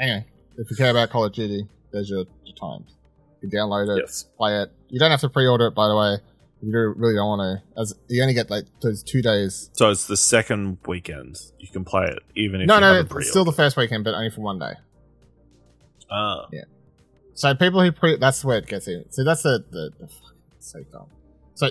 anyway, 0.00 0.24
if 0.56 0.70
you 0.70 0.76
care 0.76 0.90
about 0.90 1.10
Call 1.10 1.24
of 1.24 1.32
Duty, 1.32 1.66
there's 1.92 2.08
your, 2.10 2.24
your 2.44 2.56
times. 2.56 2.96
You 3.40 3.48
can 3.48 3.58
download 3.58 3.96
it, 3.96 4.02
Yes. 4.04 4.24
play 4.36 4.60
it. 4.62 4.72
You 4.88 4.98
don't 4.98 5.10
have 5.10 5.20
to 5.20 5.28
pre-order 5.28 5.66
it, 5.66 5.74
by 5.74 5.88
the 5.88 5.96
way. 5.96 6.16
You 6.60 6.94
really 6.96 7.14
don't 7.14 7.28
want 7.28 7.62
to. 7.76 7.80
As 7.80 7.94
you 8.08 8.20
only 8.20 8.34
get 8.34 8.50
like 8.50 8.64
those 8.82 9.04
two 9.04 9.22
days. 9.22 9.70
So 9.74 9.90
it's 9.90 10.08
the 10.08 10.16
second 10.16 10.78
weekend. 10.88 11.36
You 11.60 11.68
can 11.68 11.84
play 11.84 12.06
it 12.06 12.18
even 12.34 12.60
if 12.62 12.66
no, 12.66 12.80
no, 12.80 13.00
it's 13.00 13.30
still 13.30 13.44
the 13.44 13.52
first 13.52 13.76
weekend, 13.76 14.02
but 14.02 14.14
only 14.14 14.30
for 14.30 14.40
one 14.40 14.58
day. 14.58 14.72
Ah, 16.10 16.46
yeah. 16.52 16.64
So 17.34 17.54
people 17.54 17.80
who 17.80 17.92
pre 17.92 18.16
that's 18.16 18.44
where 18.44 18.58
it 18.58 18.66
gets 18.66 18.88
in. 18.88 19.04
So 19.10 19.22
that's 19.22 19.42
the 19.44 19.64
the, 19.70 19.92
the 20.00 20.08
so 20.58 20.82
dumb. 20.90 21.06
So 21.54 21.70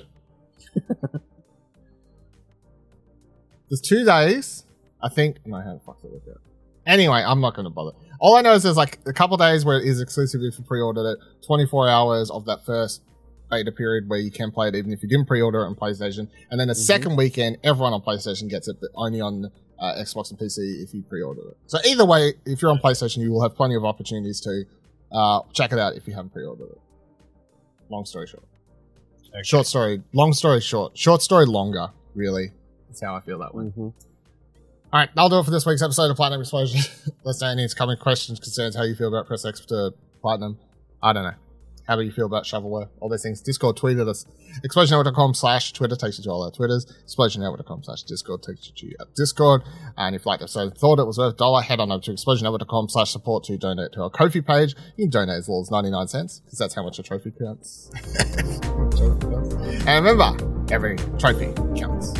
there's 3.69 3.81
two 3.81 4.05
days. 4.05 4.63
I 5.01 5.09
think 5.09 5.45
no, 5.45 5.57
how 5.61 5.73
the 5.73 5.79
fuck 5.79 6.01
did 6.01 6.07
it 6.07 6.13
work 6.13 6.23
out? 6.29 6.41
Anyway, 6.85 7.21
I'm 7.25 7.41
not 7.41 7.53
going 7.55 7.65
to 7.65 7.69
bother. 7.69 7.91
All 8.19 8.35
I 8.35 8.41
know 8.41 8.53
is 8.53 8.63
there's 8.63 8.77
like 8.77 8.99
a 9.05 9.13
couple 9.13 9.37
days 9.37 9.63
where 9.65 9.77
it 9.79 9.85
is 9.85 10.01
exclusively 10.01 10.51
for 10.51 10.61
pre-ordered 10.63 11.05
it. 11.11 11.19
24 11.45 11.87
hours 11.89 12.31
of 12.31 12.45
that 12.45 12.65
first 12.65 13.01
beta 13.49 13.71
period 13.71 14.09
where 14.09 14.19
you 14.19 14.31
can 14.31 14.51
play 14.51 14.67
it 14.67 14.75
even 14.75 14.91
if 14.91 15.01
you 15.03 15.07
didn't 15.09 15.25
pre-order 15.27 15.61
it 15.61 15.67
on 15.67 15.75
PlayStation, 15.75 16.27
and 16.51 16.59
then 16.59 16.67
the 16.67 16.73
Mhm. 16.73 16.77
second 16.85 17.15
weekend 17.15 17.57
everyone 17.63 17.93
on 17.93 18.01
PlayStation 18.01 18.49
gets 18.49 18.67
it, 18.67 18.77
but 18.81 18.89
only 18.95 19.21
on 19.21 19.51
uh, 19.79 19.93
Xbox 19.99 20.31
and 20.31 20.39
PC 20.39 20.81
if 20.81 20.91
you 20.91 21.03
pre-order 21.03 21.49
it. 21.49 21.57
So 21.67 21.77
either 21.87 22.03
way, 22.03 22.33
if 22.47 22.63
you're 22.63 22.71
on 22.71 22.79
PlayStation, 22.79 23.17
you 23.17 23.31
will 23.31 23.43
have 23.43 23.55
plenty 23.55 23.75
of 23.75 23.85
opportunities 23.85 24.41
to 24.41 24.63
uh, 25.11 25.41
check 25.53 25.71
it 25.71 25.77
out 25.77 25.95
if 25.95 26.07
you 26.07 26.13
haven't 26.15 26.33
pre-ordered 26.33 26.63
it. 26.71 26.79
Long 27.89 28.03
story 28.03 28.25
short. 28.25 28.43
Okay. 29.29 29.43
Short 29.43 29.67
story, 29.67 30.01
long 30.13 30.33
story 30.33 30.61
short. 30.61 30.97
Short 30.97 31.21
story 31.21 31.45
longer, 31.45 31.89
really. 32.15 32.53
That's 32.87 33.01
how 33.01 33.13
I 33.15 33.19
feel 33.21 33.37
that 33.37 33.53
way. 33.53 33.65
Mhm. 33.65 33.93
All 34.93 35.01
right, 35.01 35.09
that'll 35.15 35.29
do 35.29 35.39
it 35.39 35.43
for 35.43 35.51
this 35.51 35.65
week's 35.65 35.81
episode 35.81 36.09
of 36.09 36.15
Platinum 36.15 36.41
Explosion. 36.41 36.79
Let's 37.23 37.41
know 37.41 37.49
any 37.49 37.67
coming 37.69 37.97
questions, 37.97 38.39
concerns, 38.39 38.75
how 38.75 38.83
you 38.83 38.95
feel 38.95 39.09
about 39.09 39.27
Press 39.27 39.43
X 39.45 39.59
to 39.65 39.93
Platinum. 40.21 40.57
I 41.03 41.11
don't 41.11 41.23
know. 41.23 41.33
How 41.87 41.95
do 41.95 42.01
you 42.01 42.11
feel 42.11 42.25
about 42.25 42.43
shovelware? 42.43 42.89
All 42.99 43.09
these 43.09 43.21
things. 43.23 43.39
Discord 43.39 43.77
tweeted 43.77 44.09
us. 44.09 44.25
ExplosionNetwork.com 44.65 45.33
slash 45.33 45.71
Twitter 45.71 45.95
takes 45.95 46.17
you 46.17 46.23
to 46.25 46.29
all 46.29 46.43
our 46.43 46.51
Twitters. 46.51 46.85
ExplosionNetwork.com 47.05 47.83
slash 47.83 48.03
Discord 48.03 48.43
takes 48.43 48.67
you 48.67 48.89
to 48.89 48.95
our 48.99 49.05
Discord. 49.15 49.61
And 49.97 50.13
if 50.13 50.25
you 50.25 50.29
liked 50.29 50.41
the 50.41 50.45
episode 50.45 50.77
thought 50.77 50.99
it 50.99 51.07
was 51.07 51.17
worth 51.17 51.35
a 51.35 51.37
dollar, 51.37 51.61
head 51.61 51.79
on 51.79 51.91
over 51.91 52.03
to 52.03 52.11
ExplosionNetwork.com 52.11 52.89
slash 52.89 53.11
support 53.11 53.45
to 53.45 53.57
donate 53.57 53.93
to 53.93 54.03
our 54.03 54.09
Ko-fi 54.09 54.41
page. 54.41 54.75
You 54.97 55.05
can 55.05 55.11
donate 55.11 55.37
as 55.37 55.47
little 55.47 55.61
as 55.61 55.71
99 55.71 56.07
cents, 56.09 56.41
because 56.41 56.59
that's 56.59 56.75
how 56.75 56.83
much 56.83 56.99
a 56.99 57.03
trophy 57.03 57.31
counts. 57.31 57.89
and 59.87 60.05
remember, 60.05 60.73
every 60.73 60.97
trophy 61.17 61.53
counts. 61.79 62.13